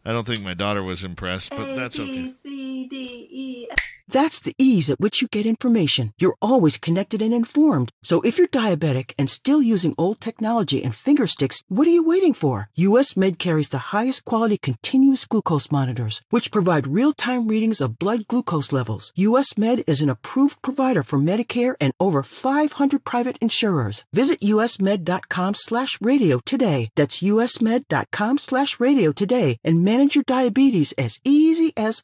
[0.06, 2.22] I don't think my daughter was impressed, but that's okay.
[2.22, 3.85] B, C, D, E, F.
[4.08, 6.12] That's the ease at which you get information.
[6.18, 7.90] You're always connected and informed.
[8.02, 12.04] So if you're diabetic and still using old technology and finger sticks, what are you
[12.04, 12.70] waiting for?
[12.76, 18.28] US Med carries the highest quality continuous glucose monitors, which provide real-time readings of blood
[18.28, 19.12] glucose levels.
[19.16, 24.04] US Med is an approved provider for Medicare and over 500 private insurers.
[24.12, 26.90] Visit usmed.com slash radio today.
[26.94, 32.02] That's usmed.com slash radio today and manage your diabetes as easy as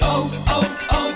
[0.00, 1.13] oh, oh, oh.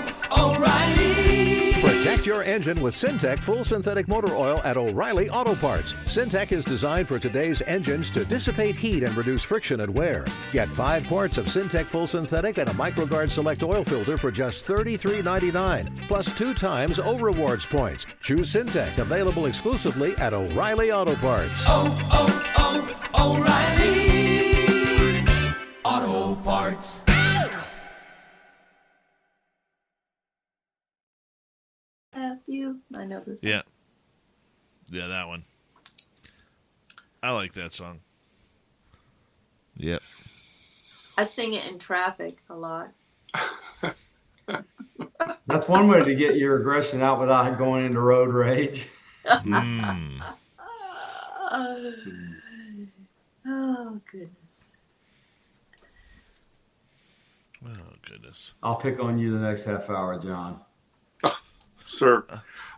[2.19, 5.93] Protect your engine with Syntec full synthetic motor oil at O'Reilly Auto Parts.
[6.05, 10.25] Syntec is designed for today's engines to dissipate heat and reduce friction and wear.
[10.51, 14.65] Get five quarts of Syntec full synthetic and a MicroGuard Select oil filter for just
[14.65, 18.05] $33.99, plus two times O Rewards points.
[18.21, 21.63] Choose Syntec, available exclusively at O'Reilly Auto Parts.
[21.67, 23.35] Oh, oh, oh,
[25.85, 27.08] O'Reilly Auto Parts.
[32.19, 32.79] F you.
[32.95, 33.43] I know this.
[33.43, 33.61] Yeah,
[34.89, 35.43] yeah, that one.
[37.21, 37.99] I like that song.
[39.77, 40.01] Yep.
[41.17, 42.91] I sing it in traffic a lot.
[45.47, 48.87] That's one way to get your aggression out without going into road rage.
[49.25, 50.21] Mm.
[53.51, 54.75] Oh goodness.
[57.65, 58.53] Oh goodness.
[58.61, 60.59] I'll pick on you the next half hour, John.
[61.89, 62.25] Sir.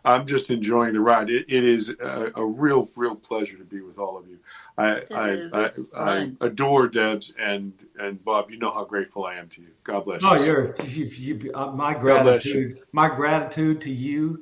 [0.04, 1.30] I'm just enjoying the ride.
[1.30, 4.40] It, it is a, a real, real pleasure to be with all of you.
[4.78, 5.50] I, I.
[5.54, 8.50] I, I adore Debs and and Bob.
[8.50, 9.68] You know how grateful I am to you.
[9.84, 10.46] God bless Oh, you.
[10.46, 12.54] you're you, you, uh, my God bless you.
[12.54, 12.80] gratitude.
[12.94, 14.42] My gratitude to you.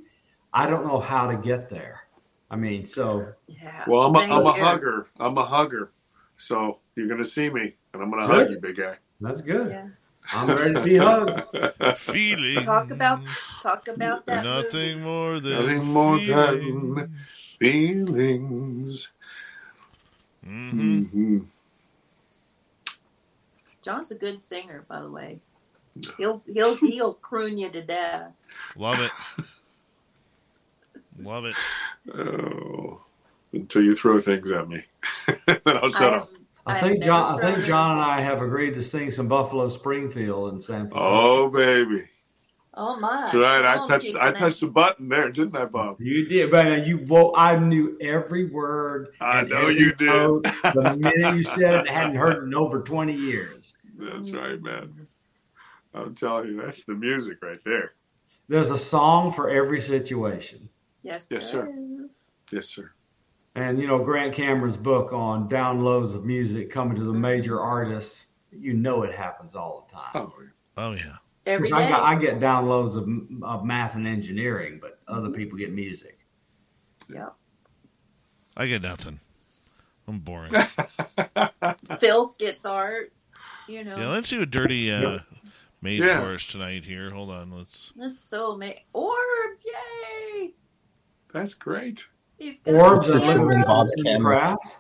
[0.53, 2.01] I don't know how to get there.
[2.49, 3.83] I mean, so Yeah.
[3.87, 5.07] Well, I'm a, Same I'm a hugger.
[5.19, 5.91] I'm a hugger.
[6.37, 8.95] So you're going to see me, and I'm going to hug you, big guy.
[9.19, 9.69] that's good.
[9.71, 9.87] Yeah.
[10.31, 11.97] I'm ready to be hugged.
[11.97, 13.21] Feeling Talk about
[13.61, 14.43] talk about that.
[14.43, 16.93] nothing more than Nothing more feeling.
[16.95, 17.15] than
[17.59, 19.09] feelings.
[20.45, 21.09] Mhm.
[21.11, 21.45] Mhm.
[23.81, 25.39] John's a good singer, by the way.
[26.17, 28.31] He'll he'll he'll croon you to death.
[28.75, 29.11] Love it.
[31.21, 31.55] Love it.
[32.13, 33.01] Oh,
[33.51, 34.83] until you throw things at me,
[35.47, 36.31] then I'll shut up.
[36.69, 37.39] I think John.
[37.39, 40.99] I think John and I have agreed to sing some Buffalo Springfield in San Francisco.
[40.99, 42.05] Oh, baby.
[42.75, 43.21] Oh my!
[43.23, 43.65] That's right.
[43.65, 44.15] I Oh, touched.
[44.15, 45.99] I touched the button there, didn't I, Bob?
[45.99, 46.87] You did, man.
[46.87, 49.09] You well, I knew every word.
[49.19, 50.07] I know you did.
[50.07, 53.73] note the minute you said it, I hadn't heard it in over twenty years.
[53.97, 55.07] That's right, man.
[55.93, 57.93] I'm telling you, that's the music right there.
[58.47, 60.69] There's a song for every situation,
[61.01, 61.27] Yes.
[61.29, 61.67] Yes, sir.
[62.51, 62.91] Yes, sir.
[63.55, 68.25] And you know Grant Cameron's book on downloads of music coming to the major artists.
[68.51, 70.11] You know it happens all the time.
[70.15, 70.33] Oh,
[70.77, 71.17] Oh yeah.
[71.45, 73.07] Every I, got, I get downloads of,
[73.43, 76.19] of math and engineering, but other people get music.
[77.13, 77.29] Yeah.
[78.57, 79.19] I get nothing.
[80.07, 80.51] I'm boring.
[81.99, 83.13] Phil's gets art.
[83.67, 83.97] You know.
[83.97, 85.19] yeah, let's see what Dirty uh,
[85.81, 86.21] made Yeah.
[86.21, 86.85] for us tonight.
[86.85, 87.51] Here, hold on.
[87.51, 87.93] Let's.
[87.95, 88.79] This is so amazing.
[88.93, 89.65] Orbs!
[89.65, 90.53] Yay!
[91.31, 92.07] That's great.
[92.39, 93.23] He's got Orbs a and.
[93.23, 94.37] Trolling Bob's camera.
[94.39, 94.77] craft.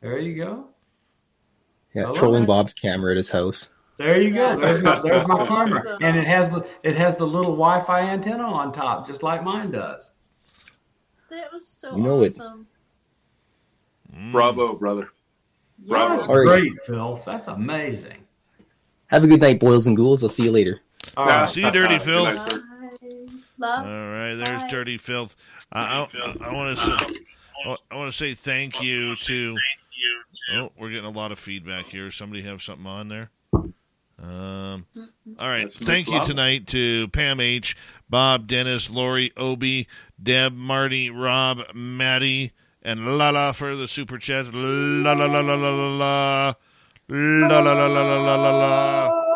[0.00, 0.64] There you go.
[1.94, 2.48] Yeah, trolling that.
[2.48, 3.70] Bob's camera at his house.
[3.98, 4.58] There you go.
[4.58, 5.98] There's my, there's my camera, Awesome.
[6.02, 9.70] and it has the it has the little Wi-Fi antenna on top, just like mine
[9.70, 10.10] does.
[11.30, 12.32] That was so You know it.
[12.32, 12.66] awesome.
[14.14, 14.32] Mm.
[14.32, 15.08] Bravo, brother.
[15.78, 16.16] Bravo.
[16.16, 16.60] That's All right.
[16.60, 17.22] great, Phil.
[17.26, 18.18] That's amazing.
[19.08, 20.22] Have a good night, boys and ghouls.
[20.22, 20.80] I'll see you later.
[21.16, 21.38] All Yeah.
[21.38, 21.48] right.
[21.48, 22.24] See you, Dirty Good Phil.
[23.58, 23.82] Night, sir.
[23.82, 23.86] Love.
[23.86, 24.68] All right, there's Bye.
[24.68, 25.30] Dirty Phil.
[25.72, 26.06] I,
[26.40, 27.20] I, want to say,
[27.90, 29.56] I want to say thank you to.
[30.54, 32.10] Oh, we're getting a lot of feedback here.
[32.10, 33.30] Somebody have something on there?
[34.22, 34.86] Um,
[35.38, 35.64] all right.
[35.64, 37.76] That's Thank you tonight to Pam H,
[38.08, 39.88] Bob, Dennis, Lori, Obi,
[40.22, 42.52] Deb, Marty, Rob, Maddie,
[42.82, 44.54] and Lala for the super chat.
[44.54, 46.54] La la la la la la la.
[47.08, 49.26] La la la la la la la la.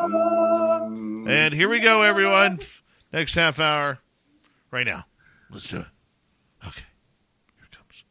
[1.26, 2.60] And here we go, everyone.
[3.12, 3.98] Next half hour,
[4.70, 5.04] right now.
[5.50, 5.86] Let's do it.
[6.66, 6.84] Okay.
[7.56, 8.04] Here it comes.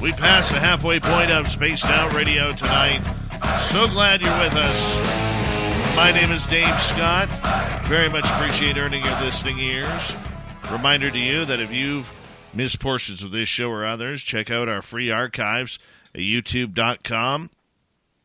[0.00, 3.00] We passed the halfway point of Spaced Out Radio tonight.
[3.60, 5.45] So glad you're with us.
[5.96, 7.26] My name is Dave Scott.
[7.86, 10.14] Very much appreciate earning your listening ears.
[10.70, 12.12] Reminder to you that if you've
[12.52, 15.78] missed portions of this show or others, check out our free archives
[16.14, 17.50] at youtube.com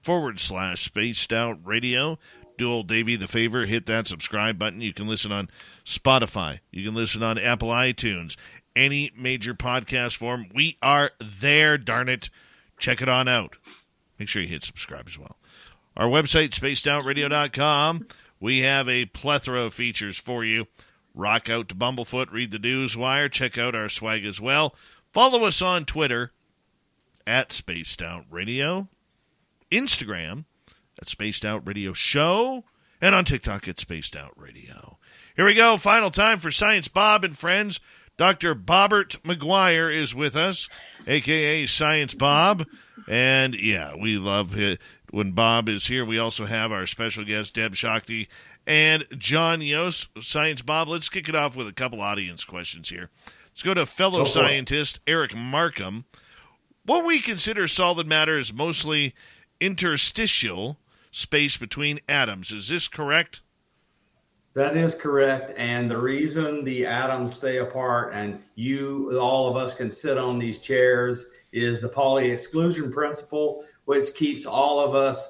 [0.02, 2.20] forward slash spaced out radio.
[2.58, 4.82] Do old Davey the favor, hit that subscribe button.
[4.82, 5.50] You can listen on
[5.86, 6.60] Spotify.
[6.72, 8.36] You can listen on Apple iTunes,
[8.76, 10.48] any major podcast form.
[10.54, 12.30] We are there, darn it.
[12.80, 13.56] Check it on out.
[14.20, 15.38] Make sure you hit subscribe as well.
[15.98, 18.08] Our website, spacedoutradio.com.
[18.40, 20.68] We have a plethora of features for you.
[21.14, 24.76] Rock out to Bumblefoot, read the news wire, check out our swag as well.
[25.12, 26.32] Follow us on Twitter
[27.28, 28.88] at Spaced Out Radio,
[29.70, 30.46] Instagram
[31.00, 32.64] at Spaced Out Radio Show,
[33.02, 34.98] and on TikTok at Spaced Out Radio.
[35.36, 35.76] Here we go.
[35.78, 37.80] Final time for Science Bob and friends.
[38.18, 38.54] Dr.
[38.54, 40.70] Bobbert McGuire is with us,
[41.08, 42.68] aka Science Bob.
[43.08, 44.80] And yeah, we love it.
[45.12, 48.30] When Bob is here, we also have our special guest, Deb Shakti
[48.66, 50.08] and John Yost.
[50.22, 53.10] Science Bob, let's kick it off with a couple audience questions here.
[53.50, 56.06] Let's go to fellow Go scientist Eric Markham.
[56.86, 59.14] What we consider solid matter is mostly
[59.60, 60.78] interstitial
[61.12, 62.54] space between atoms.
[62.54, 63.42] Is this correct?
[64.54, 65.52] That is correct.
[65.58, 70.40] And the reason the atoms stay apart and you, all of us, can sit on
[70.40, 75.30] these chairs is the Pauli exclusion principle, which keeps all of us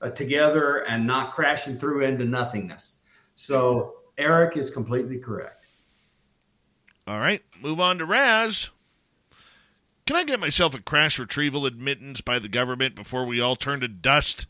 [0.00, 2.98] uh, together and not crashing through into nothingness.
[3.34, 5.64] So Eric is completely correct.
[7.08, 8.70] All right, move on to Raz.
[10.06, 13.80] Can I get myself a crash retrieval admittance by the government before we all turn
[13.80, 14.46] to dust?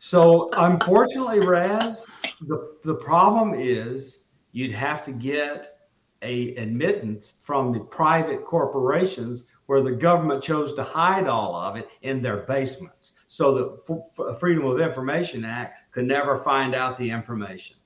[0.00, 2.04] So unfortunately, Raz,
[2.42, 4.18] the the problem is
[4.52, 5.78] you'd have to get
[6.20, 11.88] a admittance from the private corporations where the government chose to hide all of it
[12.02, 13.12] in their basements.
[13.26, 13.54] So
[13.86, 17.76] the F- Freedom of Information Act could never find out the information.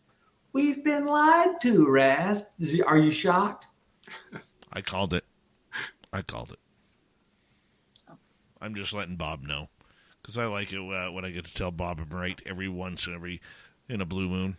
[0.53, 2.43] We've been lied to, Raz.
[2.85, 3.69] Are you shocked?
[4.73, 5.25] I called it.
[6.13, 6.59] I called it.
[8.61, 9.69] I'm just letting Bob know
[10.21, 13.07] because I like it uh, when I get to tell Bob I'm right every once
[13.07, 13.41] in every
[13.89, 14.57] in a blue moon.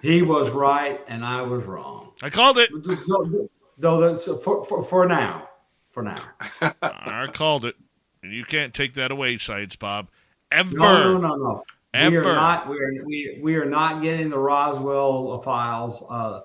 [0.00, 2.12] He was right and I was wrong.
[2.22, 2.70] I called it.
[3.04, 5.50] So, though that's for, for, for now.
[5.92, 6.16] For now.
[6.82, 7.76] I called it,
[8.22, 10.08] and you can't take that away, Science Bob.
[10.50, 10.74] Ever.
[10.74, 11.64] No, no, no, no.
[11.94, 12.10] Ever.
[12.10, 12.68] We are not.
[12.68, 13.04] We are.
[13.04, 16.40] We, we are not getting the Roswell files uh,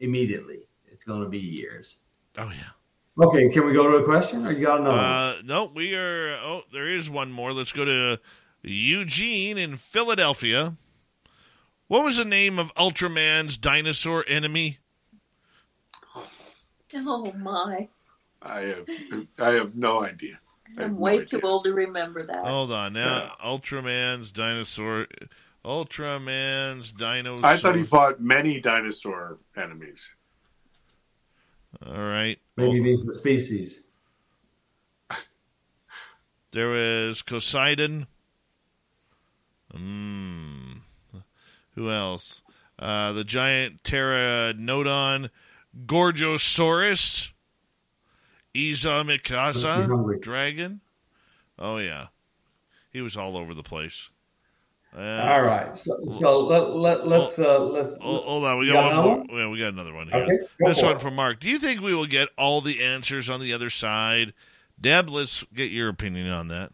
[0.00, 0.66] immediately.
[0.90, 1.96] It's going to be years.
[2.38, 3.24] Oh yeah.
[3.24, 3.50] Okay.
[3.50, 4.98] Can we go to a question, or you got another?
[4.98, 6.32] Uh, no, we are.
[6.42, 7.52] Oh, there is one more.
[7.52, 8.18] Let's go to
[8.62, 10.76] Eugene in Philadelphia.
[11.88, 14.78] What was the name of Ultraman's dinosaur enemy?
[16.94, 17.88] Oh my!
[18.46, 18.86] I have,
[19.38, 20.38] I have no idea.
[20.78, 21.26] I have I'm no way idea.
[21.26, 22.44] too old to remember that.
[22.44, 23.32] Hold on now.
[23.44, 25.06] Ultraman's dinosaur.
[25.64, 27.44] Ultraman's dinosaur.
[27.44, 30.10] I thought he fought many dinosaur enemies.
[31.84, 32.38] All right.
[32.56, 33.82] Maybe these are the species.
[36.52, 38.06] There was Poseidon.
[39.74, 40.72] Hmm.
[41.74, 42.42] Who else?
[42.78, 45.28] Uh, the giant pteranodon,
[45.84, 47.32] Gorgosaurus,
[48.56, 50.80] Iza He's Mikasa, dragon.
[51.58, 52.06] Oh yeah,
[52.92, 54.10] he was all over the place.
[54.96, 55.76] Uh, All right.
[55.76, 57.92] So, so let, let, let's uh, let's.
[58.00, 59.38] Hold, hold on, we got, got one more.
[59.38, 60.22] Yeah, we got another one here.
[60.22, 61.02] Okay, this one it.
[61.02, 61.38] from Mark.
[61.38, 64.32] Do you think we will get all the answers on the other side?
[64.80, 66.72] Deb, let's get your opinion on that.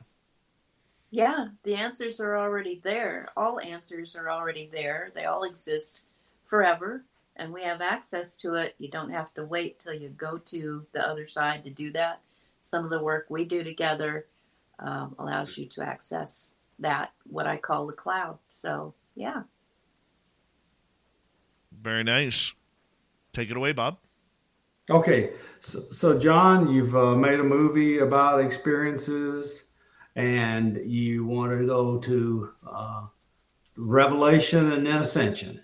[1.10, 3.26] Yeah, the answers are already there.
[3.36, 5.10] All answers are already there.
[5.14, 6.02] They all exist
[6.46, 7.02] forever,
[7.42, 8.76] and we have access to it.
[8.78, 12.22] You don't have to wait till you go to the other side to do that.
[12.62, 14.26] Some of the work we do together
[14.78, 18.38] um, allows you to access that, what I call the cloud.
[18.46, 19.42] So, yeah.
[21.80, 22.54] Very nice.
[23.32, 23.98] Take it away, Bob.
[24.88, 29.64] Okay, so, so John, you've uh, made a movie about experiences,
[30.14, 33.06] and you want to go to uh,
[33.76, 35.60] Revelation and then Ascension.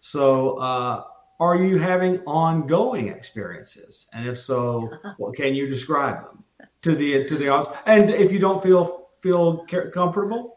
[0.00, 1.04] So, uh,
[1.40, 4.06] are you having ongoing experiences?
[4.12, 6.44] And if so, well, can you describe them
[6.82, 7.76] to the to the audience?
[7.86, 10.56] And if you don't feel feel comfortable,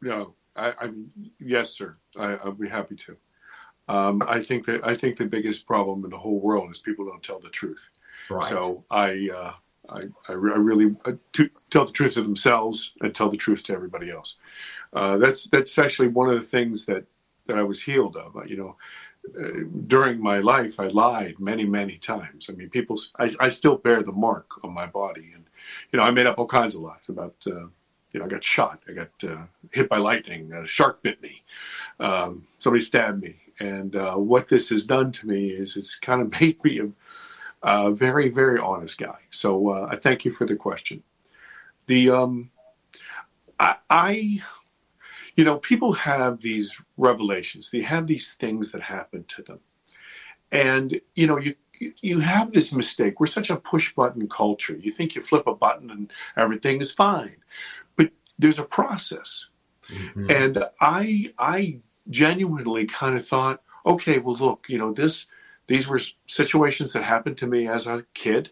[0.00, 1.96] No, I, I mean, yes, sir.
[2.18, 3.16] I, I'll be happy to.
[3.88, 7.04] Um, I think that I think the biggest problem in the whole world is people
[7.06, 7.90] don't tell the truth.
[8.30, 8.48] Right.
[8.48, 9.52] So I, uh,
[9.88, 13.36] I, I, re- I really uh, to tell the truth to themselves and tell the
[13.36, 14.36] truth to everybody else.
[14.92, 17.04] Uh, that's that's actually one of the things that
[17.46, 18.48] that I was healed of.
[18.48, 18.74] You know, uh,
[19.86, 22.48] during my life, I lied many, many times.
[22.48, 25.44] I mean, people, I, I still bear the mark on my body, and
[25.92, 27.36] you know, I made up all kinds of lies about.
[27.46, 27.66] Uh,
[28.12, 28.82] you know, I got shot.
[28.88, 30.52] I got uh, hit by lightning.
[30.52, 31.44] A shark bit me.
[32.00, 33.36] Um, somebody stabbed me.
[33.60, 36.88] And uh, what this has done to me is it's kind of made me a,
[37.62, 39.18] a very, very honest guy.
[39.30, 41.02] So uh, I thank you for the question.
[41.86, 42.50] The um,
[43.58, 44.42] I, I,
[45.36, 47.70] you know, people have these revelations.
[47.70, 49.60] They have these things that happen to them,
[50.50, 53.20] and you know, you you have this mistake.
[53.20, 54.76] We're such a push button culture.
[54.76, 57.36] You think you flip a button and everything is fine,
[57.96, 59.46] but there's a process.
[59.88, 60.30] Mm-hmm.
[60.30, 65.26] And I I genuinely kind of thought, okay, well look, you know, this
[65.66, 68.50] these were situations that happened to me as a kid.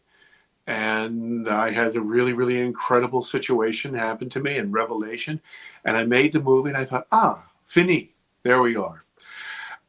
[0.68, 5.40] And I had a really, really incredible situation happen to me in Revelation.
[5.86, 8.12] And I made the movie and I thought, ah, fini,
[8.42, 9.02] there we are.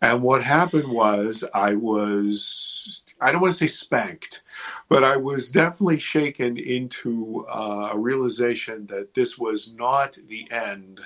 [0.02, 4.44] And what happened was I was, I don't want to say spanked,
[4.88, 11.02] but I was definitely shaken into uh, a realization that this was not the end.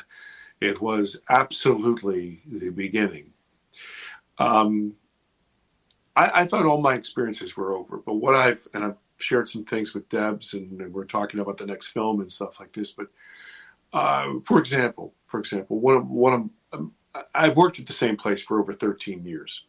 [0.60, 3.34] It was absolutely the beginning.
[4.38, 4.94] Um,
[6.16, 9.66] I, I thought all my experiences were over, but what I've, and I've shared some
[9.66, 13.08] things with Debs and, we're talking about the next film and stuff like this, but
[13.94, 16.94] uh, for example, for example, one of, one of, um,
[17.34, 19.66] I've worked at the same place for over 13 years,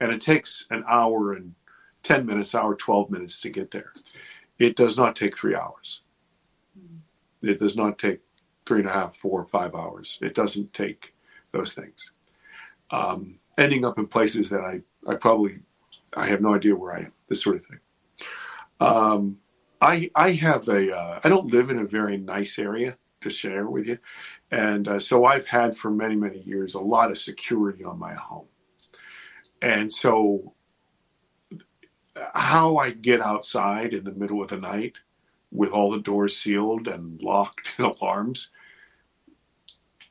[0.00, 1.54] and it takes an hour and
[2.02, 3.92] 10 minutes, hour 12 minutes to get there.
[4.58, 6.02] It does not take three hours.
[7.42, 8.20] It does not take
[8.66, 10.18] three and a half, four, five hours.
[10.22, 11.14] It doesn't take
[11.50, 12.12] those things.
[12.90, 15.60] Um, ending up in places that I, I probably,
[16.14, 17.12] I have no idea where I am.
[17.28, 17.80] This sort of thing.
[18.82, 19.38] Um,
[19.80, 23.66] I, I have a, uh, I don't live in a very nice area to share
[23.66, 23.98] with you.
[24.50, 28.14] And uh, so I've had for many, many years a lot of security on my
[28.14, 28.46] home.
[29.60, 30.54] And so
[32.34, 34.98] how I get outside in the middle of the night
[35.52, 38.50] with all the doors sealed and locked and alarms,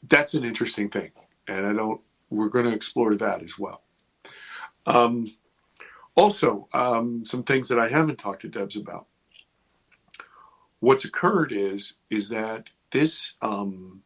[0.07, 1.11] that's an interesting thing.
[1.47, 1.99] And I don't,
[2.29, 3.83] we're going to explore that as well.
[4.85, 5.25] Um,
[6.15, 9.07] also, um, some things that I haven't talked to Debs about.
[10.79, 14.03] What's occurred is is that this um,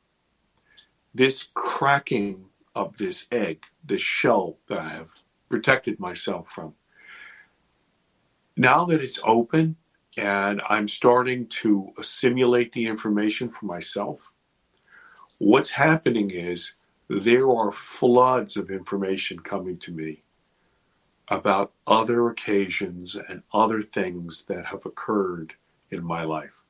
[1.14, 5.12] this cracking of this egg, this shell that I have
[5.50, 6.76] protected myself from.
[8.58, 9.78] Now that it's open
[10.18, 14.32] and I'm starting to assimilate the information for myself,
[15.40, 16.74] what's happening is
[17.10, 20.24] there are floods of information coming to me
[21.28, 25.54] about other occasions and other things that have occurred
[25.90, 26.64] in my life.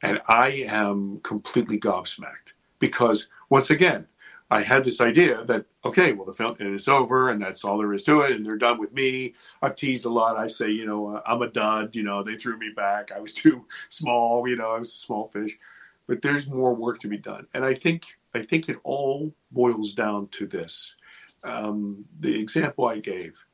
[0.00, 4.06] And I am completely gobsmacked because, once again,
[4.50, 7.92] I had this idea that, okay, well, the film is over and that's all there
[7.94, 9.34] is to it and they're done with me.
[9.62, 10.36] I've teased a lot.
[10.36, 11.96] I say, you know, uh, I'm a dud.
[11.96, 13.12] You know, they threw me back.
[13.12, 14.46] I was too small.
[14.46, 15.58] You know, I was a small fish.
[16.06, 17.46] But there's more work to be done.
[17.54, 20.96] And I think, I think it all boils down to this.
[21.44, 23.46] Um, the example I gave,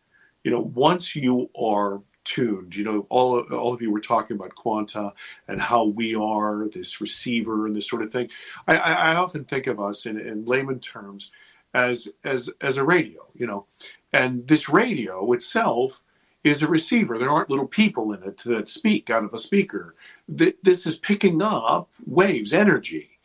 [0.43, 2.77] you know, once you are tuned.
[2.77, 5.13] You know, all all of you were talking about quanta
[5.49, 8.29] and how we are this receiver and this sort of thing.
[8.67, 11.31] I, I, often think of us in, in layman terms
[11.73, 13.27] as as as a radio.
[13.35, 13.67] You know,
[14.13, 16.03] and this radio itself
[16.45, 17.19] is a receiver.
[17.19, 19.95] There aren't little people in it that speak out of a speaker.
[20.29, 23.19] This is picking up waves, energy.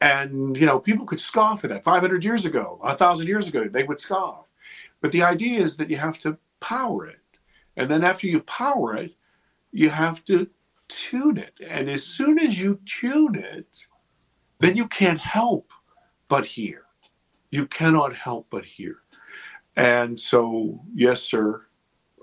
[0.00, 3.84] And, you know, people could scoff at that 500 years ago, 1,000 years ago, they
[3.84, 4.52] would scoff.
[5.00, 7.20] But the idea is that you have to power it.
[7.76, 9.14] And then after you power it,
[9.70, 10.48] you have to
[10.88, 11.54] tune it.
[11.66, 13.86] And as soon as you tune it,
[14.60, 15.72] then you can't help
[16.28, 16.84] but hear.
[17.50, 18.96] You cannot help but hear.
[19.76, 21.66] And so, yes, sir,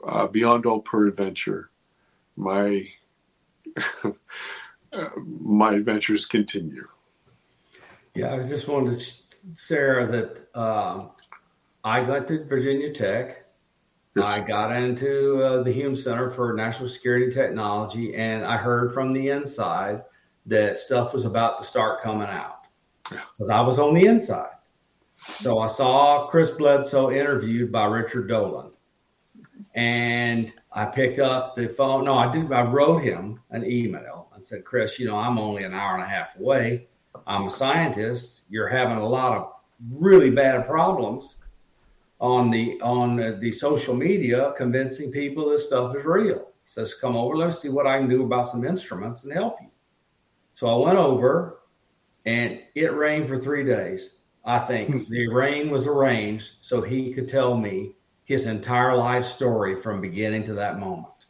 [0.07, 1.69] uh, beyond all peradventure,
[2.35, 2.87] my
[5.15, 6.87] my adventures continue.
[8.15, 9.13] Yeah, I just wanted to,
[9.53, 11.11] Sarah, that um,
[11.83, 13.40] I got to Virginia Tech
[14.15, 14.27] Yes.
[14.27, 19.13] I got into uh, the Hume Center for National Security Technology, and I heard from
[19.13, 20.03] the inside
[20.47, 22.67] that stuff was about to start coming out
[23.03, 23.57] because yeah.
[23.57, 24.49] I was on the inside.
[25.15, 28.71] So I saw Chris Bledsoe interviewed by Richard Dolan,
[29.75, 32.05] and I picked up the phone.
[32.05, 32.51] No, I did.
[32.51, 36.03] I wrote him an email and said, "Chris, you know, I'm only an hour and
[36.03, 36.87] a half away.
[37.27, 38.43] I'm a scientist.
[38.49, 39.53] You're having a lot of
[39.89, 41.37] really bad problems."
[42.21, 46.47] On the on the social media convincing people this stuff is real.
[46.63, 49.67] Says, come over, let's see what I can do about some instruments and help you.
[50.53, 51.61] So I went over
[52.25, 54.13] and it rained for three days.
[54.45, 55.11] I think hmm.
[55.11, 57.95] the rain was arranged so he could tell me
[58.25, 61.25] his entire life story from beginning to that moment.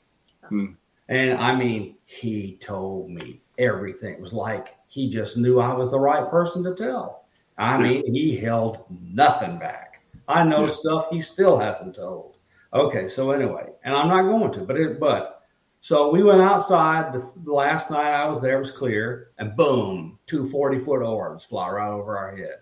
[0.48, 0.74] Hmm.
[1.08, 4.14] And I mean, he told me everything.
[4.14, 7.26] It was like he just knew I was the right person to tell.
[7.58, 9.91] I mean, he held nothing back.
[10.32, 10.72] I know yeah.
[10.72, 12.38] stuff he still hasn't told.
[12.74, 15.44] Okay, so anyway, and I'm not going to, but it, but
[15.82, 17.12] so we went outside.
[17.12, 21.44] The, the last night I was there was clear, and boom, two 40 foot orbs
[21.44, 22.60] fly right over our head.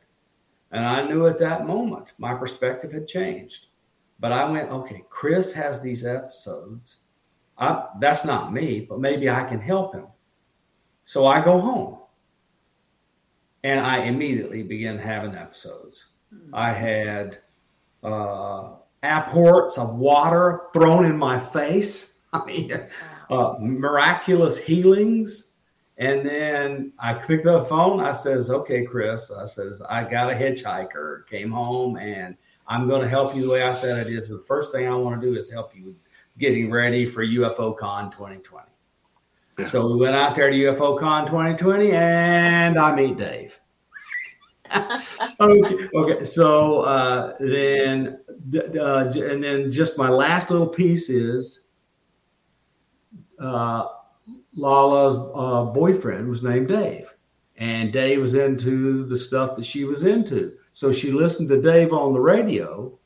[0.71, 3.67] And I knew at that moment my perspective had changed.
[4.19, 6.97] But I went, okay, Chris has these episodes.
[7.57, 10.07] I, that's not me, but maybe I can help him.
[11.05, 11.99] So I go home
[13.63, 16.07] and I immediately begin having episodes.
[16.33, 16.53] Mm-hmm.
[16.53, 17.39] I had
[18.03, 18.69] uh,
[19.03, 22.13] apports of water thrown in my face.
[22.33, 22.71] I mean,
[23.29, 25.45] uh, miraculous healings.
[25.97, 27.99] And then I picked up the phone.
[27.99, 31.27] I says, "Okay, Chris." I says, "I got a hitchhiker.
[31.27, 34.29] Came home, and I'm going to help you the way I said it is.
[34.29, 35.97] The first thing I want to do is help you with
[36.37, 38.69] getting ready for UFO Con 2020."
[39.57, 39.67] Yeah.
[39.67, 43.58] So we went out there to UFO Con 2020, and I meet Dave.
[45.39, 46.23] Okay, okay.
[46.23, 48.19] So uh, then,
[48.79, 51.61] uh, and then just my last little piece is
[53.39, 53.85] uh,
[54.55, 57.07] Lala's uh, boyfriend was named Dave,
[57.57, 60.53] and Dave was into the stuff that she was into.
[60.73, 62.97] So she listened to Dave on the radio,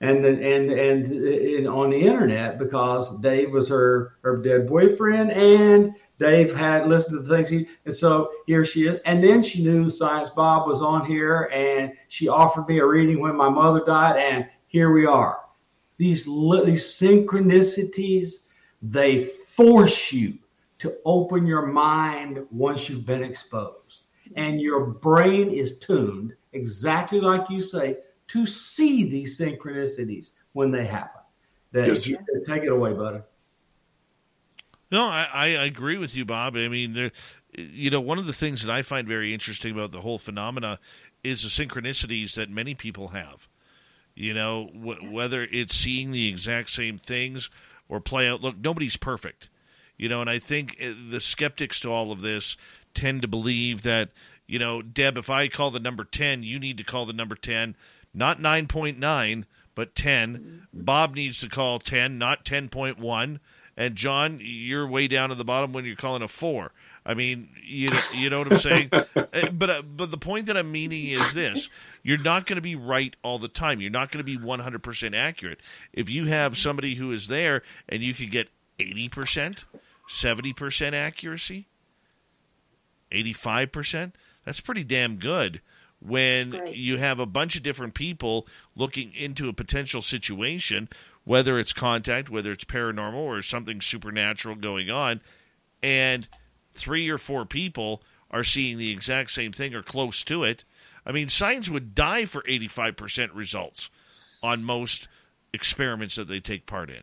[0.00, 5.94] and and and, and on the internet because Dave was her her dead boyfriend, and
[6.18, 9.00] Dave had listened to the things he, and so here she is.
[9.04, 13.20] And then she knew Science Bob was on here, and she offered me a reading
[13.20, 15.40] when my mother died, and here we are.
[15.96, 18.44] These, these synchronicities,
[18.82, 20.38] they force you
[20.78, 24.02] to open your mind once you've been exposed.
[24.36, 30.86] And your brain is tuned, exactly like you say, to see these synchronicities when they
[30.86, 31.20] happen.
[31.72, 32.04] That, yes,
[32.46, 33.20] take it away, buddy.
[34.90, 36.56] No, I, I agree with you, Bob.
[36.56, 37.10] I mean, there,
[37.56, 40.78] you know, one of the things that I find very interesting about the whole phenomena
[41.22, 43.48] is the synchronicities that many people have.
[44.14, 45.12] You know, w- yes.
[45.12, 47.50] whether it's seeing the exact same things
[47.88, 48.42] or play out.
[48.42, 49.48] Look, nobody's perfect.
[49.96, 52.56] You know, and I think uh, the skeptics to all of this
[52.94, 54.10] tend to believe that,
[54.46, 57.34] you know, Deb, if I call the number 10, you need to call the number
[57.34, 57.76] 10,
[58.12, 59.44] not 9.9,
[59.74, 60.36] but 10.
[60.36, 60.84] Mm-hmm.
[60.84, 63.38] Bob needs to call 10, not 10.1
[63.76, 66.72] and John, you're way down at the bottom when you're calling a four.
[67.06, 68.90] I mean, you you know what I'm saying?
[69.16, 71.68] Uh, but uh, but the point that I'm meaning is this:
[72.02, 73.80] you're not going to be right all the time.
[73.80, 75.60] You're not going to be 100% accurate.
[75.92, 78.48] If you have somebody who is there and you can get
[78.78, 79.64] 80%,
[80.08, 81.66] 70% accuracy,
[83.10, 84.12] 85%,
[84.44, 85.60] that's pretty damn good
[86.00, 88.46] when you have a bunch of different people
[88.76, 90.88] looking into a potential situation,
[91.24, 95.20] whether it's contact, whether it's paranormal or something supernatural going on,
[95.82, 96.28] and
[96.72, 100.64] three or four people are seeing the exact same thing or close to it.
[101.06, 103.90] I mean, science would die for 85% results
[104.42, 105.08] on most
[105.52, 107.02] experiments that they take part in.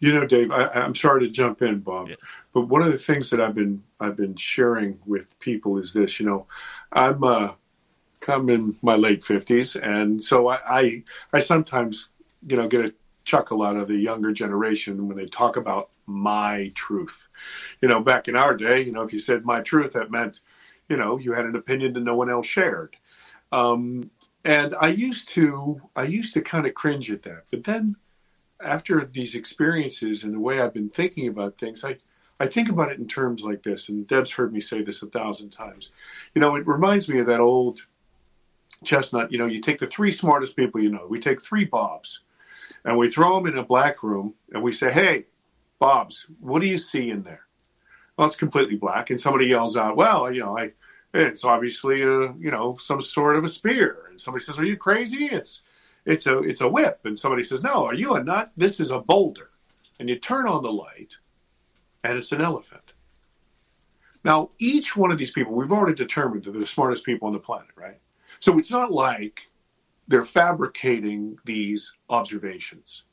[0.00, 2.16] You know, Dave, I, am sorry to jump in, Bob, yeah.
[2.52, 6.18] but one of the things that I've been I've been sharing with people is this.
[6.18, 6.46] You know,
[6.92, 7.52] I'm uh,
[8.28, 12.10] I'm in my late fifties, and so I, I I sometimes
[12.46, 12.94] you know get a
[13.24, 17.28] chuckle out of the younger generation when they talk about my truth.
[17.80, 20.40] You know, back in our day, you know, if you said my truth, that meant
[20.88, 22.96] you know you had an opinion that no one else shared.
[23.50, 24.10] Um,
[24.44, 27.96] and I used to I used to kind of cringe at that, but then
[28.62, 31.96] after these experiences and the way I've been thinking about things, I,
[32.38, 35.06] I think about it in terms like this, and Deb's heard me say this a
[35.06, 35.90] thousand times.
[36.34, 37.80] You know, it reminds me of that old
[38.84, 39.32] chestnut.
[39.32, 41.06] You know, you take the three smartest people you know.
[41.08, 42.20] We take three Bobs,
[42.84, 45.26] and we throw them in a black room, and we say, "Hey,
[45.78, 47.46] Bobs, what do you see in there?"
[48.16, 50.72] Well, it's completely black, and somebody yells out, "Well, you know, I."
[51.14, 54.06] It's obviously a, you know, some sort of a spear.
[54.08, 55.26] And somebody says, Are you crazy?
[55.26, 55.60] It's
[56.04, 58.90] it's a it's a whip and somebody says no are you a nut this is
[58.90, 59.50] a boulder
[59.98, 61.16] and you turn on the light
[62.02, 62.92] and it's an elephant
[64.24, 67.32] now each one of these people we've already determined that they're the smartest people on
[67.32, 68.00] the planet right
[68.42, 69.50] so it's not like
[70.08, 73.04] they're fabricating these observations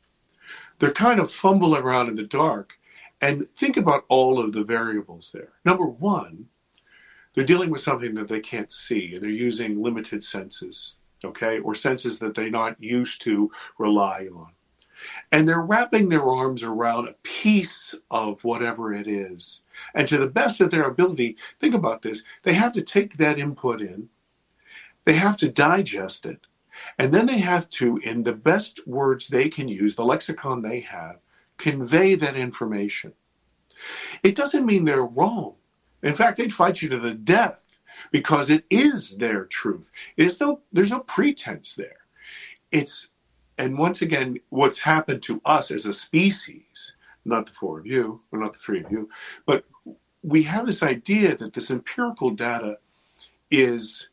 [0.80, 2.80] they're kind of fumbling around in the dark
[3.22, 6.46] and think about all of the variables there number one
[7.34, 11.76] they're dealing with something that they can't see and they're using limited senses okay, or
[11.76, 14.52] senses that they're not used to rely on.
[15.32, 19.62] And they're wrapping their arms around a piece of whatever it is.
[19.96, 23.40] And to the best of their ability, think about this they have to take that
[23.40, 24.10] input in,
[25.06, 26.42] they have to digest it,
[26.98, 30.82] and then they have to, in the best words they can use, the lexicon they
[30.82, 31.18] have,
[31.58, 33.14] convey that information.
[34.24, 35.56] It doesn't mean they're wrong.
[36.04, 37.60] In fact, they'd fight you to the death
[38.12, 39.92] because it is their truth.
[40.18, 41.98] It's no, there's no pretense there.
[42.72, 43.10] It's,
[43.58, 46.94] and once again, what's happened to us as a species,
[47.26, 49.10] not the four of you, or not the three of you,
[49.46, 49.66] but
[50.24, 52.78] we have this idea that this empirical data
[53.52, 54.10] is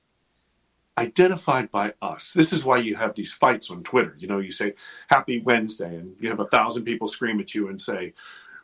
[0.99, 2.33] identified by us.
[2.33, 4.15] This is why you have these fights on Twitter.
[4.19, 4.75] You know, you say
[5.09, 8.15] Happy Wednesday, and you have a thousand people scream at you and say,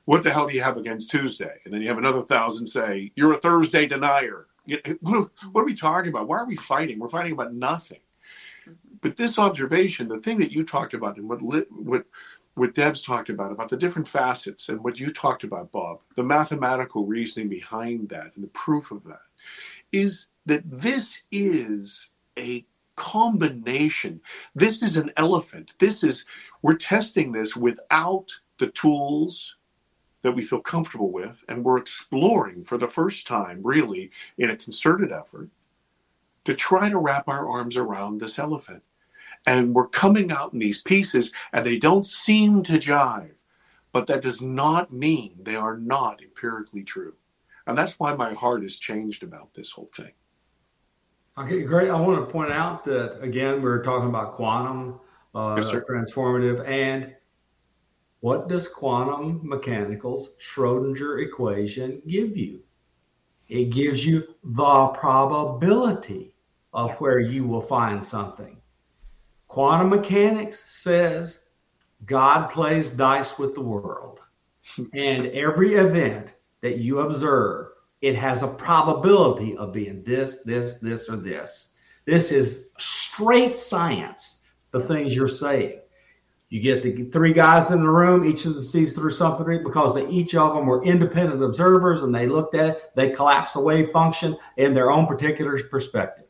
[0.04, 3.12] "What the hell do you have against Tuesday?" And then you have another thousand say,
[3.14, 4.46] "You're a Thursday denier."
[5.00, 6.28] what are we talking about?
[6.28, 7.00] Why are we fighting?
[7.00, 7.98] We're fighting about nothing.
[8.62, 8.72] Mm-hmm.
[9.00, 12.06] But this observation, the thing that you talked about, and what what
[12.54, 16.22] what Deb's talked about about the different facets, and what you talked about, Bob, the
[16.22, 19.22] mathematical reasoning behind that, and the proof of that,
[19.90, 24.20] is that this is a combination.
[24.54, 25.72] This is an elephant.
[25.78, 26.26] This is
[26.62, 29.56] we're testing this without the tools
[30.22, 34.56] that we feel comfortable with, and we're exploring for the first time, really, in a
[34.56, 35.50] concerted effort
[36.44, 38.82] to try to wrap our arms around this elephant.
[39.46, 43.34] And we're coming out in these pieces, and they don't seem to jive,
[43.90, 47.14] but that does not mean they are not empirically true.
[47.66, 50.12] And that's why my heart has changed about this whole thing.
[51.38, 51.90] Okay, great.
[51.90, 55.00] I want to point out that, again, we're talking about quantum
[55.34, 57.14] uh, yes, transformative and
[58.20, 62.60] what does quantum mechanical's Schrodinger equation give you?
[63.48, 66.36] It gives you the probability
[66.72, 68.60] of where you will find something.
[69.48, 71.40] Quantum mechanics says
[72.04, 74.20] God plays dice with the world.
[74.94, 77.71] and every event that you observe,
[78.02, 81.68] it has a probability of being this, this, this, or this.
[82.04, 84.40] This is straight science,
[84.72, 85.78] the things you're saying.
[86.48, 89.94] You get the three guys in the room, each of them sees through something because
[89.94, 93.60] they, each of them were independent observers and they looked at it, they collapsed the
[93.60, 96.26] wave function in their own particular perspective.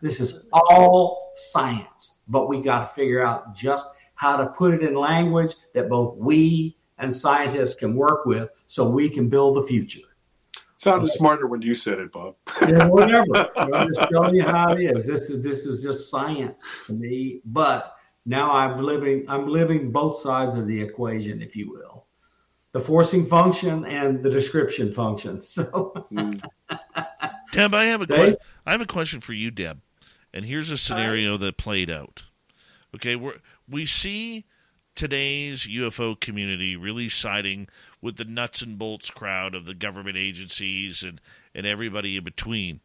[0.00, 4.82] This is all science, but we got to figure out just how to put it
[4.82, 9.62] in language that both we and scientists can work with so we can build the
[9.62, 10.07] future.
[10.78, 11.18] Sounded okay.
[11.18, 12.36] smarter when you said it, Bob.
[12.62, 13.50] yeah, whatever.
[13.56, 15.04] I'm just telling you how it is.
[15.04, 17.40] This is this is just science to me.
[17.46, 17.96] But
[18.26, 22.06] now I'm living I'm living both sides of the equation, if you will,
[22.70, 25.42] the forcing function and the description function.
[25.42, 26.06] So,
[27.50, 29.80] Deb, I have a que- I have a question for you, Deb,
[30.32, 32.22] and here's a scenario that played out.
[32.94, 33.32] Okay, we
[33.68, 34.44] we see
[34.98, 37.68] today's UFO community really siding
[38.02, 41.20] with the nuts and bolts crowd of the government agencies and,
[41.54, 42.80] and everybody in between.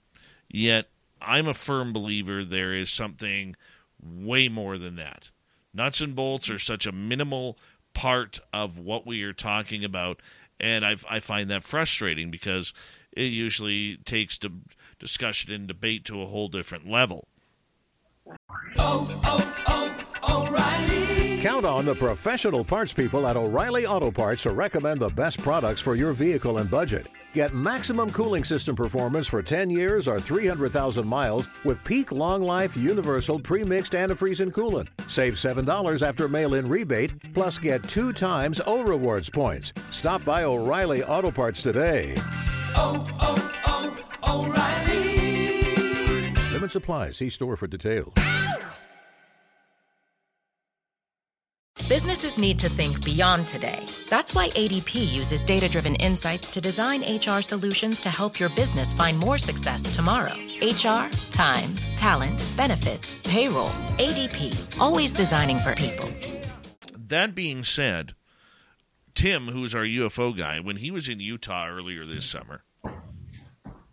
[0.47, 3.55] Yet, I'm a firm believer there is something
[3.99, 5.31] way more than that.
[5.73, 7.57] Nuts and bolts are such a minimal
[7.95, 10.21] part of what we are talking about,
[10.59, 12.73] and I, I find that frustrating because
[13.11, 14.51] it usually takes the
[14.99, 17.27] discussion and debate to a whole different level.
[18.77, 20.62] Oh, oh, oh, oh O'Reilly!
[21.43, 25.81] Count on the professional parts people at O'Reilly Auto Parts to recommend the best products
[25.81, 27.07] for your vehicle and budget.
[27.33, 32.77] Get maximum cooling system performance for 10 years or 300,000 miles with peak long life
[32.77, 34.87] universal pre-mixed antifreeze and coolant.
[35.09, 39.73] Save $7 after mail-in rebate, plus get two times O Rewards points.
[39.89, 42.15] Stop by O'Reilly Auto Parts today.
[42.73, 44.93] Oh, oh, oh, O'Reilly!
[46.53, 47.11] Limit supply.
[47.11, 48.13] See store for details.
[51.89, 53.85] Businesses need to think beyond today.
[54.09, 58.93] That's why ADP uses data driven insights to design HR solutions to help your business
[58.93, 60.31] find more success tomorrow.
[60.61, 63.67] HR, time, talent, benefits, payroll.
[63.97, 66.09] ADP, always designing for people.
[66.97, 68.15] That being said,
[69.13, 72.63] Tim, who's our UFO guy, when he was in Utah earlier this summer,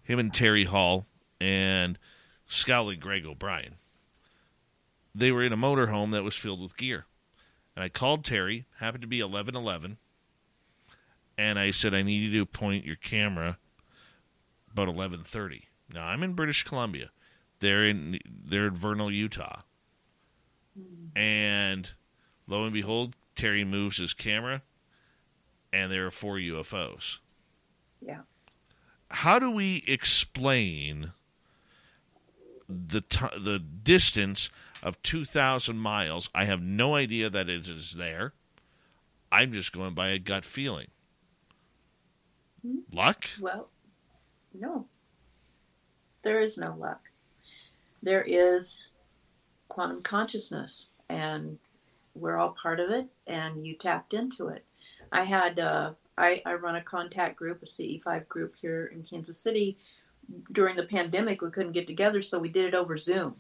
[0.05, 1.07] him and Terry Hall
[1.41, 1.99] and
[2.47, 3.75] Scowling Greg O'Brien,
[5.12, 7.07] they were in a motorhome that was filled with gear.
[7.74, 9.98] And I called Terry, happened to be 1111,
[11.38, 13.59] and I said, I need you to point your camera
[14.70, 15.68] about 1130.
[15.92, 17.10] Now, I'm in British Columbia.
[17.60, 19.60] They're in, they're in Vernal, Utah.
[21.16, 21.90] And
[22.47, 24.62] lo and behold, Terry moves his camera,
[25.72, 27.18] and there are four UFOs.
[28.01, 28.20] Yeah.
[29.10, 31.12] How do we explain
[32.68, 34.51] the t- the distance
[34.82, 36.31] of 2,000 miles.
[36.35, 38.32] I have no idea that it is there.
[39.32, 40.89] I'm just going by a gut feeling.
[42.93, 43.27] Luck?
[43.40, 43.70] Well,
[44.52, 44.86] no.
[46.23, 47.01] There is no luck.
[48.02, 48.90] There is
[49.69, 51.59] quantum consciousness, and
[52.15, 54.65] we're all part of it, and you tapped into it.
[55.12, 59.39] I had, uh, I, I run a contact group, a CE5 group here in Kansas
[59.39, 59.78] City.
[60.52, 63.36] During the pandemic, we couldn't get together, so we did it over Zoom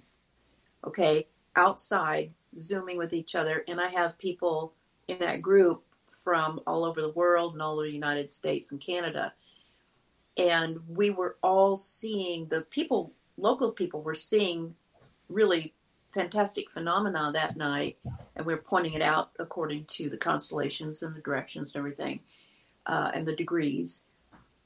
[0.84, 1.26] okay,
[1.56, 3.64] outside zooming with each other.
[3.68, 4.74] And I have people
[5.08, 8.80] in that group from all over the world and all over the United States and
[8.80, 9.32] Canada.
[10.36, 14.74] And we were all seeing the people, local people were seeing
[15.28, 15.74] really
[16.12, 17.98] fantastic phenomena that night.
[18.34, 22.20] And we were pointing it out according to the constellations and the directions and everything,
[22.86, 24.04] uh, and the degrees.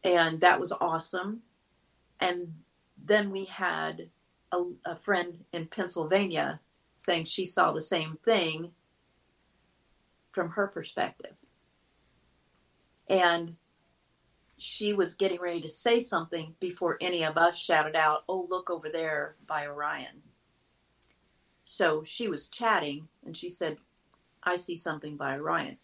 [0.03, 1.43] And that was awesome.
[2.21, 2.53] And
[3.03, 4.09] then we had
[4.55, 6.61] a, a friend in Pennsylvania
[6.97, 8.71] saying she saw the same thing
[10.33, 11.35] from her perspective.
[13.09, 13.57] And
[14.57, 18.71] she was getting ready to say something before any of us shouted out, Oh, look
[18.71, 20.23] over there by Orion.
[21.65, 23.79] So she was chatting and she said,
[24.43, 25.79] I see something by Orion.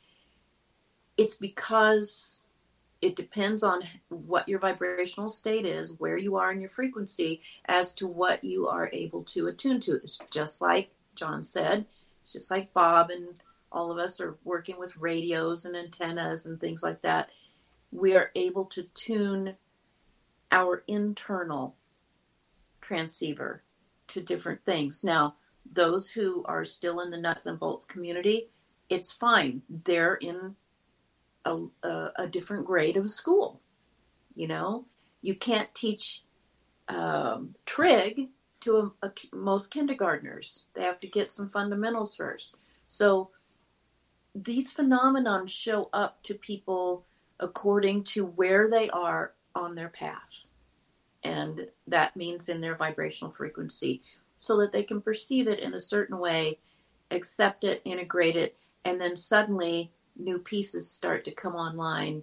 [1.17, 2.55] It's because
[3.01, 7.95] it depends on what your vibrational state is, where you are in your frequency, as
[7.95, 9.97] to what you are able to attune to.
[9.97, 11.87] It's just like John said,
[12.21, 16.61] it's just like Bob and all of us are working with radios and antennas and
[16.61, 17.31] things like that.
[17.91, 19.57] We are able to tune
[20.53, 21.77] our internal
[22.81, 23.63] transceiver
[24.09, 25.05] to different things.
[25.05, 25.37] Now,
[25.71, 28.51] those who are still in the nuts and bolts community,
[28.89, 29.63] it's fine.
[29.69, 30.57] They're in
[31.45, 33.61] a, a, a different grade of school.
[34.35, 34.87] You know,
[35.23, 36.23] you can't teach
[36.89, 38.29] um, trig
[38.61, 40.67] to a, most kindergartners.
[40.75, 42.57] They have to get some fundamentals first.
[42.89, 43.31] So
[44.35, 47.05] these phenomenon show up to people
[47.39, 50.47] according to where they are on their path.
[51.23, 54.03] And that means in their vibrational frequency,
[54.37, 56.59] so that they can perceive it in a certain way,
[57.11, 62.23] accept it, integrate it, and then suddenly new pieces start to come online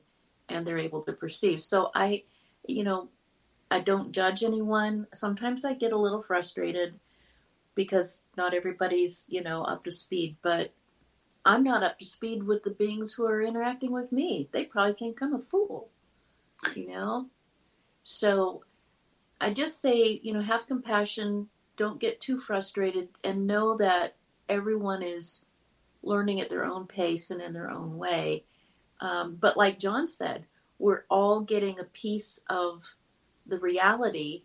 [0.50, 1.62] and they're able to perceive.
[1.62, 2.24] So I,
[2.68, 3.10] you know,
[3.70, 5.08] I don't judge anyone.
[5.14, 7.00] Sometimes I get a little frustrated
[7.76, 10.74] because not everybody's, you know, up to speed, but
[11.46, 14.50] I'm not up to speed with the beings who are interacting with me.
[14.52, 15.90] They probably think I'm a fool,
[16.76, 17.28] you know?
[18.04, 18.64] So
[19.40, 24.16] I just say, you know, have compassion, don't get too frustrated, and know that
[24.50, 25.46] everyone is
[26.04, 28.44] learning at their own pace and in their own way.
[29.00, 30.46] Um, but like John said,
[30.80, 32.96] we're all getting a piece of
[33.46, 34.44] the reality.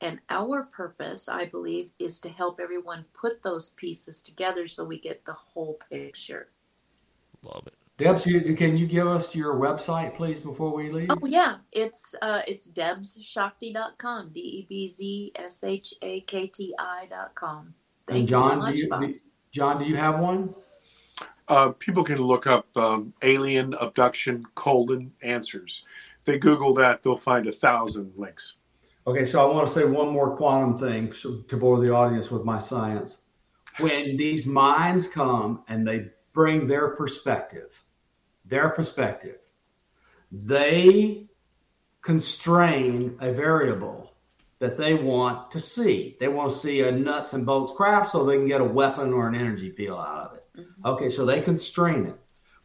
[0.00, 4.98] And our purpose, I believe, is to help everyone put those pieces together so we
[4.98, 6.48] get the whole picture.
[7.42, 7.74] Love it.
[7.98, 11.10] Debs, you, can you give us your website, please, before we leave?
[11.10, 16.72] Oh yeah, it's uh, it's debzshakti.com, d e b z s h a k t
[16.78, 17.74] i dot com.
[18.06, 19.00] Thank and John, you so much, do you, Bob.
[19.00, 20.54] do- John, do you have one?
[21.48, 25.84] Uh, people can look up um, alien abduction colon answers.
[26.20, 28.54] If they Google that, they'll find a thousand links.
[29.06, 32.30] Okay, so I want to say one more quantum thing so- to bore the audience
[32.30, 33.18] with my science.
[33.78, 37.82] When these minds come and they bring their perspective,
[38.44, 39.38] their perspective,
[40.30, 41.28] they
[42.02, 44.12] constrain a variable
[44.58, 46.16] that they want to see.
[46.20, 49.12] They want to see a nuts and bolts craft so they can get a weapon
[49.12, 50.47] or an energy field out of it.
[50.58, 50.86] Mm-hmm.
[50.86, 52.16] Okay, so they constrain it.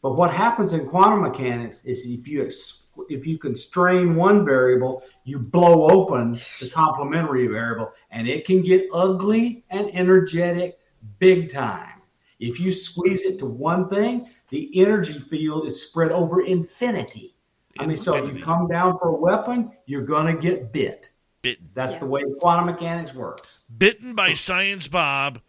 [0.02, 5.04] But what happens in quantum mechanics is if you ex- if you constrain one variable,
[5.24, 10.78] you blow open the complementary variable, and it can get ugly and energetic
[11.20, 12.02] big time.
[12.40, 17.36] If you squeeze it to one thing, the energy field is spread over infinity.
[17.80, 21.10] I mean, so if you come down for a weapon, you're going to get bit.
[21.42, 21.70] Bitten.
[21.74, 23.60] That's the way quantum mechanics works.
[23.76, 25.42] Bitten by Science Bob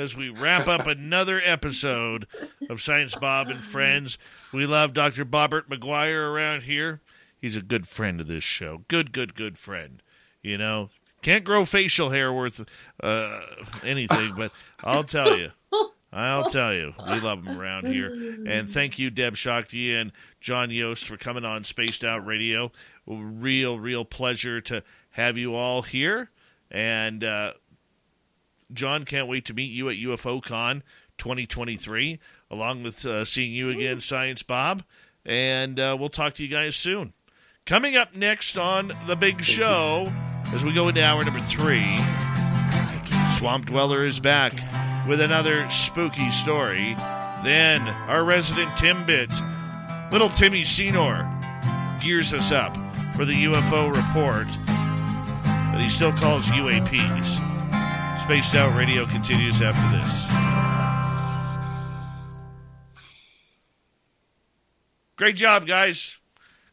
[0.00, 2.26] as we wrap up another episode
[2.70, 4.16] of Science Bob and Friends.
[4.50, 5.26] We love Dr.
[5.26, 7.02] Bobbert McGuire around here.
[7.38, 8.84] He's a good friend of this show.
[8.88, 10.02] Good, good, good friend.
[10.42, 10.88] You know,
[11.20, 12.64] can't grow facial hair worth
[13.02, 13.40] uh,
[13.84, 14.52] anything, but
[14.82, 15.50] I'll tell you.
[16.12, 18.08] I'll tell you, we love him around here.
[18.46, 22.72] And thank you, Deb Shakti and John Yost, for coming on Spaced Out Radio.
[23.06, 26.30] Real, real pleasure to have you all here.
[26.70, 27.52] And uh,
[28.72, 30.82] John, can't wait to meet you at UFO Con
[31.18, 32.18] 2023,
[32.50, 34.82] along with uh, seeing you again, Science Bob.
[35.24, 37.12] And uh, we'll talk to you guys soon.
[37.66, 40.12] Coming up next on The Big Show,
[40.52, 41.96] as we go into hour number three,
[43.38, 44.52] Swamp Dweller is back
[45.06, 46.94] with another spooky story.
[47.44, 49.30] Then our resident Timbit,
[50.10, 51.28] little Timmy Senor,
[52.00, 52.76] gears us up
[53.14, 57.49] for the UFO report that he still calls UAPs.
[58.30, 60.28] Spaced Out Radio continues after this.
[65.16, 66.16] Great job, guys.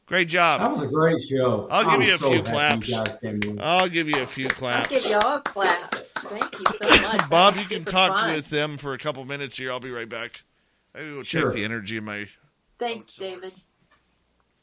[0.05, 0.61] Great job.
[0.61, 1.67] That was a great show.
[1.71, 2.89] I'll give I'm you a so few claps.
[2.89, 3.59] you guys came in.
[3.59, 4.91] I'll give you a few claps.
[4.93, 5.03] I'll claps.
[5.03, 6.11] give y'all claps.
[6.19, 7.27] Thank you so much.
[7.27, 8.33] Bob, you can talk fun.
[8.35, 9.71] with them for a couple minutes here.
[9.71, 10.43] I'll be right back.
[10.93, 12.27] I will check the energy in my.
[12.77, 13.53] Thanks, David.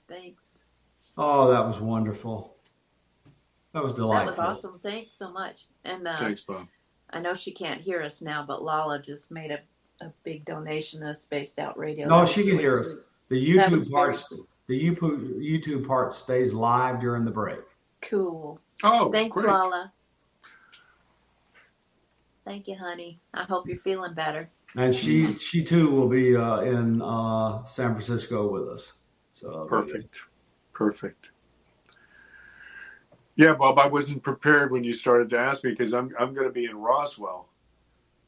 [0.06, 0.60] Thanks.
[1.18, 2.54] Oh, that was wonderful.
[3.72, 4.26] That was delightful.
[4.26, 4.78] That was awesome.
[4.78, 5.64] Thanks so much.
[5.84, 6.68] And uh, Thanks, Bob.
[7.14, 9.60] I know she can't hear us now, but Lala just made a,
[10.04, 12.08] a big donation to Spaced Out Radio.
[12.08, 12.94] No, she can really hear us.
[13.28, 14.20] The YouTube part,
[14.66, 17.60] the YouTube YouTube part stays live during the break.
[18.02, 18.58] Cool.
[18.82, 19.52] Oh, Thanks, great.
[19.52, 19.92] Lala.
[22.44, 23.20] Thank you, honey.
[23.32, 24.50] I hope you're feeling better.
[24.74, 28.92] And she she too will be uh, in uh, San Francisco with us.
[29.34, 30.16] So Perfect.
[30.72, 31.30] Perfect.
[33.36, 36.46] Yeah, Bob, I wasn't prepared when you started to ask me because I'm I'm going
[36.46, 37.48] to be in Roswell.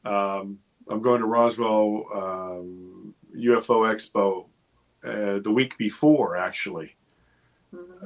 [0.03, 0.59] Um,
[0.89, 4.45] I'm going to Roswell um, UFO Expo
[5.03, 6.95] uh, the week before, actually,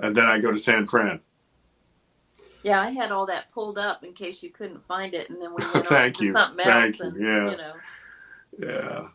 [0.02, 1.22] and then I go to San Fran.
[2.64, 5.56] Yeah, I had all that pulled up in case you couldn't find it, and then
[5.56, 6.32] we went on Thank to you.
[6.32, 7.06] something Thank else, you.
[7.08, 7.52] and Yeah.
[7.52, 7.74] you know.
[8.60, 9.08] Yeah.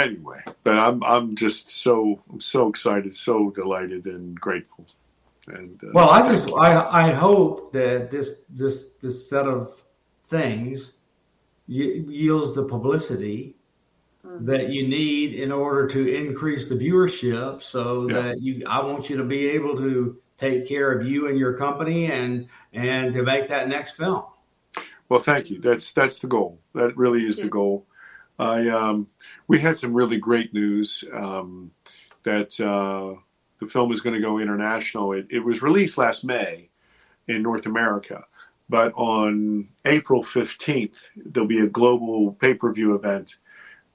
[0.00, 4.86] Anyway, but I'm I'm just so I'm so excited, so delighted, and grateful.
[5.48, 6.48] And uh, Well, I just.
[6.56, 9.74] I I hope that this this this set of
[10.28, 10.92] things
[11.68, 13.56] y- yields the publicity
[14.40, 18.22] that you need in order to increase the viewership so Yeah.
[18.22, 21.52] that you I want you to be able to take care of you and your
[21.56, 24.24] company and and to make that next film.
[25.10, 25.60] Well, thank you.
[25.60, 26.58] That's that's the goal.
[26.74, 27.86] That really is the goal.
[28.38, 29.08] I um,
[29.46, 31.70] we had some really great news um,
[32.24, 33.20] that uh,
[33.60, 35.12] the film is going to go international.
[35.12, 36.70] It, it was released last May
[37.28, 38.24] in North America,
[38.68, 43.36] but on April fifteenth there'll be a global pay per view event,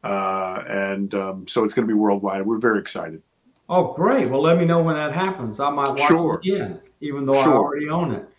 [0.04, 2.46] uh, and um, so it's going to be worldwide.
[2.46, 3.22] We're very excited.
[3.68, 4.28] Oh, great!
[4.28, 5.60] Well, let me know when that happens.
[5.60, 6.42] I might watch Sure.
[6.44, 8.30] it again, even though I already own it.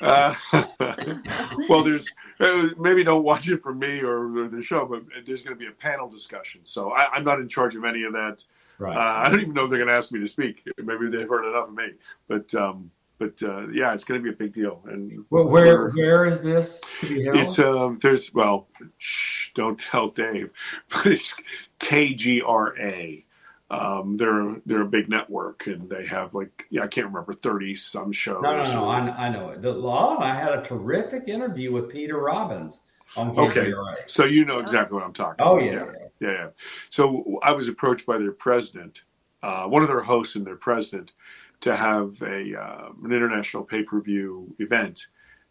[0.00, 0.34] Uh,
[1.68, 2.06] well, there's
[2.40, 5.58] uh, maybe don't watch it for me or, or the show, but there's going to
[5.58, 6.64] be a panel discussion.
[6.64, 8.44] So I, I'm not in charge of any of that.
[8.78, 8.96] Right.
[8.96, 10.68] Uh, I don't even know if they're going to ask me to speak.
[10.78, 11.92] Maybe they've heard enough of me.
[12.28, 14.82] But um, but uh, yeah, it's going to be a big deal.
[14.86, 17.36] And Well, where where is this to be held?
[17.36, 18.66] It's um, there's well,
[18.98, 20.52] shh, don't tell Dave,
[20.90, 21.34] but it's
[21.80, 23.24] KGRA.
[23.70, 27.74] Um, they're they're a big network, and they have like yeah, I can't remember thirty
[27.74, 28.40] some shows.
[28.42, 28.88] no, no, no.
[28.88, 29.62] I, I know it.
[29.62, 30.18] The law.
[30.20, 32.80] I had a terrific interview with Peter Robbins
[33.16, 33.72] on Okay,
[34.06, 35.64] so you know exactly what I'm talking Oh, about.
[35.64, 36.32] yeah, yeah, yeah.
[36.32, 36.48] yeah.
[36.90, 39.02] So I was approached by their president,
[39.42, 41.12] uh, one of their hosts and their president,
[41.60, 45.06] to have a uh, an international pay per view event,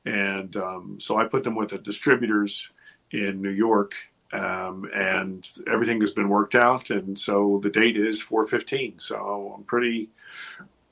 [0.06, 2.70] and um, so I put them with the distributors
[3.12, 3.96] in New York,
[4.32, 9.00] um, and everything has been worked out, and so the date is 415.
[9.00, 10.10] So I'm pretty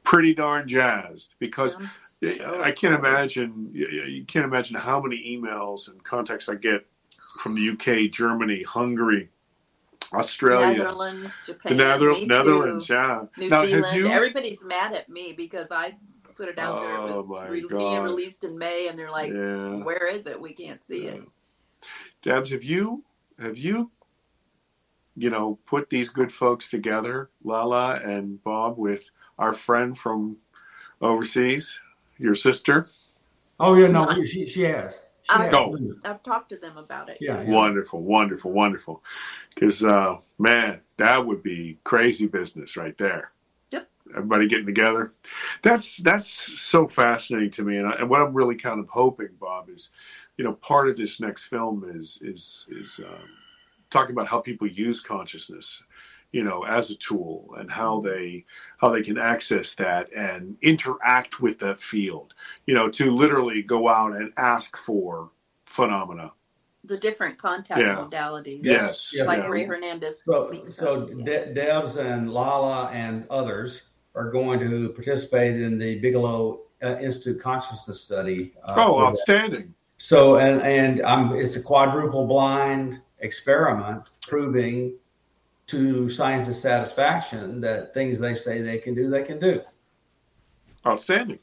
[0.03, 1.77] pretty darn jazzed because
[2.23, 6.85] I can't imagine you can't imagine how many emails and contacts I get
[7.39, 9.29] from the UK, Germany, Hungary,
[10.13, 12.25] Australia, Netherlands, Japan, the Nether- me too.
[12.27, 12.89] Netherlands.
[12.89, 13.25] Yeah.
[13.38, 13.95] New Now, Zealand.
[13.97, 15.95] you- Everybody's mad at me because I
[16.35, 16.93] put it out there.
[16.95, 17.77] It Oh, was my re- God.
[17.77, 19.83] being released in May, and they're like, Yeah.
[19.83, 20.39] "Where is it?
[20.39, 21.21] We can't see it."
[22.21, 23.03] Debs, have you
[23.39, 23.91] have you
[25.15, 29.09] you know put these good folks together, Lala and Bob, with
[29.39, 30.38] our friend from
[31.01, 31.79] overseas,
[32.17, 32.85] your sister?
[33.59, 34.99] Oh yeah, no, she she has.
[35.23, 35.52] She I, has.
[35.52, 35.77] Go.
[36.03, 37.18] I've talked to them about it.
[37.22, 37.49] Yeah, yes.
[37.49, 39.03] Wonderful, wonderful, wonderful.
[39.53, 43.31] Because uh, man, that would be crazy business right there.
[43.72, 43.89] Yep.
[44.11, 45.14] Everybody getting together.
[45.61, 46.27] That's that's
[46.60, 49.91] so fascinating to me, and, I, and what I'm really kind of hoping, Bob, is
[50.38, 53.30] you know part of this next film is is is um,
[53.89, 55.84] talking about how people use consciousness
[56.31, 58.45] you know as a tool and how they
[58.77, 62.33] how they can access that and interact with that field
[62.65, 65.29] you know to literally go out and ask for
[65.65, 66.31] phenomena
[66.83, 67.95] The different contact Yeah.
[67.95, 68.61] modalities.
[68.63, 69.11] Yes.
[69.13, 69.27] Yes.
[69.27, 69.49] Like Yes.
[69.51, 71.23] Rey Hernandez So, speaks so of.
[71.25, 73.83] De- Debs and Lala and others
[74.15, 78.53] are going to participate in the Bigelow uh, Institute Consciousness Study.
[78.65, 79.07] uh, oh for that.
[79.09, 84.95] outstanding So, and and um, it's a quadruple blind experiment proving
[85.72, 89.61] to scientists' satisfaction that things they say they can do, they can do.
[90.85, 91.39] outstanding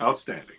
[0.00, 0.56] outstanding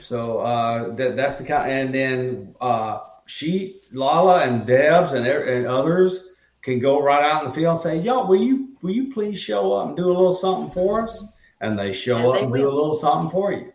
[0.00, 1.70] So uh, that, that's the kind.
[1.70, 6.28] And then uh, she, Lala, and Debs and, er- and others
[6.62, 9.38] can go right out in the field and say, "Yo, will you will you please
[9.38, 11.24] show up and do a little something for us?"
[11.60, 13.72] And they show And up they and do a little something for you.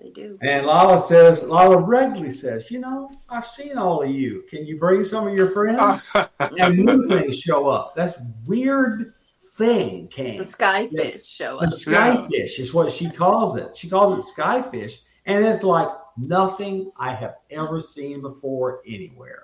[0.00, 0.38] They do.
[0.42, 4.44] And Lala says, Lala regularly says, "You know, I've seen all of you.
[4.48, 6.00] Can you bring some of your friends?"
[6.40, 7.94] and new things show up.
[7.96, 8.14] That's
[8.46, 9.14] weird
[9.56, 10.38] thing came.
[10.38, 11.70] The skyfish show up.
[11.70, 12.28] The up.
[12.28, 13.76] skyfish is what she calls it.
[13.76, 19.42] She calls it skyfish, and it's like nothing I have ever seen before anywhere.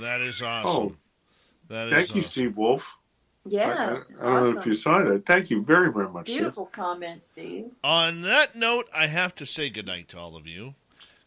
[0.00, 0.84] That is awesome.
[0.84, 0.96] Oh.
[1.68, 2.97] That is thank you steve wolf
[3.46, 3.68] Yeah.
[4.20, 6.38] I, I- I don't know if you saw that thank you very very much Steve.
[6.38, 7.66] Beautiful comment, Steve.
[7.84, 10.74] On that note, I have to say goodnight to all of you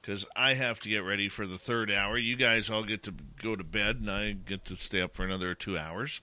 [0.01, 2.17] because I have to get ready for the third hour.
[2.17, 5.23] You guys all get to go to bed, and I get to stay up for
[5.23, 6.21] another two hours.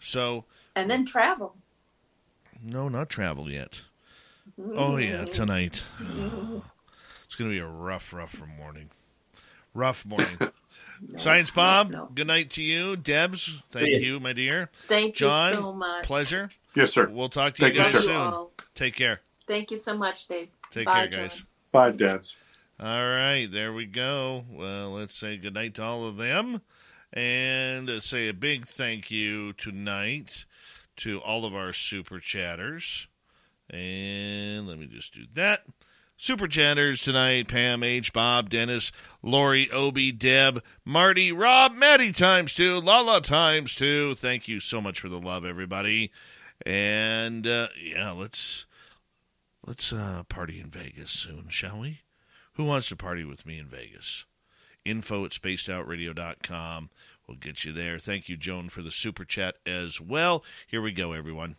[0.00, 0.44] So,
[0.76, 1.56] And then travel.
[2.62, 3.82] no, not travel yet.
[4.60, 4.72] Mm-hmm.
[4.78, 5.82] Oh, yeah, tonight.
[7.26, 8.88] It's going to be a rough, rough morning.
[9.74, 10.38] Rough morning.
[11.16, 12.96] Science Bob, good night to you.
[12.96, 14.68] Debs, thank See you, my dear.
[14.86, 16.04] Thank you John, so much.
[16.04, 16.50] pleasure.
[16.74, 18.00] yes sir We'll talk to Thank you you, guys sir.
[18.06, 18.16] soon.
[18.16, 19.20] Well, Take care.
[19.46, 20.48] thank you so much, Dave.
[20.72, 21.38] Take Bye, care, guys.
[21.38, 21.46] John.
[21.72, 22.42] bye debs
[22.80, 24.44] All right, there we go.
[24.50, 26.62] Well, let's say good night to all of them
[27.12, 30.44] and say a big thank you tonight
[30.96, 33.06] to all of our super chatters.
[33.70, 35.60] And let me just do that.
[36.20, 38.90] Super chatters tonight Pam H, Bob, Dennis,
[39.22, 44.16] Lori, Obi, Deb, Marty, Rob, Maddie times two, Lala times two.
[44.16, 46.10] Thank you so much for the love, everybody.
[46.66, 48.66] And uh, yeah, let's
[49.64, 52.00] let's uh, party in Vegas soon, shall we?
[52.54, 54.26] Who wants to party with me in Vegas?
[54.84, 56.90] Info at spacedoutradio.com
[57.28, 58.00] will get you there.
[58.00, 60.42] Thank you, Joan, for the super chat as well.
[60.66, 61.54] Here we go, everyone.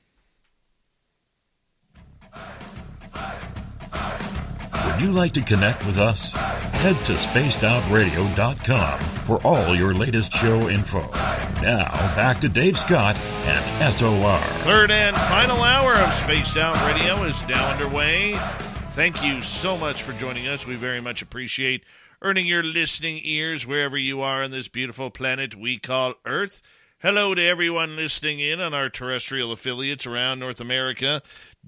[5.00, 6.34] Would you like to connect with us?
[6.34, 11.00] Head to spacedoutradio.com for all your latest show info.
[11.62, 13.16] Now, back to Dave Scott
[13.46, 14.38] and SOR.
[14.66, 18.34] Third and final hour of Spaced Out Radio is now underway.
[18.92, 20.68] Thank you so much for joining us.
[20.68, 21.86] We very much appreciate
[22.22, 26.62] earning your listening ears wherever you are on this beautiful planet we call Earth.
[27.02, 31.22] Hello to everyone listening in on our terrestrial affiliates around North America,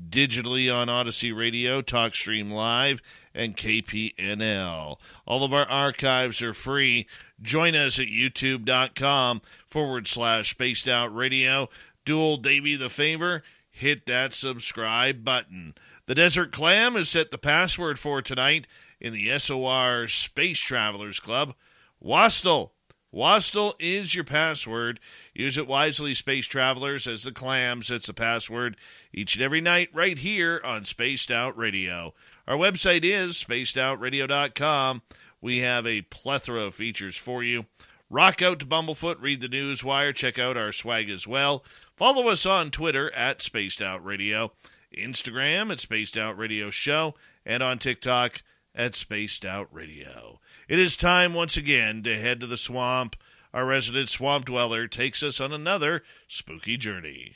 [0.09, 3.01] digitally on Odyssey Radio, TalkStream Live,
[3.33, 4.97] and KPNL.
[5.25, 7.07] All of our archives are free.
[7.41, 11.69] Join us at youtube.com forward slash spaced out radio.
[12.03, 13.41] Do old Davey the favor.
[13.69, 15.75] hit that subscribe button.
[16.07, 18.67] The Desert Clam has set the password for tonight
[18.99, 21.55] in the SOR Space Travelers Club.
[22.03, 22.71] Wastel.
[23.13, 24.99] Wastel is your password.
[25.33, 28.77] Use it wisely, Space Travelers, as the Clam sets the password
[29.13, 32.13] each and every night right here on Spaced Out Radio.
[32.47, 35.01] Our website is spacedoutradio.com.
[35.41, 37.65] We have a plethora of features for you.
[38.09, 41.63] Rock out to Bumblefoot, read the news wire, check out our swag as well.
[41.95, 44.51] Follow us on Twitter at Spaced Out Radio,
[44.97, 47.15] Instagram at Spaced Out Radio Show,
[47.45, 48.43] and on TikTok
[48.75, 50.39] at Spaced Out Radio.
[50.71, 53.17] It is time once again to head to the swamp.
[53.53, 57.35] Our resident swamp dweller takes us on another spooky journey.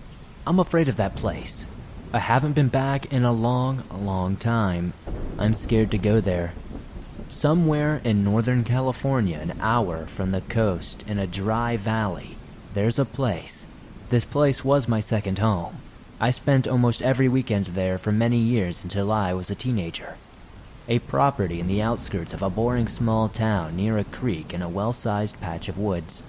[0.45, 1.65] I'm afraid of that place.
[2.11, 4.93] I haven't been back in a long, long time.
[5.37, 6.53] I'm scared to go there.
[7.29, 12.37] Somewhere in Northern California, an hour from the coast in a dry valley,
[12.73, 13.67] there's a place.
[14.09, 15.75] This place was my second home.
[16.19, 20.15] I spent almost every weekend there for many years until I was a teenager.
[20.87, 24.69] A property in the outskirts of a boring small town near a creek in a
[24.69, 26.23] well sized patch of woods.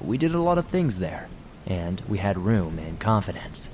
[0.00, 1.28] We did a lot of things there
[1.66, 3.70] and we had room and confidence.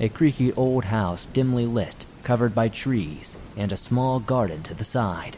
[0.00, 4.84] A creaky old house dimly lit, covered by trees, and a small garden to the
[4.84, 5.36] side.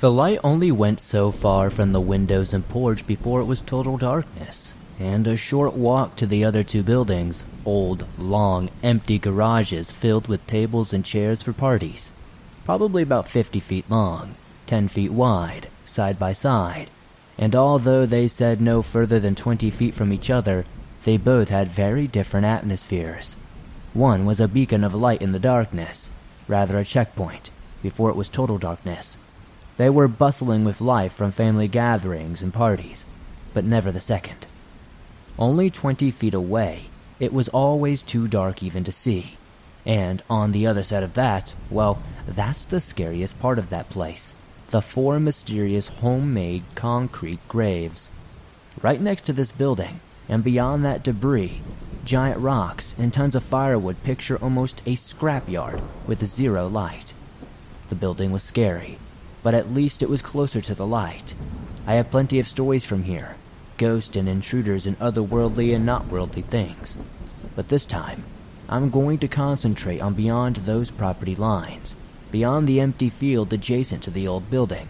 [0.00, 3.96] The light only went so far from the windows and porch before it was total
[3.96, 10.28] darkness, and a short walk to the other two buildings, old, long, empty garages filled
[10.28, 12.12] with tables and chairs for parties.
[12.64, 14.34] Probably about 50 feet long,
[14.66, 16.90] 10 feet wide, side by side,
[17.38, 20.64] and although they said no further than 20 feet from each other,
[21.04, 23.36] they both had very different atmospheres.
[23.92, 26.10] One was a beacon of light in the darkness,
[26.48, 27.50] rather a checkpoint,
[27.82, 29.18] before it was total darkness.
[29.76, 33.04] They were bustling with life from family gatherings and parties,
[33.52, 34.46] but never the second.
[35.38, 36.86] Only twenty feet away,
[37.20, 39.36] it was always too dark even to see.
[39.86, 44.32] And on the other side of that, well, that's the scariest part of that place.
[44.70, 48.10] The four mysterious homemade concrete graves.
[48.80, 51.60] Right next to this building, and beyond that debris,
[52.04, 57.14] giant rocks and tons of firewood picture almost a scrapyard with zero light.
[57.88, 58.98] The building was scary,
[59.42, 61.34] but at least it was closer to the light.
[61.86, 63.36] I have plenty of stories from here
[63.76, 66.96] ghosts and intruders and otherworldly and not worldly things.
[67.56, 68.24] But this time,
[68.68, 71.96] I'm going to concentrate on beyond those property lines,
[72.30, 74.88] beyond the empty field adjacent to the old building,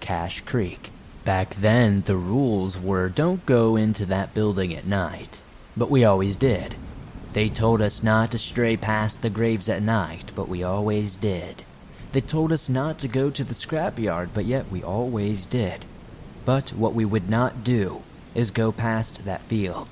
[0.00, 0.90] Cache Creek.
[1.30, 5.42] Back then, the rules were don't go into that building at night,
[5.76, 6.74] but we always did.
[7.34, 11.62] They told us not to stray past the graves at night, but we always did.
[12.10, 15.84] They told us not to go to the scrapyard, but yet we always did.
[16.44, 18.02] But what we would not do
[18.34, 19.90] is go past that field.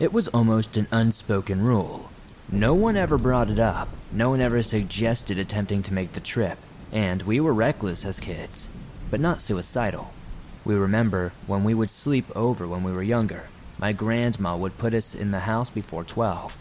[0.00, 2.08] It was almost an unspoken rule.
[2.50, 6.56] No one ever brought it up, no one ever suggested attempting to make the trip,
[6.90, 8.70] and we were reckless as kids,
[9.10, 10.14] but not suicidal.
[10.64, 13.48] We remember when we would sleep over when we were younger.
[13.78, 16.56] My grandma would put us in the house before 12.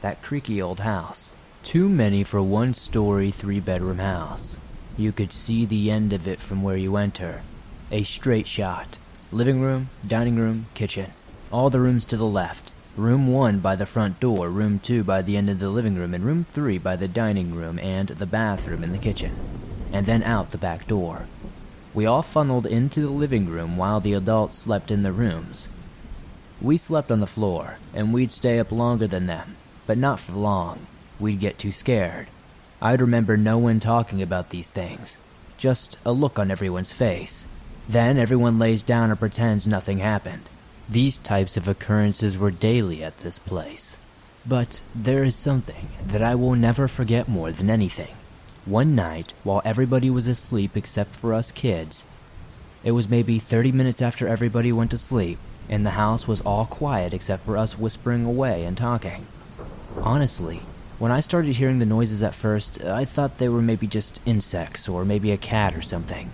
[0.00, 1.32] That creaky old house.
[1.64, 4.58] Too many for one story, three bedroom house.
[4.96, 7.42] You could see the end of it from where you enter.
[7.90, 8.98] A straight shot.
[9.32, 11.12] Living room, dining room, kitchen.
[11.50, 12.70] All the rooms to the left.
[12.96, 16.14] Room 1 by the front door, room 2 by the end of the living room,
[16.14, 19.34] and room 3 by the dining room and the bathroom in the kitchen.
[19.92, 21.26] And then out the back door.
[21.94, 25.68] We all funneled into the living room while the adults slept in their rooms.
[26.60, 29.56] We slept on the floor, and we'd stay up longer than them,
[29.86, 30.86] but not for long.
[31.18, 32.26] We'd get too scared.
[32.80, 35.16] I'd remember no one talking about these things,
[35.56, 37.46] just a look on everyone's face.
[37.88, 40.42] Then everyone lays down and pretends nothing happened.
[40.88, 43.96] These types of occurrences were daily at this place.
[44.46, 48.14] But there is something that I will never forget more than anything.
[48.68, 52.04] One night, while everybody was asleep except for us kids,
[52.84, 55.38] it was maybe 30 minutes after everybody went to sleep,
[55.70, 59.26] and the house was all quiet except for us whispering away and talking.
[60.02, 60.60] Honestly,
[60.98, 64.86] when I started hearing the noises at first, I thought they were maybe just insects
[64.86, 66.28] or maybe a cat or something.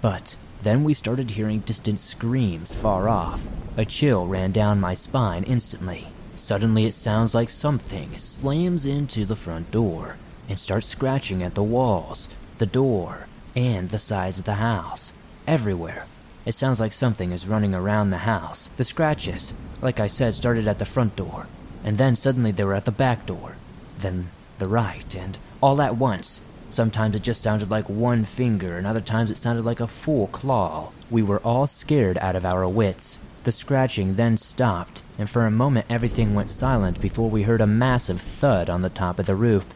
[0.00, 3.44] But then we started hearing distant screams far off.
[3.76, 6.06] A chill ran down my spine instantly.
[6.36, 10.16] Suddenly, it sounds like something slams into the front door
[10.48, 12.28] and starts scratching at the walls,
[12.58, 15.12] the door, and the sides of the house.
[15.46, 16.06] Everywhere.
[16.44, 18.68] It sounds like something is running around the house.
[18.76, 21.46] The scratches, like I said, started at the front door,
[21.84, 23.56] and then suddenly they were at the back door,
[23.98, 26.40] then the right, and all at once.
[26.70, 30.26] Sometimes it just sounded like one finger, and other times it sounded like a full
[30.28, 30.90] claw.
[31.10, 33.18] We were all scared out of our wits.
[33.44, 37.66] The scratching then stopped, and for a moment everything went silent before we heard a
[37.66, 39.66] massive thud on the top of the roof.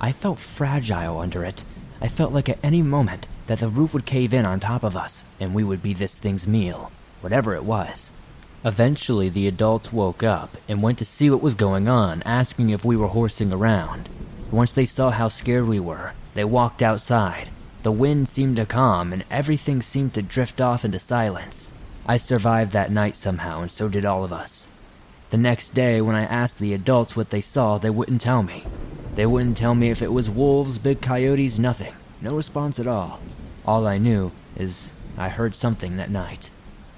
[0.00, 1.64] I felt fragile under it.
[2.02, 4.96] I felt like at any moment that the roof would cave in on top of
[4.96, 6.90] us, and we would be this thing's meal,
[7.22, 8.10] whatever it was.
[8.64, 12.84] Eventually, the adults woke up and went to see what was going on, asking if
[12.84, 14.08] we were horsing around.
[14.50, 17.48] Once they saw how scared we were, they walked outside.
[17.82, 21.72] The wind seemed to calm, and everything seemed to drift off into silence.
[22.06, 24.66] I survived that night somehow, and so did all of us.
[25.30, 28.64] The next day, when I asked the adults what they saw, they wouldn't tell me.
[29.16, 31.94] They wouldn't tell me if it was wolves, big coyotes, nothing.
[32.20, 33.18] No response at all.
[33.64, 36.50] All I knew is I heard something that night.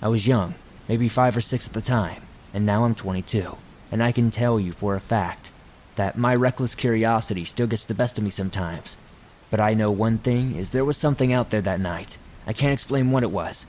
[0.02, 0.56] I was young,
[0.88, 2.22] maybe five or six at the time,
[2.52, 3.56] and now I'm 22,
[3.92, 5.52] and I can tell you for a fact
[5.94, 8.96] that my reckless curiosity still gets the best of me sometimes.
[9.48, 12.18] But I know one thing is there was something out there that night.
[12.48, 13.64] I can't explain what it was.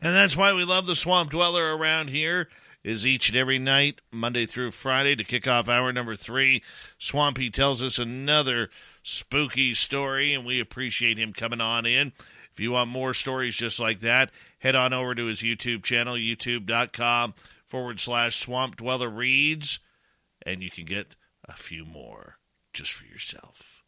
[0.00, 2.48] And that's why we love the Swamp Dweller around here.
[2.84, 6.62] Is each and every night, Monday through Friday, to kick off hour number three.
[6.98, 8.68] Swampy tells us another
[9.02, 12.12] spooky story, and we appreciate him coming on in.
[12.52, 16.14] If you want more stories just like that, head on over to his YouTube channel,
[16.14, 17.32] youtube.com
[17.64, 19.80] forward slash swamp dweller reads,
[20.44, 21.16] and you can get
[21.48, 22.38] a few more
[22.74, 23.82] just for yourself.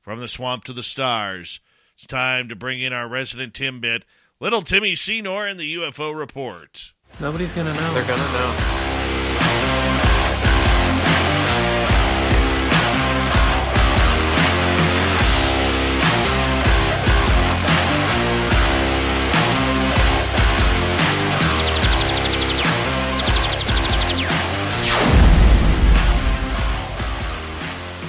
[0.00, 1.60] From the swamp to the stars,
[1.94, 4.04] it's time to bring in our resident Timbit,
[4.40, 6.92] little Timmy Senor, in the UFO report.
[7.20, 7.94] Nobody's gonna know.
[7.94, 9.62] They're gonna know.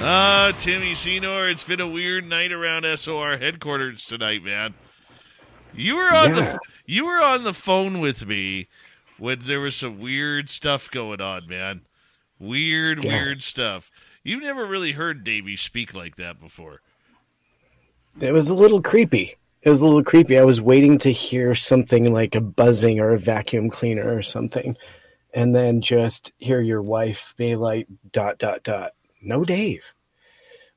[0.06, 4.74] Ah, Timmy Senor, it's been a weird night around SOR headquarters tonight, man.
[5.72, 6.40] You were on Yeah.
[6.42, 8.68] the you were on the phone with me
[9.18, 11.82] when there was some weird stuff going on, man.
[12.38, 13.12] Weird, Yeah.
[13.12, 13.90] weird stuff.
[14.22, 16.80] You've never really heard Davey speak like that before.
[18.20, 19.36] It was a little creepy.
[19.62, 20.38] It was a little creepy.
[20.38, 24.76] I was waiting to hear something like a buzzing or a vacuum cleaner or something,
[25.32, 28.92] and then just hear your wife be like, dot, dot, dot.
[29.22, 29.94] No, Dave.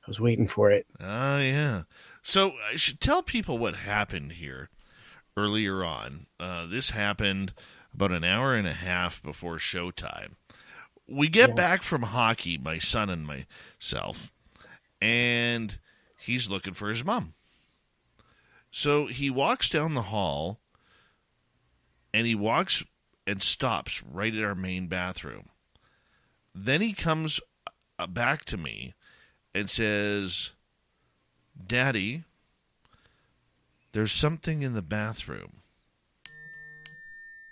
[0.02, 0.86] I was waiting for it.
[1.00, 1.82] Oh yeah.
[2.22, 4.70] So I should tell people what happened here
[5.36, 6.26] earlier on.
[6.40, 7.52] Uh, this happened
[7.94, 10.34] about an hour and a half before showtime.
[11.06, 11.54] We get Yeah.
[11.54, 14.30] back from hockey, my son and myself,
[15.00, 15.78] and
[16.18, 17.34] he's looking for his mom.
[18.70, 20.60] So he walks down the hall
[22.12, 22.82] and he walks
[23.26, 25.48] and stops right at our main bathroom.
[26.54, 27.40] Then he comes
[27.98, 28.94] uh, back to me
[29.54, 30.50] and says,
[31.66, 32.24] Daddy,
[33.92, 35.62] there's something in the bathroom.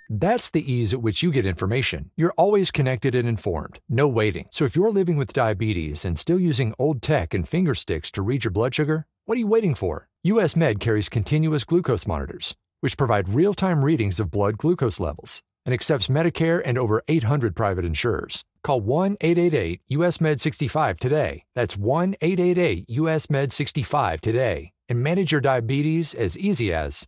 [0.09, 2.10] That's the ease at which you get information.
[2.17, 3.81] You're always connected and informed.
[3.89, 4.47] No waiting.
[4.51, 8.23] So if you're living with diabetes and still using old tech and finger sticks to
[8.23, 10.09] read your blood sugar, what are you waiting for?
[10.23, 15.75] US Med carries continuous glucose monitors, which provide real-time readings of blood glucose levels and
[15.75, 18.44] accepts Medicare and over 800 private insurers.
[18.62, 21.43] Call 1-888-US-MED65 today.
[21.57, 27.05] That's 1-888-US-MED65 today and manage your diabetes as easy as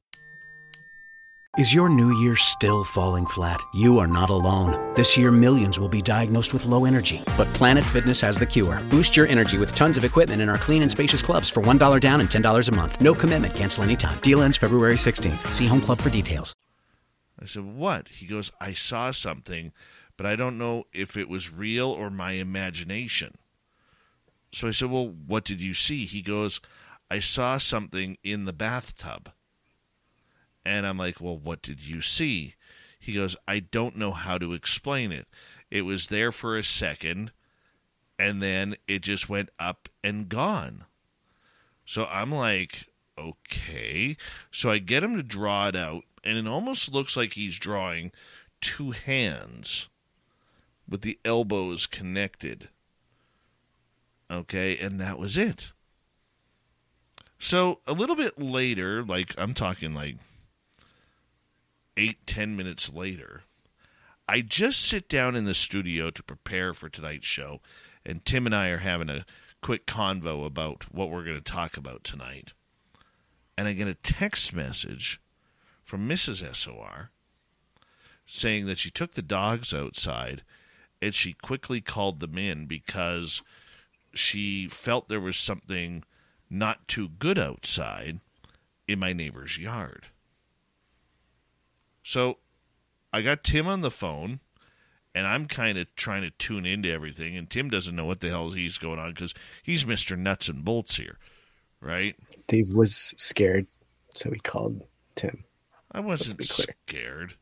[1.59, 3.61] Is your new year still falling flat?
[3.75, 4.95] You are not alone.
[4.95, 7.20] This year, millions will be diagnosed with low energy.
[7.37, 8.81] But Planet Fitness has the cure.
[8.91, 12.01] Boost your energy with tons of equipment in our clean and spacious clubs for $1
[12.01, 13.01] down and $10 a month.
[13.01, 14.20] No commitment, cancel anytime.
[14.20, 15.51] Deal ends February 16th.
[15.51, 16.55] See Home Club for details.
[17.43, 18.07] I said, What?
[18.07, 19.73] He goes, I saw something,
[20.17, 23.35] but I don't know if it was real or my imagination.
[24.53, 26.05] So I said, Well, what did you see?
[26.05, 26.61] He goes,
[27.11, 29.33] I saw something in the bathtub.
[30.69, 32.55] And I'm like, Well, what did you see?
[33.01, 35.27] He goes, I don't know how to explain it.
[35.71, 37.33] It was there for a second,
[38.19, 40.85] and then it just went up and gone.
[41.87, 44.19] So I'm like, okay.
[44.51, 48.13] So I get him to draw it out, and it almost looks like he's drawing
[48.61, 49.89] two hands
[50.87, 52.69] with the elbows connected.
[54.31, 55.73] Okay, and that was it.
[57.39, 60.17] So a little bit later, like I'm talking like
[61.99, 63.43] eight, ten minutes later,
[64.28, 67.60] I just sit down in the studio to prepare for tonight's show,
[68.07, 69.27] and Tim and I are having a
[69.60, 72.52] quick convo about what we're going to talk about tonight.
[73.57, 75.20] And I get a text message
[75.83, 76.55] from Mrs.
[76.55, 77.10] SOR
[78.25, 80.43] saying that she took the dogs outside
[81.02, 83.43] and she quickly called them in because
[84.15, 86.05] she felt there was something
[86.51, 88.20] not too good outside
[88.86, 90.07] in my neighbor's yard.
[92.02, 92.39] So
[93.12, 94.41] I got Tim on the phone
[95.15, 98.28] and I'm kind of trying to tune into everything and Tim doesn't know what the
[98.28, 100.17] hell he's going on cuz he's Mr.
[100.17, 101.18] Nuts and Bolts here,
[101.81, 102.17] right?
[102.47, 103.67] Dave was scared,
[104.15, 105.44] so he called Tim.
[105.91, 107.35] I wasn't scared.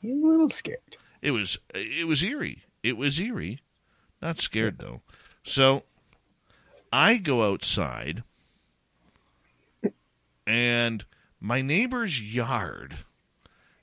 [0.00, 0.96] He's a little scared.
[1.20, 2.62] It was it was eerie.
[2.82, 3.60] It was eerie.
[4.22, 5.02] Not scared though.
[5.42, 5.82] So
[6.92, 8.22] I go outside
[10.46, 11.04] and
[11.40, 12.96] my neighbor's yard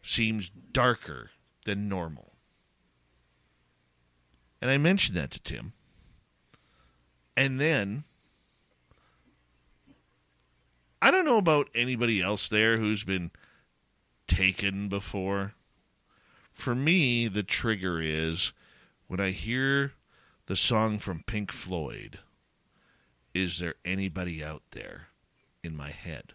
[0.05, 1.31] seems darker
[1.65, 2.33] than normal.
[4.61, 5.73] And I mentioned that to Tim.
[7.35, 8.03] And then
[11.01, 13.31] I don't know about anybody else there who's been
[14.27, 15.53] taken before.
[16.51, 18.53] For me, the trigger is
[19.07, 19.93] when I hear
[20.45, 22.19] the song from Pink Floyd,
[23.33, 25.07] Is There Anybody Out There
[25.63, 26.33] in my head?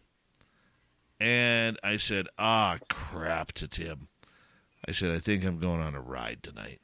[1.21, 4.09] And I said, Ah, crap to Tim.
[4.89, 6.81] I said, I think I'm going on a ride tonight.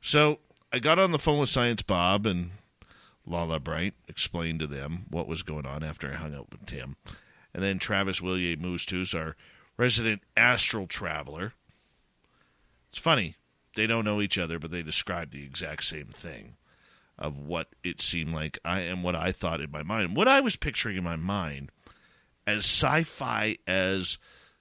[0.00, 0.40] So
[0.72, 2.50] I got on the phone with Science Bob and
[3.24, 6.96] Lala Bright, explained to them what was going on after I hung out with Tim.
[7.54, 9.36] And then Travis Willier Moostus, our
[9.76, 11.52] resident astral traveler.
[12.88, 13.36] It's funny.
[13.74, 16.56] They don't know each other, but they describe the exact same thing
[17.18, 20.16] of what it seemed like I and what I thought in my mind.
[20.16, 21.70] What I was picturing in my mind,
[22.46, 24.18] as sci fi as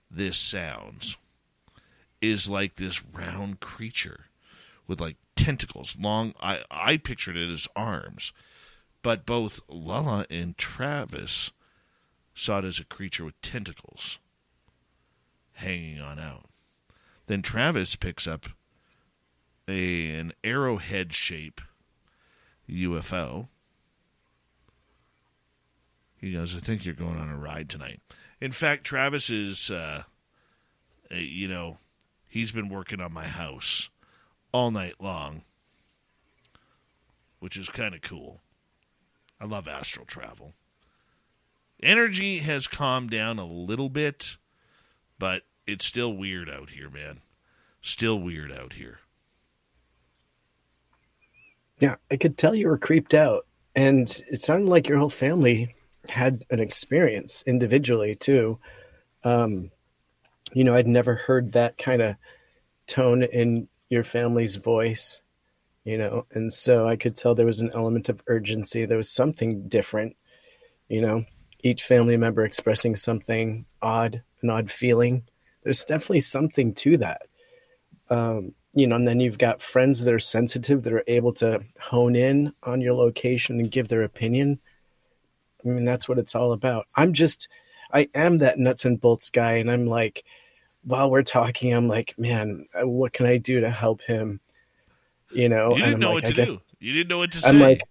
[0.10, 1.18] this sounds,
[2.22, 4.26] is like this round creature
[4.88, 6.34] with like tentacles, long.
[6.42, 8.34] I, I pictured it as arms,
[9.02, 11.52] but both Lala and Travis
[12.34, 14.20] saw it as a creature with tentacles
[15.54, 16.50] hanging on out.
[17.28, 18.48] Then Travis picks up
[19.68, 21.62] a, an arrowhead shape
[22.70, 23.50] UFO.
[26.26, 28.02] He goes, I think you're going on a ride tonight.
[28.42, 30.02] In fact, Travis is, uh,
[31.12, 31.78] uh, you know,
[32.28, 33.90] he's been working on my house
[34.52, 35.44] all night long,
[37.40, 38.42] which is kind of cool.
[39.40, 40.54] I love astral travel.
[41.84, 44.38] Energy has calmed down a little bit,
[45.20, 47.20] but it's still weird out here, man.
[47.84, 48.98] Still weird out here.
[51.80, 53.46] Yeah, I could tell you were creeped out.
[53.76, 55.76] And it sounded like your whole family
[56.10, 58.60] had an experience individually, too.
[59.24, 59.72] Um,
[60.54, 62.16] you know, I'd never heard that kind of
[62.88, 65.22] tone in your family's voice,
[65.84, 68.86] you know, and so I could tell there was an element of urgency.
[68.86, 70.16] There was something different,
[70.88, 71.26] you know,
[71.62, 75.24] each family member expressing something odd, an odd feeling.
[75.64, 77.24] There's definitely something to that.
[78.10, 81.64] Um, you know, and then you've got friends that are sensitive that are able to
[81.80, 84.60] hone in on your location and give their opinion.
[85.66, 86.88] I mean, that's what it's all about.
[86.96, 87.48] I'm just,
[87.92, 90.24] I am that nuts and bolts guy, and I'm like,
[90.84, 94.40] while we're talking, I'm like, man, uh, what can I do to help him?
[95.32, 96.62] You know, You didn't and know I'm what like, to guess, do.
[96.80, 97.50] You didn't know what to say.
[97.50, 97.82] I'm like,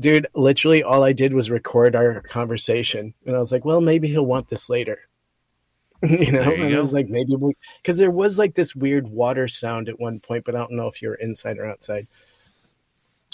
[0.00, 4.08] dude, literally all I did was record our conversation, and I was like, well, maybe
[4.08, 4.98] he'll want this later.
[6.02, 6.76] you know, you and go.
[6.76, 10.20] I was like, maybe we, because there was like this weird water sound at one
[10.20, 12.06] point, but I don't know if you were inside or outside.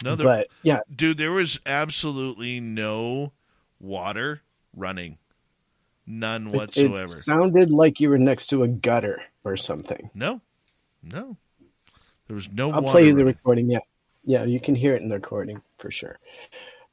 [0.05, 3.33] No, there, but yeah, dude, there was absolutely no
[3.81, 4.43] water
[4.77, 5.19] running,
[6.07, 7.19] none whatsoever.
[7.19, 10.11] It, sounded like you were next to a gutter or something.
[10.15, 10.41] no,
[11.03, 11.37] no,
[12.27, 12.71] there was no.
[12.71, 13.71] I'll play you the recording.
[13.71, 13.81] Yeah,
[14.25, 16.19] yeah, you can hear it in the recording for sure.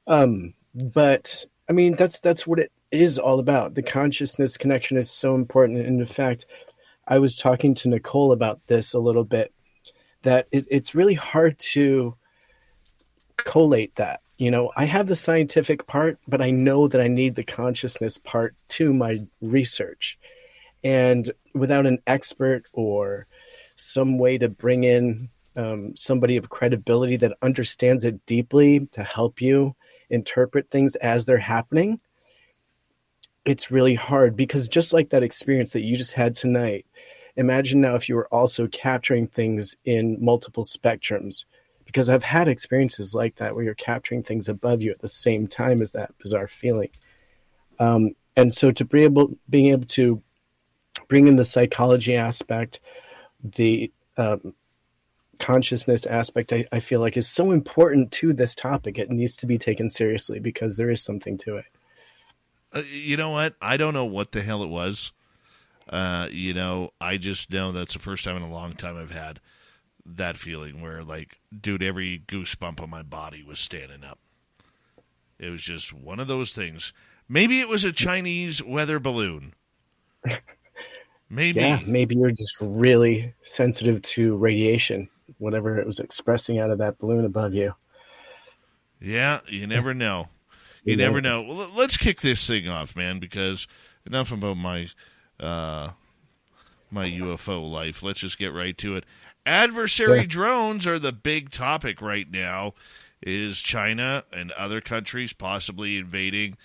[0.08, 3.76] Um, but I mean, that's that's what it is all about.
[3.76, 6.46] The consciousness connection is so important, and in fact,
[7.06, 9.54] I was talking to Nicole about this a little bit.
[10.24, 12.16] That it, it's really hard to
[13.38, 14.22] collate that.
[14.38, 18.20] You know, I have the scientific part, but I know that I need the consciousness
[18.20, 20.20] part to my research.
[20.84, 23.26] And without an expert or
[23.76, 29.42] some way to bring in um, somebody of credibility that understands it deeply to help
[29.42, 29.76] you
[30.10, 32.00] interpret things as they're happening,
[33.44, 36.86] it's really hard because just like that experience that you just had tonight,
[37.36, 41.46] imagine now if you were also capturing things in multiple spectrums.
[41.88, 45.48] Because I've had experiences like that where you're capturing things above you at the same
[45.48, 46.90] time as that bizarre feeling.
[47.80, 50.22] Um, and so to be able being able to
[51.08, 52.80] bring in the psychology aspect
[53.44, 54.54] the um,
[55.40, 58.98] consciousness aspect, I, I feel like, is so important to this topic.
[58.98, 61.66] It needs to be taken seriously because there is something to it.
[62.74, 63.56] Uh, you know what?
[63.62, 65.12] I don't know what the hell it was.
[65.88, 69.12] Uh, you know, I just know that's the first time in a long time I've
[69.12, 69.40] had
[70.16, 74.20] that feeling where, like, dude, every goosebump on my body was standing up.
[75.38, 76.94] It was just one of those things.
[77.30, 79.54] Maybe it was a Chinese weather balloon.
[81.30, 81.60] Maybe.
[81.60, 87.00] Yeah, maybe you're just really sensitive to radiation, whatever it was expressing out of that
[87.00, 87.74] balloon above you.
[89.02, 90.30] Yeah, you never know.
[90.86, 91.46] You never knows?
[91.46, 91.54] know.
[91.54, 93.68] Well, let's kick this thing off, man, because
[94.06, 94.88] enough about my
[95.38, 95.92] uh,
[96.90, 98.02] my UFO life.
[98.02, 99.04] Let's just get right to it.
[99.48, 100.26] Adversary Yeah.
[100.28, 102.74] drones are the big topic right now.
[103.22, 106.58] Is China and other countries possibly invading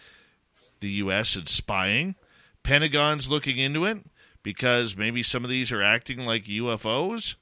[0.80, 1.36] the U.S.
[1.36, 2.16] and spying?
[2.64, 3.98] Pentagon's looking into it
[4.42, 7.36] because maybe some of these are acting like UFOs.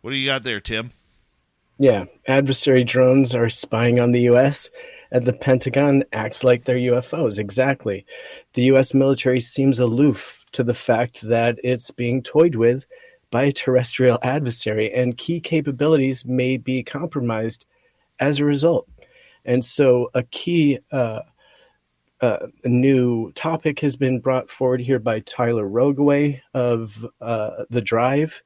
[0.00, 0.90] What do you got there, Tim?
[1.78, 4.70] Yeah, adversary drones are spying on the U.S.,
[5.10, 7.38] and the Pentagon acts like they're UFOs.
[7.38, 8.04] Exactly.
[8.54, 8.92] The U.S.
[8.92, 12.84] military seems aloof to the fact that it's being toyed with
[13.30, 17.64] by a terrestrial adversary, and key capabilities may be compromised
[18.20, 18.88] as a result.
[19.44, 21.22] And so, a key uh,
[22.20, 28.42] uh, new topic has been brought forward here by Tyler Rogoway of uh, The Drive.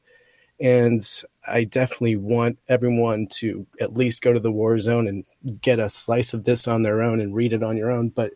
[0.61, 1.05] And
[1.49, 5.25] I definitely want everyone to at least go to the war zone and
[5.61, 8.11] get a slice of this on their own and read it on your own.
[8.11, 8.33] But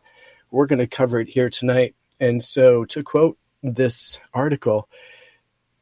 [0.50, 1.94] we're going to cover it here tonight.
[2.18, 4.88] And so, to quote this article,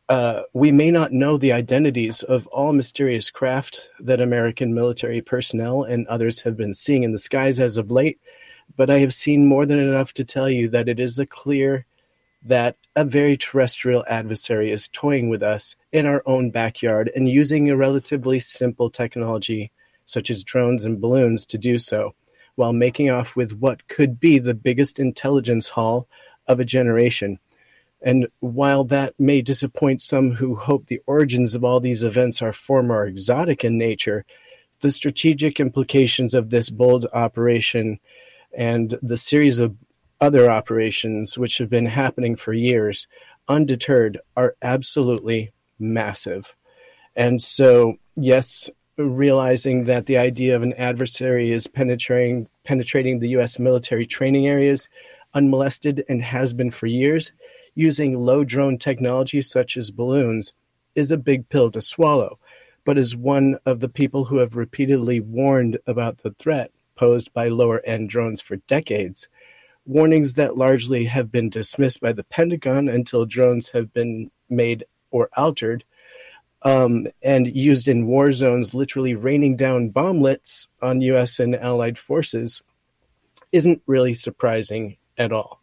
[0.08, 5.82] uh, we may not know the identities of all mysterious craft that American military personnel
[5.82, 8.20] and others have been seeing in the skies as of late,
[8.76, 11.86] but I have seen more than enough to tell you that it is a clear
[12.44, 17.70] that a very terrestrial adversary is toying with us in our own backyard and using
[17.70, 19.72] a relatively simple technology
[20.04, 22.14] such as drones and balloons to do so,
[22.56, 26.06] while making off with what could be the biggest intelligence haul
[26.46, 27.38] of a generation.
[28.04, 32.52] And while that may disappoint some who hope the origins of all these events are
[32.52, 34.26] far more exotic in nature,
[34.80, 37.98] the strategic implications of this bold operation
[38.56, 39.74] and the series of
[40.20, 43.08] other operations which have been happening for years
[43.48, 46.54] undeterred are absolutely massive.
[47.16, 48.68] And so, yes,
[48.98, 54.88] realizing that the idea of an adversary is penetrating penetrating the US military training areas
[55.34, 57.32] unmolested and has been for years
[57.74, 60.52] using low drone technology such as balloons
[60.94, 62.38] is a big pill to swallow.
[62.84, 67.48] But as one of the people who have repeatedly warned about the threat posed by
[67.48, 69.28] lower end drones for decades,
[69.86, 75.28] warnings that largely have been dismissed by the Pentagon until drones have been made or
[75.36, 75.84] altered
[76.62, 81.38] um, and used in war zones, literally raining down bomblets on U.S.
[81.38, 82.62] and allied forces,
[83.52, 85.60] isn't really surprising at all.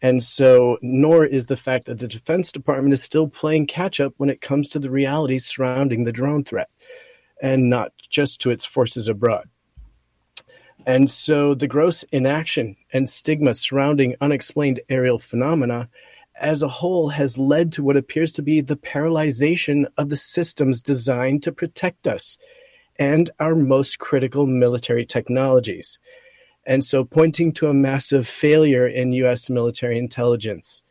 [0.00, 4.14] And so, nor is the fact that the Defense Department is still playing catch up
[4.16, 6.68] when it comes to the realities surrounding the drone threat,
[7.42, 9.48] and not just to its forces abroad.
[10.86, 15.88] And so, the gross inaction and stigma surrounding unexplained aerial phenomena
[16.40, 20.80] as a whole has led to what appears to be the paralyzation of the systems
[20.80, 22.36] designed to protect us
[22.98, 25.98] and our most critical military technologies.
[26.68, 30.82] And so, pointing to a massive failure in US military intelligence.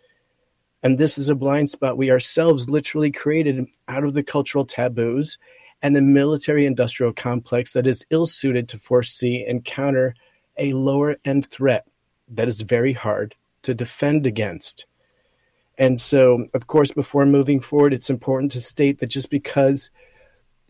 [0.82, 5.38] And this is a blind spot we ourselves literally created out of the cultural taboos
[5.84, 10.16] and a military industrial complex that is ill suited to foresee and counter
[10.58, 11.86] a lower end threat
[12.28, 14.88] that is very hard to defend against.
[15.78, 19.92] And so, of course, before moving forward, it's important to state that just because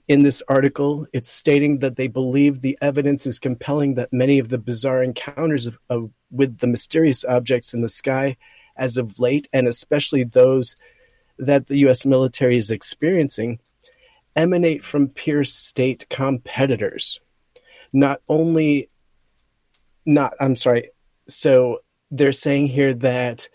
[0.07, 4.49] in this article it's stating that they believe the evidence is compelling that many of
[4.49, 8.37] the bizarre encounters of, of, with the mysterious objects in the sky
[8.77, 10.75] as of late, and especially those
[11.39, 12.05] that the U.S.
[12.05, 13.59] military is experiencing,
[14.35, 17.19] emanate from peer state competitors.
[17.91, 18.89] Not only,
[20.05, 20.89] not, I'm sorry,
[21.27, 21.79] so
[22.11, 23.49] they're saying here that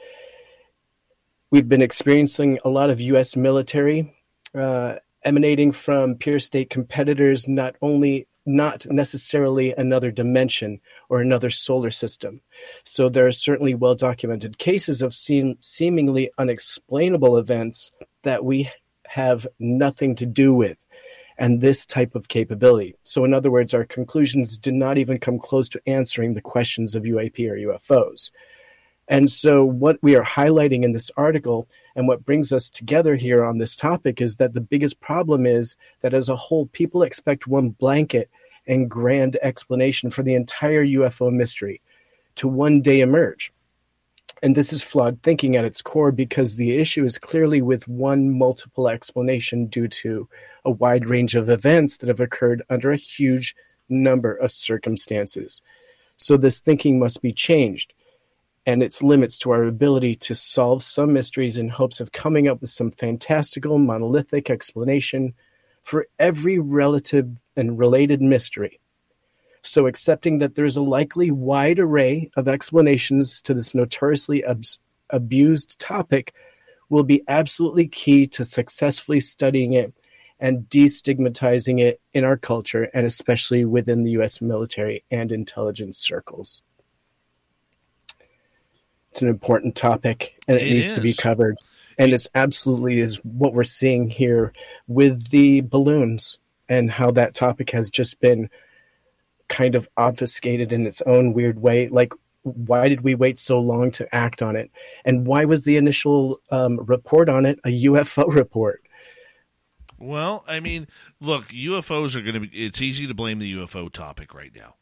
[1.50, 3.36] we've been experiencing a lot of U.S.
[3.36, 4.14] military
[4.54, 11.90] uh, emanating from peer state competitors, not only not necessarily another dimension or another solar
[11.90, 12.40] system.
[12.84, 17.92] So there are certainly well documented cases of seem, seemingly unexplainable events
[18.22, 18.70] that we
[19.06, 20.78] have nothing to do with.
[21.38, 22.94] And this type of capability.
[23.04, 26.94] So, in other words, our conclusions did not even come close to answering the questions
[26.94, 28.30] of UAP or UFOs.
[29.12, 33.44] And so, what we are highlighting in this article and what brings us together here
[33.44, 37.46] on this topic is that the biggest problem is that as a whole, people expect
[37.46, 38.30] one blanket
[38.66, 41.82] and grand explanation for the entire UFO mystery
[42.36, 43.52] to one day emerge.
[44.42, 48.38] And this is flawed thinking at its core because the issue is clearly with one
[48.38, 50.26] multiple explanation due to
[50.64, 53.54] a wide range of events that have occurred under a huge
[53.90, 55.60] number of circumstances.
[56.16, 57.92] So this thinking must be changed
[58.66, 62.60] and its limits to our ability to solve some mysteries in hopes of coming up
[62.60, 65.34] with some fantastical monolithic explanation
[65.82, 68.80] for every relative and related mystery
[69.62, 74.64] so, accepting that there's a likely wide array of explanations to this notoriously ab-
[75.10, 76.34] abused topic
[76.88, 79.94] will be absolutely key to successfully studying it
[80.40, 86.60] and destigmatizing it in our culture and especially within the US military and intelligence circles.
[89.12, 91.58] It's an important topic and it, It needs to be covered.
[91.98, 94.54] And it's absolutely is what we're seeing here
[94.88, 98.48] with the balloons and how that topic has just been
[99.50, 101.88] kind of obfuscated in its own weird way.
[101.88, 104.70] Like, why did we wait so long to act on it?
[105.04, 108.82] And why was the initial um, report on it a UFO report?
[109.98, 110.88] Well, I mean,
[111.20, 112.48] look, UFOs are going to be.
[112.64, 114.76] It's easy to blame the UFO topic right now.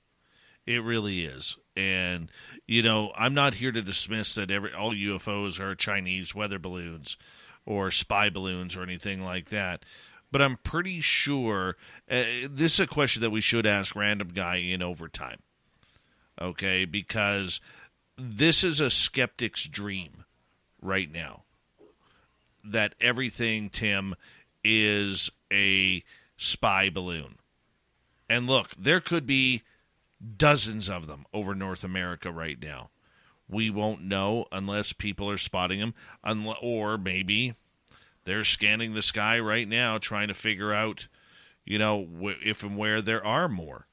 [0.71, 2.31] It really is, and
[2.65, 7.17] you know, I'm not here to dismiss that every all UFOs are Chinese weather balloons
[7.67, 9.85] or spy balloons or anything like that.
[10.31, 11.77] But I'm pretty sure
[12.09, 15.41] uh, this is a question that we should ask random guy in overtime.
[16.41, 17.61] Okay, because
[18.17, 20.23] this is a skeptic's dream
[20.81, 21.43] right now.
[22.63, 24.15] That everything, Tim,
[24.63, 26.05] is a
[26.37, 27.39] spy balloon.
[28.29, 29.65] And look, there could be
[30.37, 32.91] dozens of them over North America right now.
[33.49, 35.95] We won't know unless people are spotting them,
[36.63, 37.55] or maybe
[38.25, 41.09] they're scanning the sky right now trying to figure out,
[41.65, 42.07] you know,
[42.45, 43.87] if and where there are more.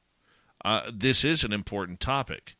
[0.64, 2.56] Uh, this is an important topic.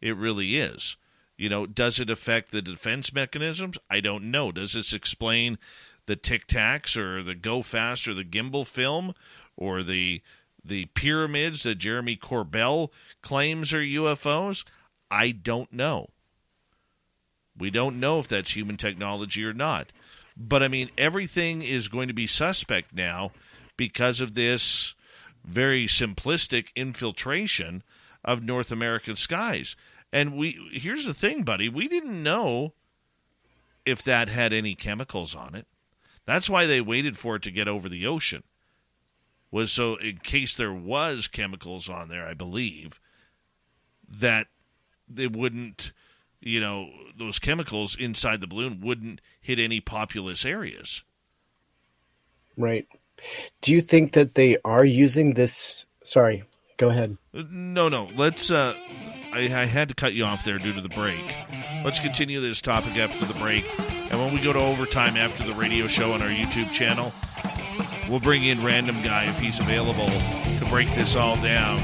[0.00, 0.96] It really is.
[1.36, 3.78] You know, does it affect the defense mechanisms?
[3.90, 4.52] I don't know.
[4.52, 5.58] Does this explain
[6.06, 9.14] the Tic Tacs or the Go Fast or the Gimbal film
[9.56, 10.22] or the
[10.68, 12.90] the pyramids that Jeremy Corbell
[13.22, 14.64] claims are UFOs?
[15.10, 16.10] I don't know.
[17.58, 19.92] We don't know if that's human technology or not.
[20.36, 23.32] But I mean, everything is going to be suspect now
[23.76, 24.94] because of this
[25.44, 27.82] very simplistic infiltration
[28.24, 29.76] of North American skies.
[30.12, 32.74] And we here's the thing, buddy, we didn't know
[33.84, 35.66] if that had any chemicals on it.
[36.26, 38.42] That's why they waited for it to get over the ocean.
[39.50, 43.00] Was so in case there was chemicals on there, I believe,
[44.08, 44.48] that
[45.08, 45.92] they wouldn't,
[46.40, 51.04] you know, those chemicals inside the balloon wouldn't hit any populous areas.
[52.56, 52.86] Right.
[53.62, 55.86] Do you think that they are using this?
[56.02, 56.44] Sorry,
[56.76, 57.16] go ahead.
[57.32, 58.10] No, no.
[58.16, 58.50] Let's.
[58.50, 58.74] Uh,
[59.32, 61.36] I, I had to cut you off there due to the break.
[61.84, 63.64] Let's continue this topic after the break,
[64.10, 67.12] and when we go to overtime after the radio show on our YouTube channel,
[68.08, 71.78] we'll bring in random guy if he's available to break this all down.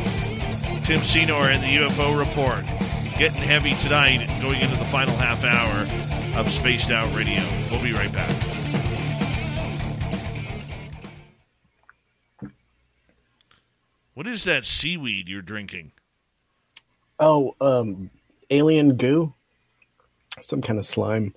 [0.85, 2.65] Tim Senor and the UFO report
[3.19, 7.43] getting heavy tonight, going into the final half hour of Spaced Out Radio.
[7.71, 8.31] We'll be right back.
[14.15, 15.93] What is that seaweed you're drinking?
[17.19, 18.11] Oh, um,
[18.51, 19.33] alien goo,
[20.41, 21.35] some kind of slime.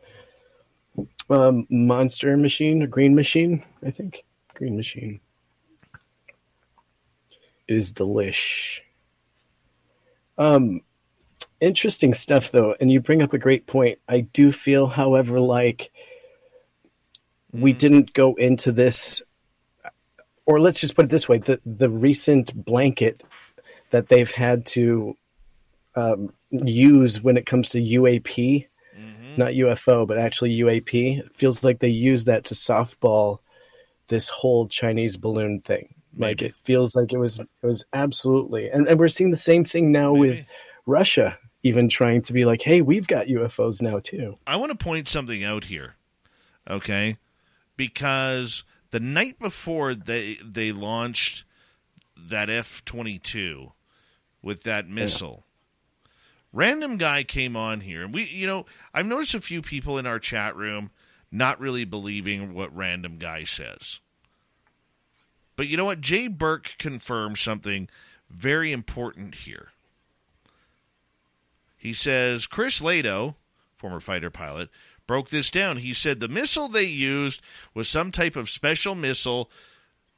[1.29, 4.23] Um, monster machine, a green machine, I think.
[4.55, 5.19] Green machine.
[7.67, 8.79] It is delish.
[10.37, 10.81] Um,
[11.59, 13.99] interesting stuff though, and you bring up a great point.
[14.07, 15.91] I do feel, however, like
[17.51, 19.21] we didn't go into this,
[20.45, 23.23] or let's just put it this way: the the recent blanket
[23.91, 25.15] that they've had to
[25.95, 28.67] um, use when it comes to UAP,
[29.37, 31.19] not UFO, but actually UAP.
[31.19, 33.39] It feels like they use that to softball
[34.07, 35.95] this whole Chinese balloon thing.
[36.17, 39.65] Like it feels like it was it was absolutely, and, and we're seeing the same
[39.65, 40.45] thing now with
[40.85, 44.37] Russia, even trying to be like, hey, we've got UFOs now too.
[44.47, 45.95] I want to point something out here,
[46.69, 47.17] okay?
[47.75, 51.43] Because the night before they they launched
[52.15, 53.73] that F twenty two
[54.41, 55.43] with that missile,
[56.53, 60.05] random guy came on here, and we, you know, I've noticed a few people in
[60.05, 60.91] our chat room
[61.37, 63.99] not really believing what random guy says.
[65.55, 66.01] But you know what?
[66.01, 67.89] Jay Burke confirmed something
[68.29, 69.69] very important here.
[71.77, 73.35] He says Chris Lato,
[73.75, 74.69] former fighter pilot,
[75.07, 75.77] broke this down.
[75.77, 77.41] He said the missile they used
[77.73, 79.51] was some type of special missile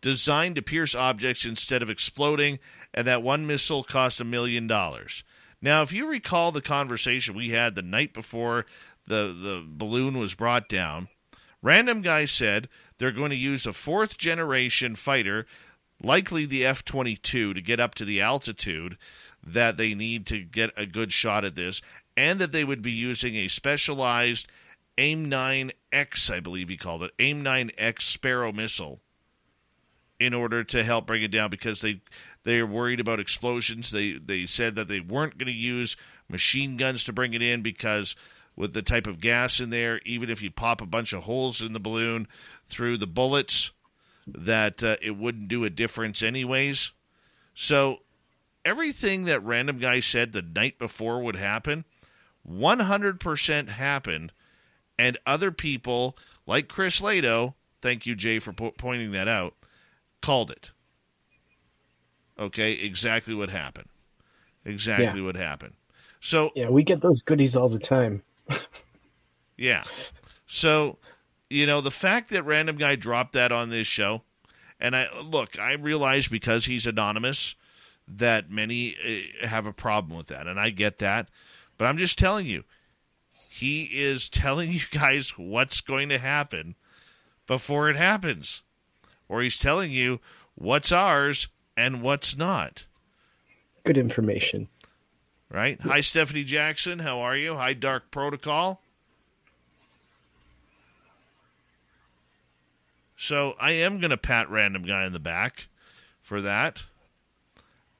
[0.02, 2.60] designed to pierce objects instead of exploding,
[2.94, 5.24] and that one missile cost a million dollars.
[5.62, 8.66] Now, if you recall the conversation we had the night before
[9.08, 11.08] the, the balloon was brought down,
[11.62, 15.46] Random Guy said they're going to use a fourth generation fighter,
[16.02, 18.98] likely the F 22, to get up to the altitude
[19.44, 21.82] that they need to get a good shot at this,
[22.16, 24.48] and that they would be using a specialized
[24.98, 29.00] AIM 9X, I believe he called it, AIM 9X Sparrow missile
[30.20, 32.02] in order to help bring it down because they
[32.48, 33.92] they're worried about explosions.
[33.92, 35.98] They they said that they weren't going to use
[36.30, 38.16] machine guns to bring it in because
[38.56, 41.62] with the type of gas in there, even if you pop a bunch of holes
[41.62, 42.26] in the balloon
[42.66, 43.72] through the bullets,
[44.26, 46.94] that uh, it wouldn't do a difference anyways.
[47.54, 47.98] So
[48.64, 51.84] everything that random guy said the night before would happen,
[52.50, 54.32] 100% happened,
[54.98, 59.54] and other people like Chris Lato, thank you Jay for po- pointing that out,
[60.22, 60.72] called it.
[62.40, 63.90] Okay, exactly what happened.
[64.66, 65.26] Exactly Yeah.
[65.26, 65.74] what happened.
[66.20, 68.24] So Yeah, we get those goodies all the time.
[69.58, 69.84] yeah.
[70.46, 70.98] So,
[71.50, 74.24] you know, the fact that random guy dropped that on this show,
[74.80, 77.56] and I look, I realize because he's anonymous
[78.08, 78.96] that many
[79.44, 81.30] uh, have a problem with that, and I get that.
[81.78, 82.64] But I'm just telling you,
[83.50, 86.76] he is telling you guys what's going to happen
[87.48, 88.62] before it happens,
[89.28, 90.20] or he's telling you
[90.56, 91.48] what's ours
[91.78, 92.86] and what's not.
[93.84, 94.68] Good information.
[95.50, 95.80] Right?
[95.82, 97.00] Hi, Stephanie Jackson.
[97.00, 97.56] How are you?
[97.56, 98.82] Hi, Dark Protocol.
[103.16, 105.68] So I am going to pat random guy in the back
[106.22, 106.84] for that.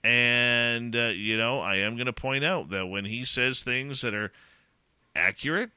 [0.04, 4.02] And, uh, you know, I am going to point out that when he says things
[4.02, 4.32] that are
[5.16, 5.72] accurate,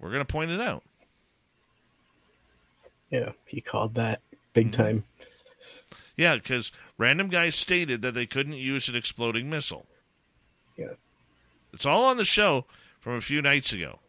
[0.00, 0.82] we're going to point it out.
[3.10, 4.20] Yeah, he called that
[4.52, 5.04] big time.
[6.20, 9.86] Yeah, because random guy stated that they couldn't use an exploding missile.
[10.76, 10.92] Yeah.
[11.72, 12.66] It's all on the show
[13.00, 14.00] from a few nights ago.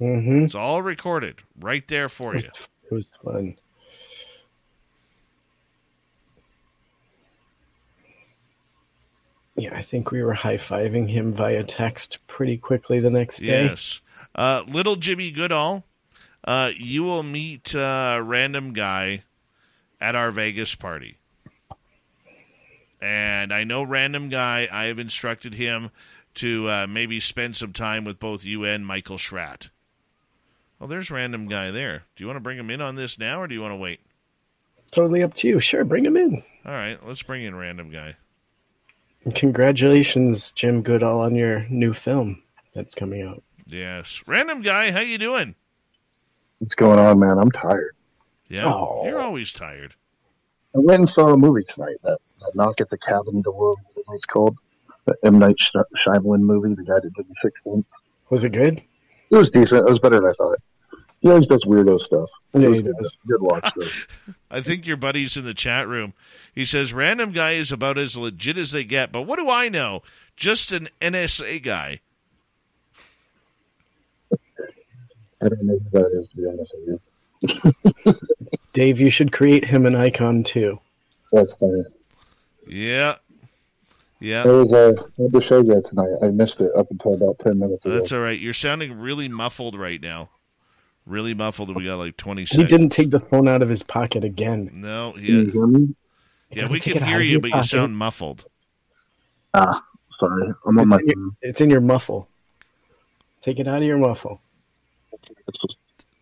[0.00, 0.46] Mm-hmm.
[0.46, 2.40] It's all recorded right there for you.
[2.40, 3.56] It was fun.
[9.54, 13.66] Yeah, I think we were high fiving him via text pretty quickly the next day.
[13.66, 14.00] Yes.
[14.34, 15.84] Uh, little Jimmy Goodall,
[16.42, 19.22] uh, you will meet uh, random guy
[20.04, 21.16] at our Vegas party.
[23.00, 25.90] And I know random guy, I have instructed him
[26.34, 29.70] to uh, maybe spend some time with both you and Michael Schratt.
[30.78, 32.02] Oh, there's random guy there.
[32.16, 33.78] Do you want to bring him in on this now or do you want to
[33.78, 34.00] wait?
[34.90, 35.58] Totally up to you.
[35.58, 36.42] Sure, bring him in.
[36.66, 38.14] All right, let's bring in random guy.
[39.24, 42.42] And congratulations, Jim Goodall, on your new film
[42.74, 43.42] that's coming out.
[43.66, 44.22] Yes.
[44.26, 45.54] Random guy, how you doing?
[46.58, 47.38] What's going on, man?
[47.38, 47.94] I'm tired.
[48.48, 48.72] Yeah.
[48.72, 49.02] Oh.
[49.04, 49.94] You're always tired.
[50.74, 51.96] I went and saw a movie tonight.
[52.02, 54.56] That, that Knock at the Cabin Door, what it's called.
[55.06, 55.38] The M.
[55.38, 55.70] Night Sh-
[56.06, 57.84] Shyamalan movie, the guy that did the Sixth Sense.
[58.30, 58.82] Was it good?
[59.30, 59.86] It was decent.
[59.86, 60.58] It was better than I thought.
[61.20, 62.28] He always does weirdo stuff.
[62.52, 62.94] Yeah, he good.
[62.96, 63.16] does.
[63.26, 64.32] Good watch, though.
[64.50, 66.12] I think your buddy's in the chat room.
[66.54, 69.68] He says random guy is about as legit as they get, but what do I
[69.68, 70.02] know?
[70.36, 72.00] Just an NSA guy.
[75.42, 77.00] I don't know who that is, to be honest with you.
[78.72, 80.80] Dave, you should create him an icon too.
[81.32, 81.84] That's funny.
[82.66, 83.16] Yeah.
[84.20, 84.42] Yeah.
[84.42, 86.10] There was a, I had to show you that tonight.
[86.22, 87.94] I missed it up until about 10 minutes ago.
[87.94, 88.38] That's all right.
[88.38, 90.30] You're sounding really muffled right now.
[91.06, 91.74] Really muffled.
[91.76, 92.70] We got like 20 He seconds.
[92.70, 94.70] He didn't take the phone out of his pocket again.
[94.74, 95.52] No, Can you yeah.
[95.52, 95.94] hear me?
[96.50, 98.44] Yeah, gotta we can it out hear of you, your but you sound muffled.
[99.52, 99.82] Ah,
[100.18, 100.52] sorry.
[100.66, 102.28] I'm on It's my in, your, it's in your muffle.
[103.40, 104.40] Take it out of your muffle.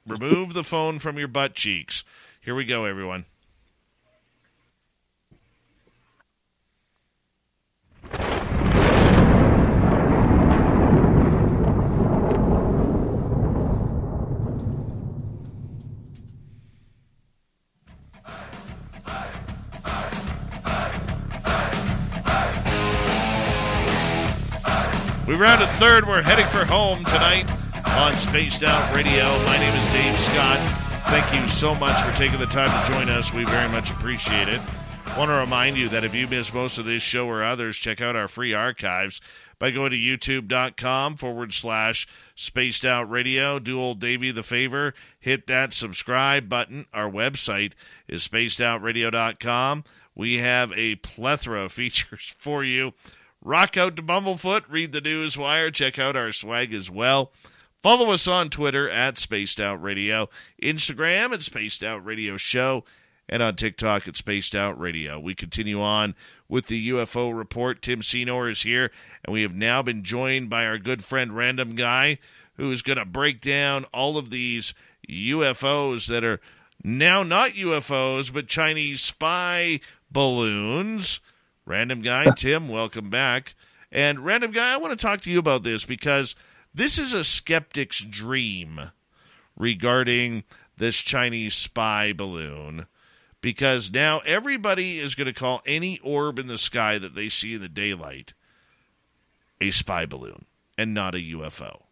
[0.07, 2.03] Remove the phone from your butt cheeks.
[2.41, 3.25] Here we go, everyone.
[25.29, 26.09] We rounded third.
[26.09, 27.49] We're heading for home tonight
[27.95, 29.25] on Spaced Out Radio.
[29.45, 30.59] My name is Dave Scott.
[31.09, 33.33] Thank you so much for taking the time to join us.
[33.33, 34.61] We very much appreciate it.
[35.17, 38.01] Want to remind you that if you missed most of this show or others, check
[38.01, 39.21] out our free archives
[39.59, 43.59] by going to youtube.com forward slash spaced out radio.
[43.59, 46.87] Do old Davey the favor, hit that subscribe button.
[46.95, 47.73] Our website
[48.09, 49.85] is spacedoutradio.com.
[50.15, 52.95] We have a plethora of features for you
[53.45, 57.33] Rock out to Bumblefoot, read the news wire, check out our swag as well.
[57.83, 60.29] Follow us on Twitter at Spaced Out Radio,
[60.63, 62.85] Instagram at Spaced Out Radio Show,
[63.29, 65.19] and on TikTok at Spaced Out Radio.
[65.19, 66.15] We continue on
[66.49, 67.83] with the UFO report.
[67.83, 68.93] Tim Senor is here,
[69.25, 72.19] and we have now been joined by our good friend Random Guy,
[72.55, 74.75] who is going to break down all of these
[75.11, 76.41] UFOs that are
[76.85, 81.19] now not UFOs, but Chinese spy balloons.
[81.67, 83.57] Random Guy, Tim, welcome back.
[83.91, 86.37] And Random Guy, I want to talk to you about this because
[86.75, 88.81] this is a skeptic's dream
[89.57, 90.45] regarding
[90.77, 92.87] this Chinese spy balloon.
[93.41, 97.55] Because now everybody is going to call any orb in the sky that they see
[97.55, 98.35] in the daylight
[99.61, 100.45] a spy balloon
[100.79, 101.83] and not a UFO.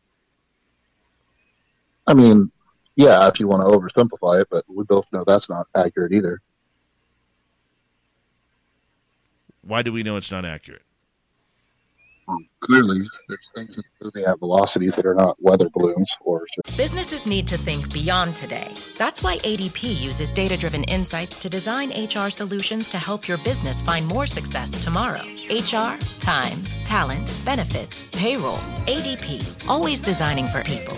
[2.07, 2.51] I mean,
[2.97, 6.41] yeah, if you want to oversimplify it, but we both know that's not accurate either.
[9.63, 10.83] Why do we know it's not accurate?
[12.71, 16.47] Clearly, there's things in the movie have velocities that are not weather balloons or.
[16.77, 18.73] Businesses need to think beyond today.
[18.97, 23.83] That's why ADP uses data driven insights to design HR solutions to help your business
[23.83, 25.21] find more success tomorrow.
[25.51, 28.59] HR, time, talent, benefits, payroll.
[28.87, 30.97] ADP, always designing for people.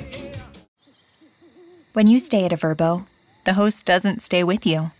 [1.94, 3.06] When you stay at a Vrbo,
[3.44, 4.90] the host doesn't stay with you.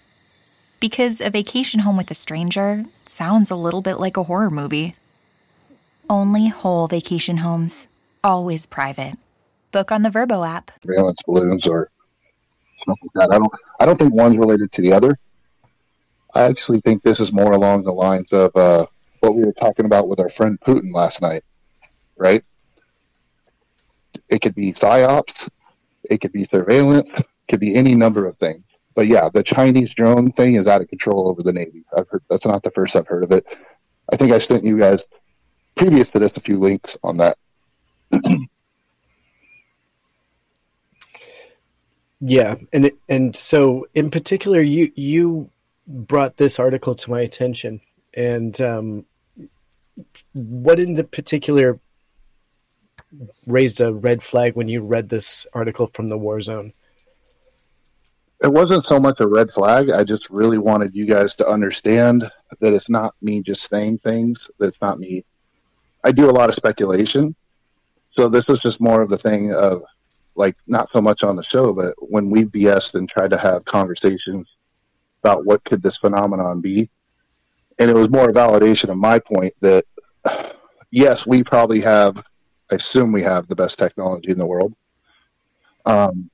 [0.81, 4.95] Because a vacation home with a stranger sounds a little bit like a horror movie.
[6.09, 7.89] Only whole vacation homes,
[8.23, 9.17] always private.
[9.71, 10.71] Book on the Vrbo app.
[10.85, 11.91] Valence balloons or
[12.87, 13.35] something like that.
[13.35, 13.53] I don't.
[13.81, 15.19] I don't think one's related to the other.
[16.35, 18.87] I actually think this is more along the lines of uh,
[19.21, 21.45] what we were talking about with our friend Putin last night,
[22.17, 22.43] right?
[24.29, 25.49] It could be psyops,
[26.11, 28.65] it could be surveillance, it could be any number of things.
[28.95, 31.85] But yeah, the Chinese drone thing is out of control over the Navy.
[31.97, 33.57] I've heard that's not the first I've heard of it.
[34.13, 35.05] I think I sent you guys
[35.75, 37.37] previous to this a few links on that.
[42.25, 45.51] Yeah, and and so in particular, you you
[45.89, 47.81] brought this article to my attention,
[48.15, 49.05] and um,
[50.33, 51.81] what in the particular
[53.49, 56.73] raised a red flag when you read this article from the War Zone?
[58.41, 59.91] It wasn't so much a red flag.
[59.91, 64.49] I just really wanted you guys to understand that it's not me just saying things.
[64.61, 65.25] That it's not me.
[66.05, 67.35] I do a lot of speculation,
[68.17, 69.83] so this was just more of the thing of
[70.35, 73.65] like not so much on the show, but when we BS'd and tried to have
[73.65, 74.49] conversations
[75.23, 76.89] about what could this phenomenon be,
[77.79, 79.85] and it was more a validation of my point that
[80.91, 82.17] yes, we probably have,
[82.71, 84.75] I assume we have the best technology in the world,
[85.87, 86.31] um,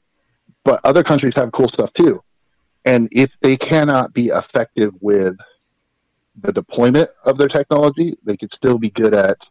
[0.65, 2.23] but other countries have cool stuff too,
[2.85, 5.37] and if they cannot be effective with
[6.41, 9.47] the deployment of their technology, they could still be good at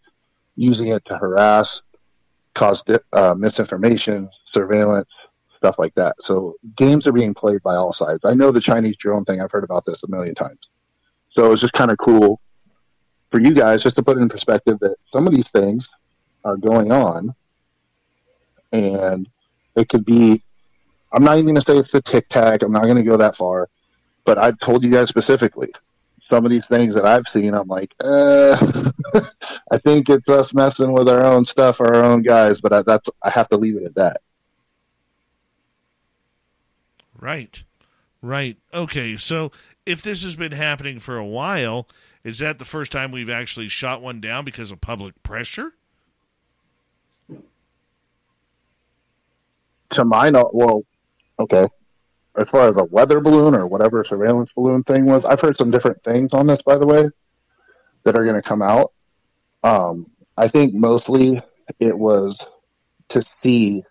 [0.57, 1.81] using it to harass,
[2.55, 5.09] cause uh, misinformation, surveillance,
[5.55, 6.15] stuff like that.
[6.23, 8.19] So games are being played by all sides.
[8.25, 9.39] I know the Chinese drone thing.
[9.39, 10.59] I've heard about this a million times.
[11.29, 12.41] So it's just kind of cool
[13.31, 15.87] for you guys just to put in perspective that some of these things
[16.43, 17.33] are going on,
[18.71, 19.29] and
[19.75, 20.41] it could be.
[21.13, 22.63] I'm not even going to say it's the tic tac.
[22.63, 23.69] I'm not going to go that far,
[24.25, 25.69] but I've told you guys specifically
[26.29, 28.91] some of these things that I've seen, I'm like, uh,
[29.71, 32.59] I think it's us messing with our own stuff, our own guys.
[32.59, 34.21] But I, that's I have to leave it at that.
[37.19, 37.63] Right,
[38.21, 38.57] right.
[38.73, 39.51] Okay, so
[39.85, 41.87] if this has been happening for a while,
[42.23, 45.73] is that the first time we've actually shot one down because of public pressure?
[49.91, 50.83] To my knowledge, well,
[51.39, 51.67] okay
[52.37, 55.71] as far as a weather balloon or whatever surveillance balloon thing was, I've heard some
[55.71, 57.09] different things on this, by the way,
[58.03, 58.93] that are going to come out.
[59.63, 60.05] Um,
[60.37, 61.41] I think mostly
[61.79, 62.37] it was
[63.09, 63.83] to see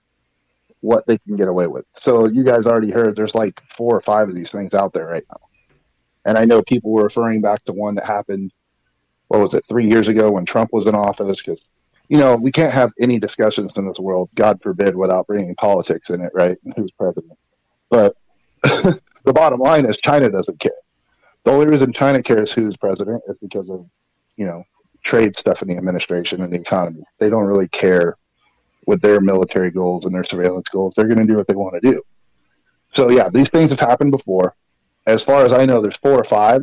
[0.81, 1.85] what they can get away with.
[1.99, 5.07] So you guys already heard there's like four or five of these things out there
[5.07, 5.49] right now.
[6.25, 8.53] And I know people were referring back to one that happened,
[9.29, 11.43] what was it, three years ago when Trump was in office?
[11.43, 11.67] Because,
[12.09, 16.11] you know, we can't have any discussions in this world, God forbid, without bringing politics
[16.11, 16.57] in it, right?
[16.77, 17.37] Who's president.
[17.91, 18.17] But
[19.25, 20.73] the bottom line is China doesn't care.
[21.45, 23.87] The only reason China cares who's president is because of,
[24.37, 24.65] you know,
[25.05, 27.03] trade stuff in the administration and the economy.
[27.19, 28.17] They don't really care
[28.87, 30.95] with their military goals and their surveillance goals.
[30.95, 32.03] They're going to do what they want to do.
[32.95, 34.55] So yeah, these things have happened before.
[35.07, 36.63] As far as I know, there's four or five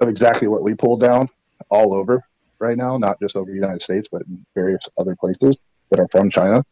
[0.00, 1.28] of exactly what we pulled down
[1.68, 2.24] all over
[2.58, 5.56] right now, not just over the United States, but in various other places
[5.90, 6.64] that are from China.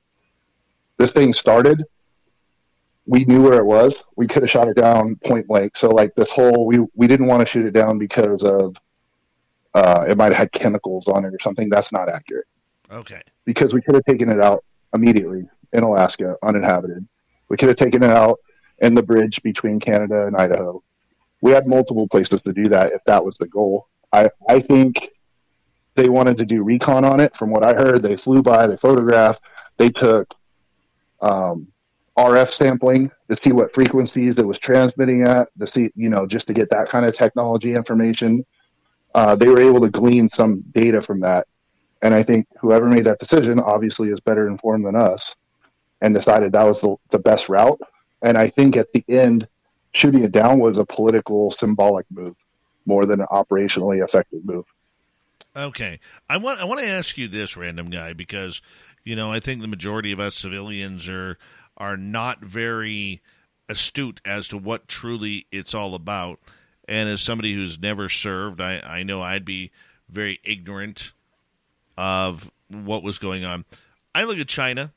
[0.97, 1.85] This thing started
[3.09, 4.05] we knew where it was.
[4.17, 5.77] We could have shot it down point blank.
[5.77, 8.77] So like this whole we we didn't want to shoot it down because of
[9.75, 11.69] uh, it might have had chemicals on it or something.
[11.71, 12.47] That's not accurate
[12.93, 13.21] Okay.
[13.45, 14.65] because we could have taken it out
[14.95, 17.07] immediately in Alaska, uninhabited.
[17.49, 18.39] We could have taken it out
[18.81, 20.83] in the bridge between Canada and Idaho.
[21.41, 23.89] We had multiple places to do that if that was the goal.
[24.13, 25.11] I, I think
[25.95, 27.37] they wanted to do recon on it.
[27.37, 29.41] From what I heard, they flew by, they photographed,
[29.77, 30.35] they took
[31.21, 31.69] um,
[32.19, 36.47] RF sampling to see what frequencies it was transmitting at, to see, you know, just
[36.49, 38.45] to get that kind of technology information.
[39.15, 41.47] Uh, they were able to glean some data from that.
[42.03, 45.35] And I think whoever made that decision obviously is better informed than us
[46.01, 47.81] and decided that was the, the best route.
[48.23, 49.47] And I think at the end,
[49.93, 52.37] shooting it down was a political, symbolic move
[52.87, 54.65] more than an operationally effective move.
[55.57, 55.99] Okay,
[56.29, 58.63] I want I want to ask you this, random guy, because
[59.05, 61.39] you know I think the majority of us civilians are
[61.79, 63.23] are not very
[63.69, 66.41] astute as to what truly it's all about.
[66.87, 69.71] And as somebody who's never served, I, I know I'd be
[70.09, 71.13] very ignorant
[71.97, 73.65] of what was going on.
[74.15, 74.93] I look at China;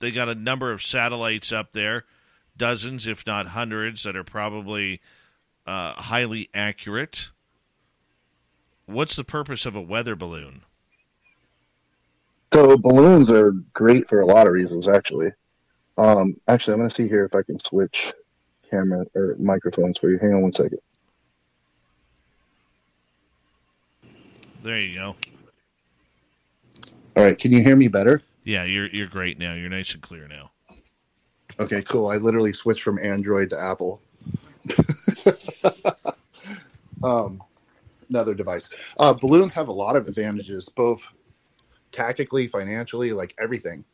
[0.00, 2.04] they got a number of satellites up there,
[2.56, 5.00] dozens, if not hundreds, that are probably
[5.66, 7.30] uh, highly accurate.
[8.86, 10.62] What's the purpose of a weather balloon?
[12.52, 15.32] So balloons are great for a lot of reasons, actually.
[15.98, 18.12] Um, actually, I'm going to see here if I can switch
[18.70, 20.18] camera or microphones for you.
[20.18, 20.78] Hang on one second.
[24.62, 25.16] There you go.
[27.16, 28.20] All right, can you hear me better?
[28.44, 29.54] Yeah, you're you're great now.
[29.54, 30.50] You're nice and clear now.
[31.58, 32.08] Okay, cool.
[32.08, 34.02] I literally switched from Android to Apple.
[37.02, 37.42] um,
[38.10, 38.68] another device.
[38.98, 41.08] Uh, balloons have a lot of advantages, both
[41.92, 43.84] tactically, financially, like everything.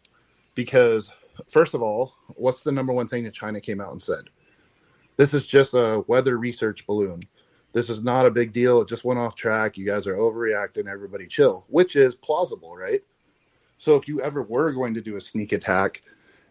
[0.54, 1.12] Because,
[1.48, 4.24] first of all, what's the number one thing that China came out and said?
[5.16, 7.20] This is just a weather research balloon.
[7.72, 8.80] This is not a big deal.
[8.80, 9.78] It just went off track.
[9.78, 10.88] You guys are overreacting.
[10.88, 13.02] Everybody chill, which is plausible, right?
[13.78, 16.02] So, if you ever were going to do a sneak attack,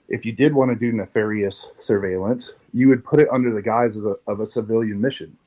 [0.10, 3.95] if you did want to do nefarious surveillance, you would put it under the guise
[3.95, 5.38] of a, of a civilian mission,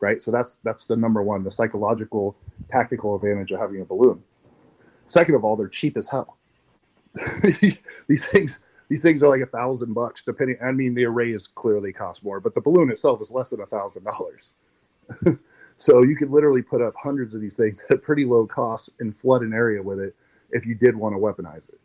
[0.00, 0.22] right?
[0.22, 2.36] So that's that's the number one, the psychological,
[2.70, 4.22] tactical advantage of having a balloon.
[5.08, 6.36] Second of all, they're cheap as hell.
[7.42, 10.56] these things these things are like a thousand bucks, depending.
[10.62, 13.66] I mean, the arrays clearly cost more, but the balloon itself is less than a
[13.66, 14.50] thousand dollars.
[15.80, 19.16] So you could literally put up hundreds of these things at pretty low cost and
[19.16, 20.14] flood an area with it
[20.50, 21.80] if you did want to weaponize it.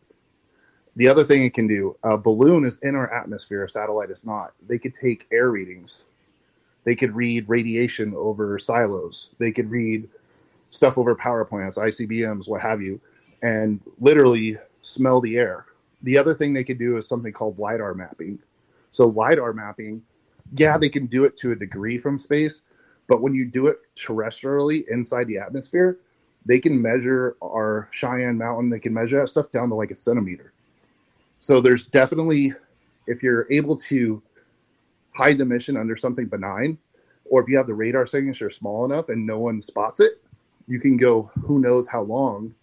[0.98, 4.26] The other thing it can do, a balloon is in our atmosphere, a satellite is
[4.26, 4.52] not.
[4.68, 6.04] They could take air readings.
[6.84, 9.30] They could read radiation over silos.
[9.40, 10.10] They could read
[10.68, 13.00] stuff over power plants, ICBMs, what have you,
[13.44, 15.66] and literally smell the air.
[16.04, 18.40] The other thing they could do is something called LIDAR mapping.
[18.92, 20.02] So, LIDAR mapping,
[20.56, 22.62] yeah, they can do it to a degree from space,
[23.08, 25.98] but when you do it terrestrially inside the atmosphere,
[26.46, 29.96] they can measure our Cheyenne Mountain, they can measure that stuff down to like a
[29.96, 30.54] centimeter.
[31.40, 32.54] So there's definitely,
[33.08, 34.22] if you're able to
[35.14, 36.78] hide the mission under something benign,
[37.26, 40.22] or if you have the radar signature small enough and no one spots it,
[40.68, 42.54] you can go who knows how long,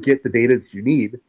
[0.00, 1.20] get the data that you need.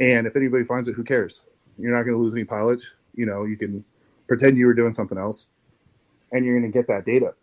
[0.00, 1.42] And if anybody finds it, who cares?
[1.78, 2.92] You're not going to lose any pilots.
[3.14, 3.84] You know, you can
[4.26, 5.46] pretend you were doing something else
[6.32, 7.34] and you're going to get that data.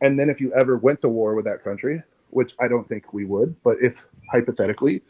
[0.00, 3.12] And then if you ever went to war with that country, which I don't think
[3.12, 5.02] we would, but if hypothetically,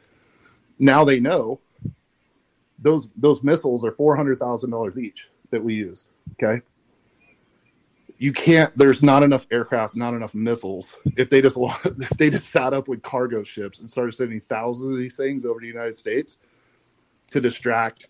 [0.79, 1.61] now they know
[2.79, 6.07] those those missiles are four hundred thousand dollars each that we used.
[6.43, 6.63] Okay,
[8.21, 8.77] you can't.
[8.77, 10.95] There's not enough aircraft, not enough missiles.
[11.17, 14.93] If they just if they just sat up with cargo ships and started sending thousands
[14.93, 16.37] of these things over the United States
[17.31, 18.09] to distract,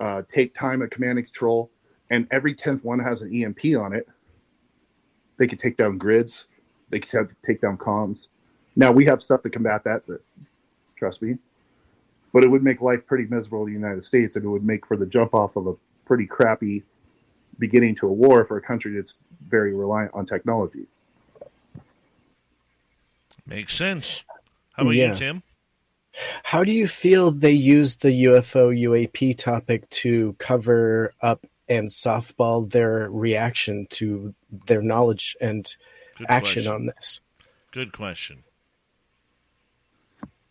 [0.00, 1.70] uh, take time at command and control,
[2.10, 4.08] and every tenth one has an EMP on it,
[5.38, 6.46] they could take down grids.
[6.90, 8.26] They could take down comms.
[8.74, 10.08] Now we have stuff to combat that.
[10.08, 10.22] That
[10.96, 11.38] trust me,
[12.32, 14.88] but it would make life pretty miserable in the United States, and it would make
[14.88, 16.82] for the jump off of a pretty crappy
[17.60, 19.14] beginning to a war for a country that's
[19.46, 20.86] very reliant on technology.
[23.46, 24.24] Makes sense.
[24.72, 25.12] How about Yeah.
[25.12, 25.42] you, Tim?
[26.42, 32.68] How do you feel they used the UFO UAP topic to cover up and softball
[32.68, 34.34] their reaction to
[34.66, 35.72] their knowledge and
[36.16, 36.72] Good action question.
[36.72, 37.20] on this?
[37.70, 38.42] Good question.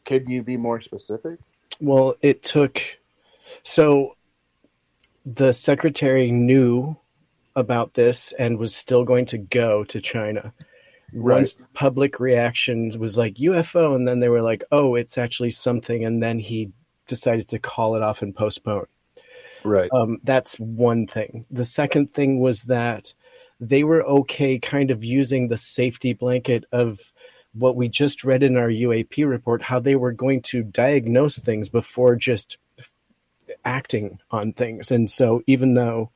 [0.06, 1.40] Can you be more specific?
[1.82, 2.82] Well, it took
[3.64, 4.16] so
[5.36, 6.98] the secretary knew
[7.56, 10.54] about this and was still going to go to China.
[11.14, 16.06] Once public reaction was like UFO, and then they were like, "Oh, it's actually something,"
[16.06, 16.72] and then he
[17.08, 18.86] decided to call it off and postpone.
[19.64, 19.90] Right.
[19.92, 21.46] Um, that's one thing.
[21.50, 23.14] The second thing was that
[23.60, 27.00] they were okay kind of using the safety blanket of
[27.54, 31.68] what we just read in our UAP report, how they were going to diagnose things
[31.70, 32.58] before just
[33.66, 34.92] acting on things.
[34.92, 36.12] And so, even though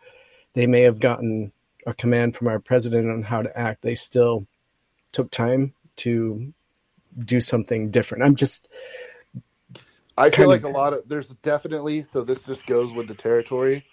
[0.53, 1.51] they may have gotten
[1.85, 4.45] a command from our president on how to act, they still
[5.11, 6.53] took time to
[7.17, 8.23] do something different.
[8.23, 8.67] I'm just.
[10.17, 13.15] I feel like of- a lot of there's definitely so this just goes with the
[13.15, 13.85] territory.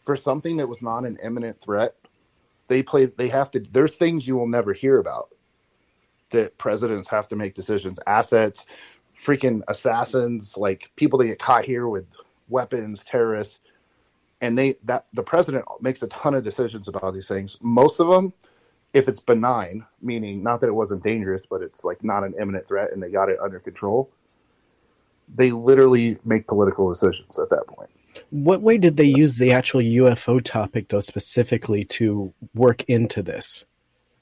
[0.00, 1.92] For something that was not an imminent threat,
[2.68, 5.30] they play they have to there's things you will never hear about
[6.30, 8.64] that presidents have to make decisions, assets,
[9.20, 12.06] freaking assassins, like people that get caught here with
[12.48, 13.60] weapons, terrorists.
[14.40, 17.56] And they that the president makes a ton of decisions about these things.
[17.60, 18.34] Most of them,
[18.92, 22.68] if it's benign, meaning not that it wasn't dangerous, but it's like not an imminent
[22.68, 24.10] threat and they got it under control,
[25.34, 27.90] they literally make political decisions at that point.
[28.30, 33.64] What way did they use the actual UFO topic, though, specifically to work into this?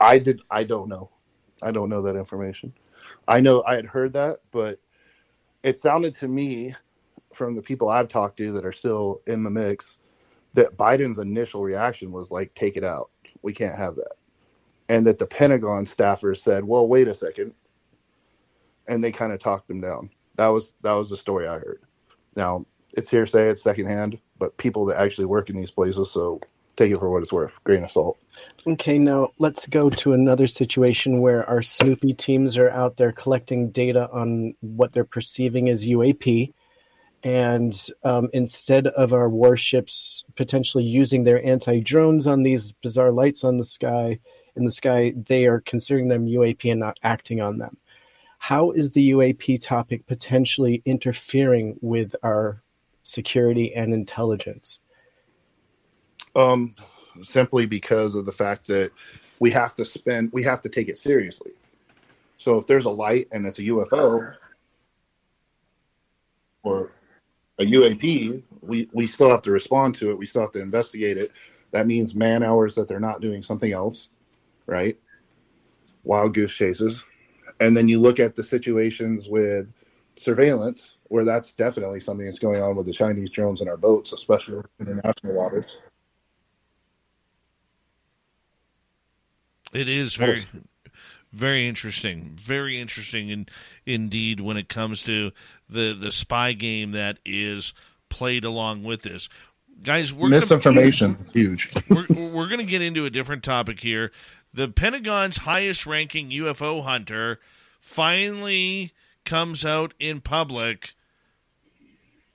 [0.01, 0.43] I did.
[0.51, 1.11] I don't know.
[1.63, 2.75] I don't know that information.
[3.27, 4.79] I know I had heard that, but
[5.63, 6.75] it sounded to me
[7.35, 9.99] from the people I've talked to that are still in the mix
[10.55, 13.11] that Biden's initial reaction was like, "Take it out.
[13.43, 14.15] We can't have that,"
[14.89, 17.53] and that the Pentagon staffers said, "Well, wait a second.
[18.89, 20.11] and they kind of talked him down.
[20.39, 21.83] That was that was the story I heard.
[22.37, 26.41] Now it's hearsay, it's secondhand, but people that actually work in these places, so
[26.77, 28.19] take it for what it's worth, grain of salt.
[28.67, 33.71] Okay, now let's go to another situation where our Snoopy teams are out there collecting
[33.71, 36.53] data on what they're perceiving as UAP.
[37.25, 43.43] And um, instead of our warships potentially using their anti drones on these bizarre lights
[43.43, 44.21] on the sky,
[44.57, 47.79] in the sky, they are considering them UAP and not acting on them.
[48.39, 52.63] How is the UAP topic potentially interfering with our
[53.03, 54.81] security and intelligence?
[56.37, 56.75] Um,
[57.23, 58.91] simply because of the fact that
[59.39, 61.53] we have to spend, we have to take it seriously.
[62.37, 64.37] So if there's a light and it's a UFO
[66.63, 66.93] or
[67.59, 70.19] a UAP, we we still have to respond to it.
[70.19, 71.33] We still have to investigate it.
[71.71, 74.09] That means man hours that they're not doing something else,
[74.67, 74.99] right?
[76.05, 77.05] Wild goose chases,
[77.61, 79.67] and then you look at the situations with
[80.17, 84.13] surveillance, where that's definitely something that's going on with the Chinese drones in our boats,
[84.13, 85.79] especially international waters.
[89.73, 90.45] It is very,
[91.35, 92.39] very interesting.
[92.41, 93.47] Very interesting, in,
[93.85, 95.33] indeed, when it comes to
[95.69, 97.75] the the spy game that is
[98.09, 99.29] played along with this.
[99.83, 101.73] Guys, we're gonna- Misinformation is huge.
[101.91, 104.13] we're, we're going to get into a different topic here.
[104.53, 107.41] The Pentagon's highest ranking UFO hunter
[107.81, 108.93] finally
[109.25, 110.95] comes out in public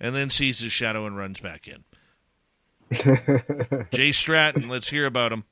[0.02, 1.86] and then sees his shadow and runs back in.
[3.92, 5.46] Jay Stratton, let's hear about him.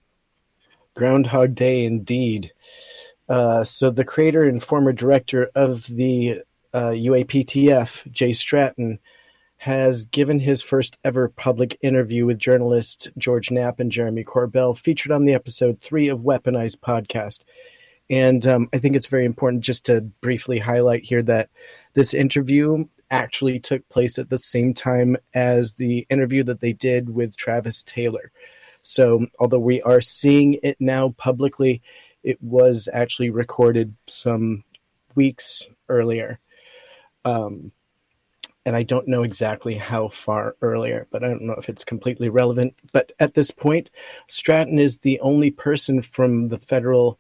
[0.95, 2.51] Groundhog Day, indeed.
[3.29, 6.41] Uh, so, the creator and former director of the
[6.73, 8.99] uh, UAPTF, Jay Stratton,
[9.57, 15.11] has given his first ever public interview with journalists George Knapp and Jeremy Corbell, featured
[15.11, 17.39] on the episode three of Weaponized podcast.
[18.09, 21.49] And um, I think it's very important just to briefly highlight here that
[21.93, 27.09] this interview actually took place at the same time as the interview that they did
[27.09, 28.31] with Travis Taylor.
[28.81, 31.81] So, although we are seeing it now publicly,
[32.27, 34.65] it was actually recorded some
[35.15, 36.39] weeks earlier.
[37.23, 37.71] Um,
[38.65, 42.27] and I don't know exactly how far earlier, but I don't know if it's completely
[42.27, 42.73] relevant.
[42.91, 43.89] But at this point,
[44.27, 47.17] Stratton is the only person from the federal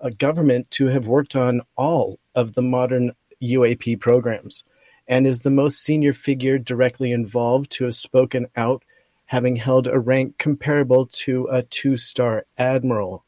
[0.00, 4.64] uh, government to have worked on all of the modern UAP programs
[5.06, 8.82] and is the most senior figure directly involved to have spoken out,
[9.26, 13.24] having held a rank comparable to a two star admiral.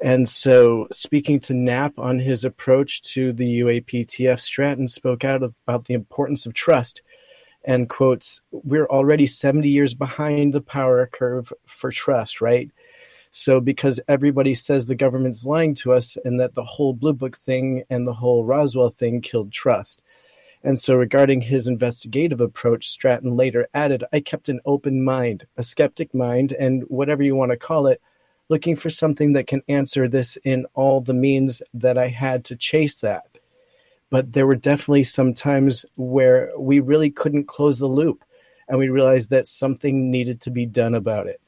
[0.00, 5.84] And so, speaking to Knapp on his approach to the UAPTF, Stratton spoke out about
[5.86, 7.00] the importance of trust
[7.64, 12.70] and quotes, We're already 70 years behind the power curve for trust, right?
[13.30, 17.36] So, because everybody says the government's lying to us and that the whole Blue Book
[17.36, 20.02] thing and the whole Roswell thing killed trust.
[20.62, 25.62] And so, regarding his investigative approach, Stratton later added, I kept an open mind, a
[25.62, 28.00] skeptic mind, and whatever you want to call it,
[28.48, 32.56] looking for something that can answer this in all the means that I had to
[32.56, 33.24] chase that.
[34.10, 38.24] But there were definitely some times where we really couldn't close the loop,
[38.68, 41.40] and we realized that something needed to be done about it.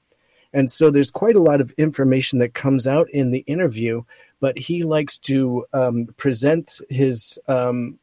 [0.53, 4.03] And so there's quite a lot of information that comes out in the interview,
[4.41, 7.99] but he likes to um, present his um,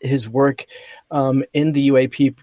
[0.00, 0.66] his work
[1.10, 2.36] um, in the UAP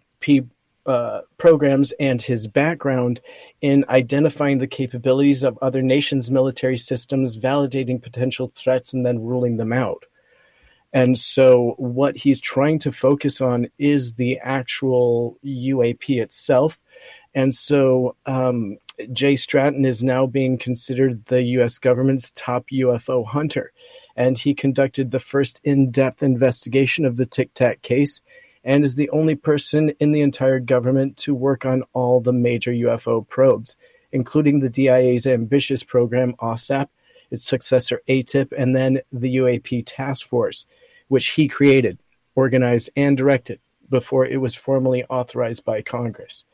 [0.90, 3.22] uh, programs and his background
[3.62, 9.58] in identifying the capabilities of other nations' military systems, validating potential threats, and then ruling
[9.58, 10.06] them out.
[10.92, 16.82] And so, what he's trying to focus on is the actual UAP itself.
[17.36, 18.78] And so, um,
[19.14, 21.78] Jay Stratton is now being considered the U.S.
[21.78, 23.72] government's top UFO hunter.
[24.16, 28.22] And he conducted the first in depth investigation of the Tic Tac case
[28.64, 32.72] and is the only person in the entire government to work on all the major
[32.72, 33.76] UFO probes,
[34.12, 36.88] including the DIA's ambitious program AAWSAP,
[37.32, 40.66] its successor AATIP, and then the UAP Task Force,
[41.08, 42.00] which he created,
[42.36, 46.46] organized, and directed before it was formally authorized by Congress.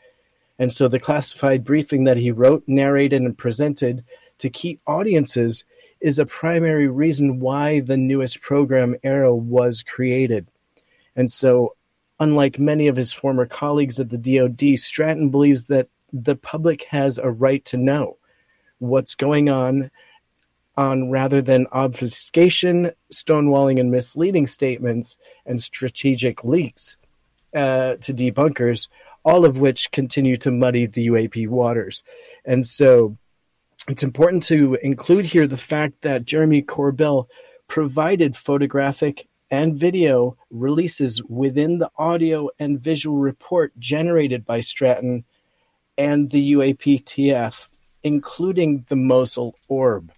[0.58, 4.06] And so the classified briefing that he wrote, narrated, and presented
[4.38, 5.66] to key audiences
[6.00, 10.48] is a primary reason why the newest program AARO was created.
[11.16, 11.76] And so,
[12.20, 17.18] unlike many of his former colleagues at the DoD, Stratton believes that the public has
[17.18, 18.18] a right to know
[18.80, 19.92] what's going on
[20.78, 26.98] on rather than obfuscation, stonewalling, and misleading statements and strategic leaks
[27.54, 28.90] uh, to debunkers,
[29.24, 32.04] all of which continue to muddy the UAP waters.
[32.44, 33.18] And so
[33.88, 37.28] it's important to include here the fact that Jeremy Corbell
[37.68, 45.24] provided photographic and video releases within the audio and visual report generated by Stratton
[45.98, 47.70] and the UAPTF,
[48.04, 50.12] including the Mosul orb.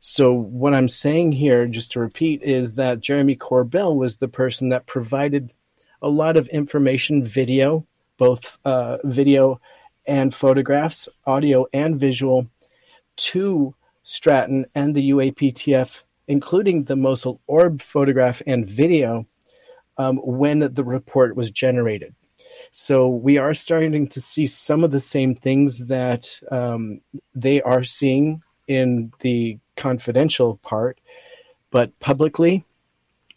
[0.00, 4.70] So, what I'm saying here, just to repeat, is that Jeremy Corbell was the person
[4.70, 5.52] that provided
[6.02, 7.86] a lot of information, video,
[8.16, 9.60] both uh, video
[10.08, 12.48] and photographs, audio and visual,
[13.16, 19.26] to Stratton and the UAPTF, including the Mosul orb photograph and video,
[19.98, 22.14] um, when the report was generated.
[22.70, 27.00] So we are starting to see some of the same things that um,
[27.34, 31.00] they are seeing in the confidential part,
[31.70, 32.64] but publicly,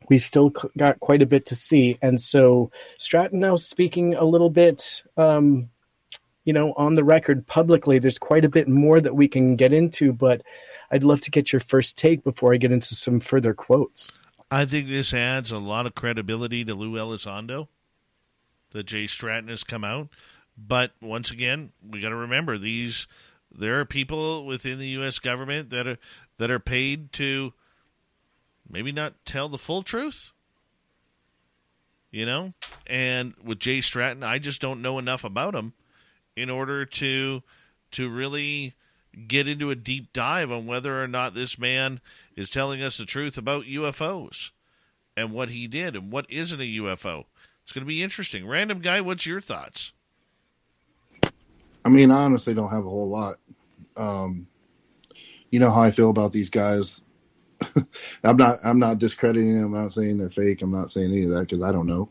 [0.10, 1.98] we've still got quite a bit to see.
[2.02, 5.70] And so Stratton now speaking a little bit, um,
[6.46, 8.00] you know, on the record publicly.
[8.00, 10.42] There's quite a bit more that we can get into, but
[10.92, 14.12] I'd love to get your first take before I get into some further quotes.
[14.52, 17.68] I think this adds a lot of credibility to Lou Elizondo
[18.72, 20.10] that Jay Stratton has come out.
[20.58, 23.08] But once again, we got to remember these.
[23.52, 25.20] There are people within the U.S.
[25.20, 25.98] government that are
[26.38, 27.54] that are paid to
[28.70, 30.32] maybe not tell the full truth.
[32.12, 32.54] You know,
[32.88, 35.74] and with Jay Stratton, I just don't know enough about him
[36.36, 37.44] in order to
[37.92, 38.74] to really
[39.28, 42.02] get into a deep dive on whether or not this man
[42.36, 44.52] is telling us the truth about UFOs
[45.16, 47.26] and what he did and what isn't a UFO.
[47.64, 48.48] It's going to be interesting.
[48.48, 49.94] Random guy, what's your thoughts?
[51.86, 53.36] I mean, I honestly don't have a whole lot.
[53.96, 54.48] Um,
[55.52, 57.04] you know how I feel about these guys.
[58.24, 58.58] I'm not.
[58.64, 59.74] I'm not discrediting them.
[59.74, 60.62] I'm not saying they're fake.
[60.62, 62.10] I'm not saying any of that because I don't know.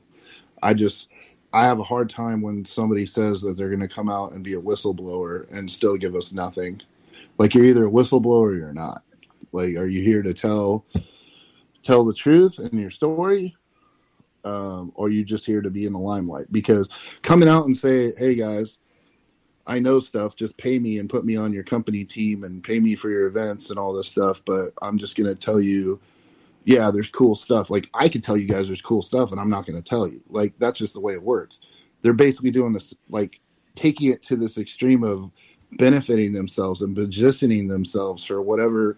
[0.63, 1.09] I just.
[1.53, 4.45] I have a hard time when somebody says that they're going to come out and
[4.45, 6.83] be a whistleblower and still give us nothing.
[7.39, 9.03] Like you're either a whistleblower or you're not.
[9.53, 10.85] Like, are you here to tell
[11.83, 13.57] tell the truth in your story,
[14.45, 16.47] um, or you just here to be in the limelight?
[16.53, 16.89] Because
[17.23, 18.79] coming out and say, "Hey guys,
[19.67, 20.37] I know stuff.
[20.37, 23.27] Just pay me and put me on your company team and pay me for your
[23.27, 26.01] events and all this stuff." But I'm just going to tell you,
[26.65, 27.71] yeah, there's cool stuff.
[27.71, 30.07] Like I can tell you guys there's cool stuff, and I'm not going to tell
[30.07, 30.21] you.
[30.29, 31.61] Like that's just the way it works.
[32.03, 33.41] They're basically doing this, like
[33.75, 35.31] taking it to this extreme of
[35.73, 38.97] benefiting themselves and positioning themselves for whatever.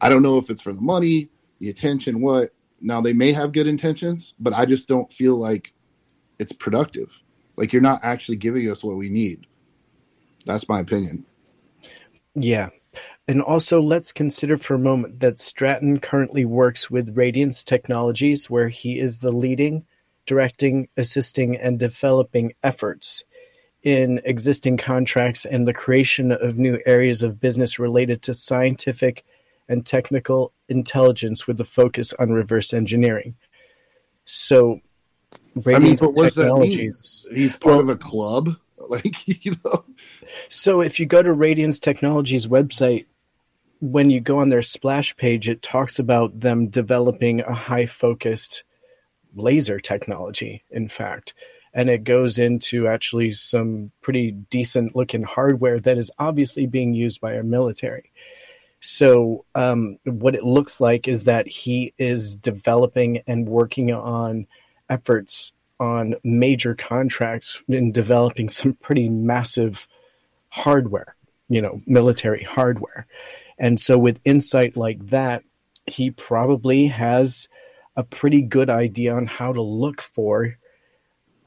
[0.00, 2.50] I don't know if it's for the money, the attention, what.
[2.80, 5.72] Now they may have good intentions, but I just don't feel like
[6.38, 7.20] it's productive.
[7.56, 9.46] Like you're not actually giving us what we need.
[10.46, 11.26] That's my opinion.
[12.34, 12.70] Yeah.
[13.28, 18.68] And also, let's consider for a moment that Stratton currently works with Radiance Technologies, where
[18.68, 19.84] he is the leading,
[20.26, 23.22] directing, assisting, and developing efforts
[23.82, 29.24] in existing contracts and the creation of new areas of business related to scientific
[29.68, 33.36] and technical intelligence with a focus on reverse engineering.
[34.24, 34.80] So,
[35.54, 37.26] Radiance I mean, Technologies.
[37.32, 38.50] He's part well, of a club,
[38.88, 39.84] like you know.
[40.48, 43.06] So, if you go to Radiance Technologies website,
[43.80, 48.64] when you go on their splash page, it talks about them developing a high focused
[49.34, 50.64] laser technology.
[50.70, 51.34] In fact,
[51.72, 57.20] and it goes into actually some pretty decent looking hardware that is obviously being used
[57.20, 58.10] by our military.
[58.80, 64.46] So, um, what it looks like is that he is developing and working on
[64.88, 69.86] efforts on major contracts in developing some pretty massive
[70.48, 71.14] hardware,
[71.48, 73.06] you know, military hardware.
[73.58, 75.44] And so, with insight like that,
[75.86, 77.48] he probably has
[77.96, 80.56] a pretty good idea on how to look for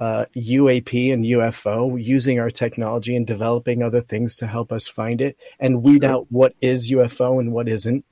[0.03, 5.21] uh, UAP and UFO using our technology and developing other things to help us find
[5.21, 6.11] it and weed Sure.
[6.11, 8.03] out what is UFO and what isn't.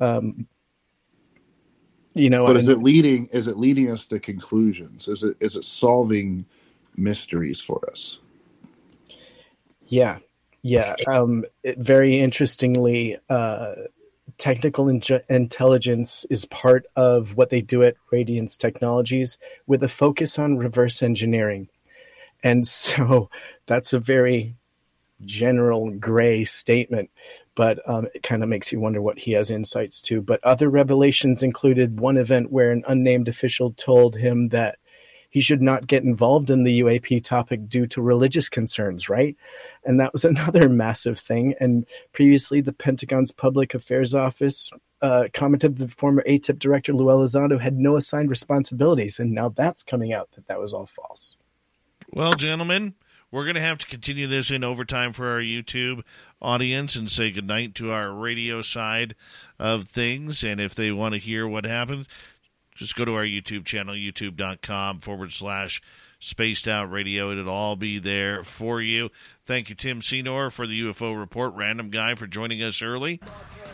[0.00, 0.48] Um,
[2.14, 3.26] you know, but is and- it leading?
[3.26, 5.06] Is it leading us to conclusions?
[5.06, 6.46] Is it is it solving
[6.96, 8.18] mysteries for us?
[9.86, 10.18] Yeah,
[10.62, 10.96] yeah.
[11.06, 13.74] Um, it, very interestingly, uh,
[14.38, 20.38] technical inge- intelligence is part of what they do at Radiance Technologies with a focus
[20.38, 21.68] on reverse engineering.
[22.42, 23.30] And so
[23.66, 24.56] that's a very
[25.24, 27.10] general gray statement,
[27.54, 30.20] but um, it kind of makes you wonder what he has insights to.
[30.20, 34.78] But other revelations included one event where an unnamed official told him that
[35.34, 39.36] he should not get involved in the UAP topic due to religious concerns, right?
[39.84, 41.56] And that was another massive thing.
[41.58, 44.70] And previously, the Pentagon's Public Affairs Office
[45.02, 49.18] uh, commented that the former AATIP director, Lou Elizondo, had no assigned responsibilities.
[49.18, 51.34] And now that's coming out that that was all false.
[52.12, 52.94] Well, gentlemen,
[53.32, 56.02] we're going to have to continue this in overtime for our YouTube
[56.40, 59.16] audience and say goodnight to our radio side
[59.58, 60.44] of things.
[60.44, 62.06] And if they want to hear what happens,
[62.74, 65.80] just go to our YouTube channel, youtube.com forward slash
[66.18, 67.30] spaced out radio.
[67.30, 69.10] It'll all be there for you.
[69.44, 71.54] Thank you, Tim Senor, for the UFO report.
[71.54, 73.20] Random guy for joining us early.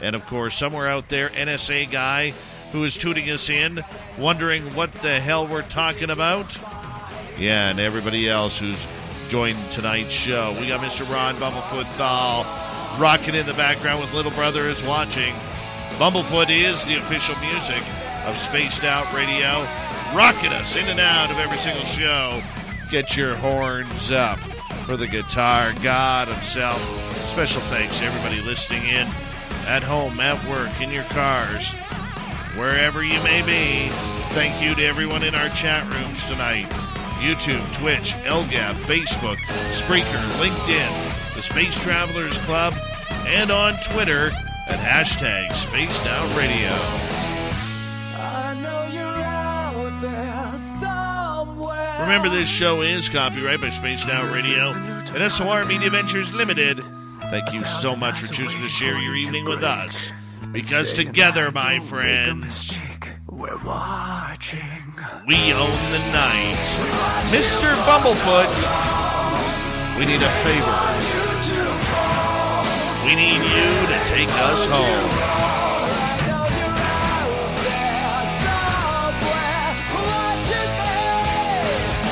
[0.02, 2.34] And of course, somewhere out there, NSA guy
[2.72, 3.82] who is tuning us in,
[4.18, 6.56] wondering what the hell we're talking about.
[7.38, 8.86] Yeah, and everybody else who's
[9.28, 10.56] joined tonight's show.
[10.60, 11.10] We got Mr.
[11.10, 12.44] Ron Bumblefoot Thal
[13.00, 15.34] rocking in the background with Little Brother is watching.
[15.98, 17.82] Bumblefoot is the official music
[18.26, 19.66] of Spaced Out Radio,
[20.15, 22.42] rocking us in and out of every single show.
[22.90, 24.39] Get your horns up
[24.84, 26.81] for the guitar god himself.
[27.26, 29.07] Special thanks to everybody listening in
[29.66, 31.73] at home, at work, in your cars,
[32.57, 33.89] wherever you may be.
[34.34, 36.68] Thank you to everyone in our chat rooms tonight.
[37.20, 39.36] YouTube, Twitch, LGAB, Facebook,
[39.70, 42.74] Spreaker, LinkedIn, the Space Travelers Club,
[43.26, 44.32] and on Twitter
[44.68, 47.19] at hashtag Spaced Out Radio.
[52.00, 54.72] Remember, this show is copyright by Spaced Out Radio
[55.14, 56.82] and SOR Media Ventures Limited.
[57.30, 60.10] Thank you so much for choosing to share your evening with us.
[60.50, 62.76] Because together, my friends,
[63.30, 64.60] We're watching.
[65.26, 66.58] we own the night.
[67.30, 67.70] Mr.
[67.86, 68.50] Bumblefoot,
[69.98, 70.76] we need a favor.
[73.06, 75.30] We need you to take us home.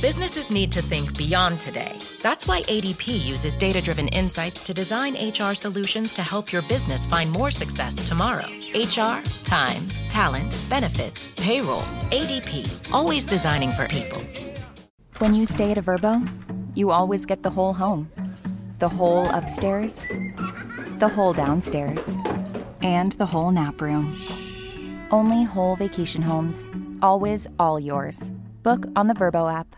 [0.00, 1.98] Businesses need to think beyond today.
[2.22, 7.04] That's why ADP uses data driven insights to design HR solutions to help your business
[7.04, 8.46] find more success tomorrow.
[8.76, 11.82] HR, time, talent, benefits, payroll.
[12.12, 14.22] ADP, always designing for people.
[15.18, 16.28] When you stay at a Vrbo,
[16.76, 18.08] you always get the whole home
[18.78, 20.06] the whole upstairs,
[20.98, 22.16] the whole downstairs,
[22.80, 24.16] and the whole nap room.
[25.10, 26.68] Only whole vacation homes.
[27.02, 28.30] Always all yours.
[28.62, 29.74] Book on the Vrbo app.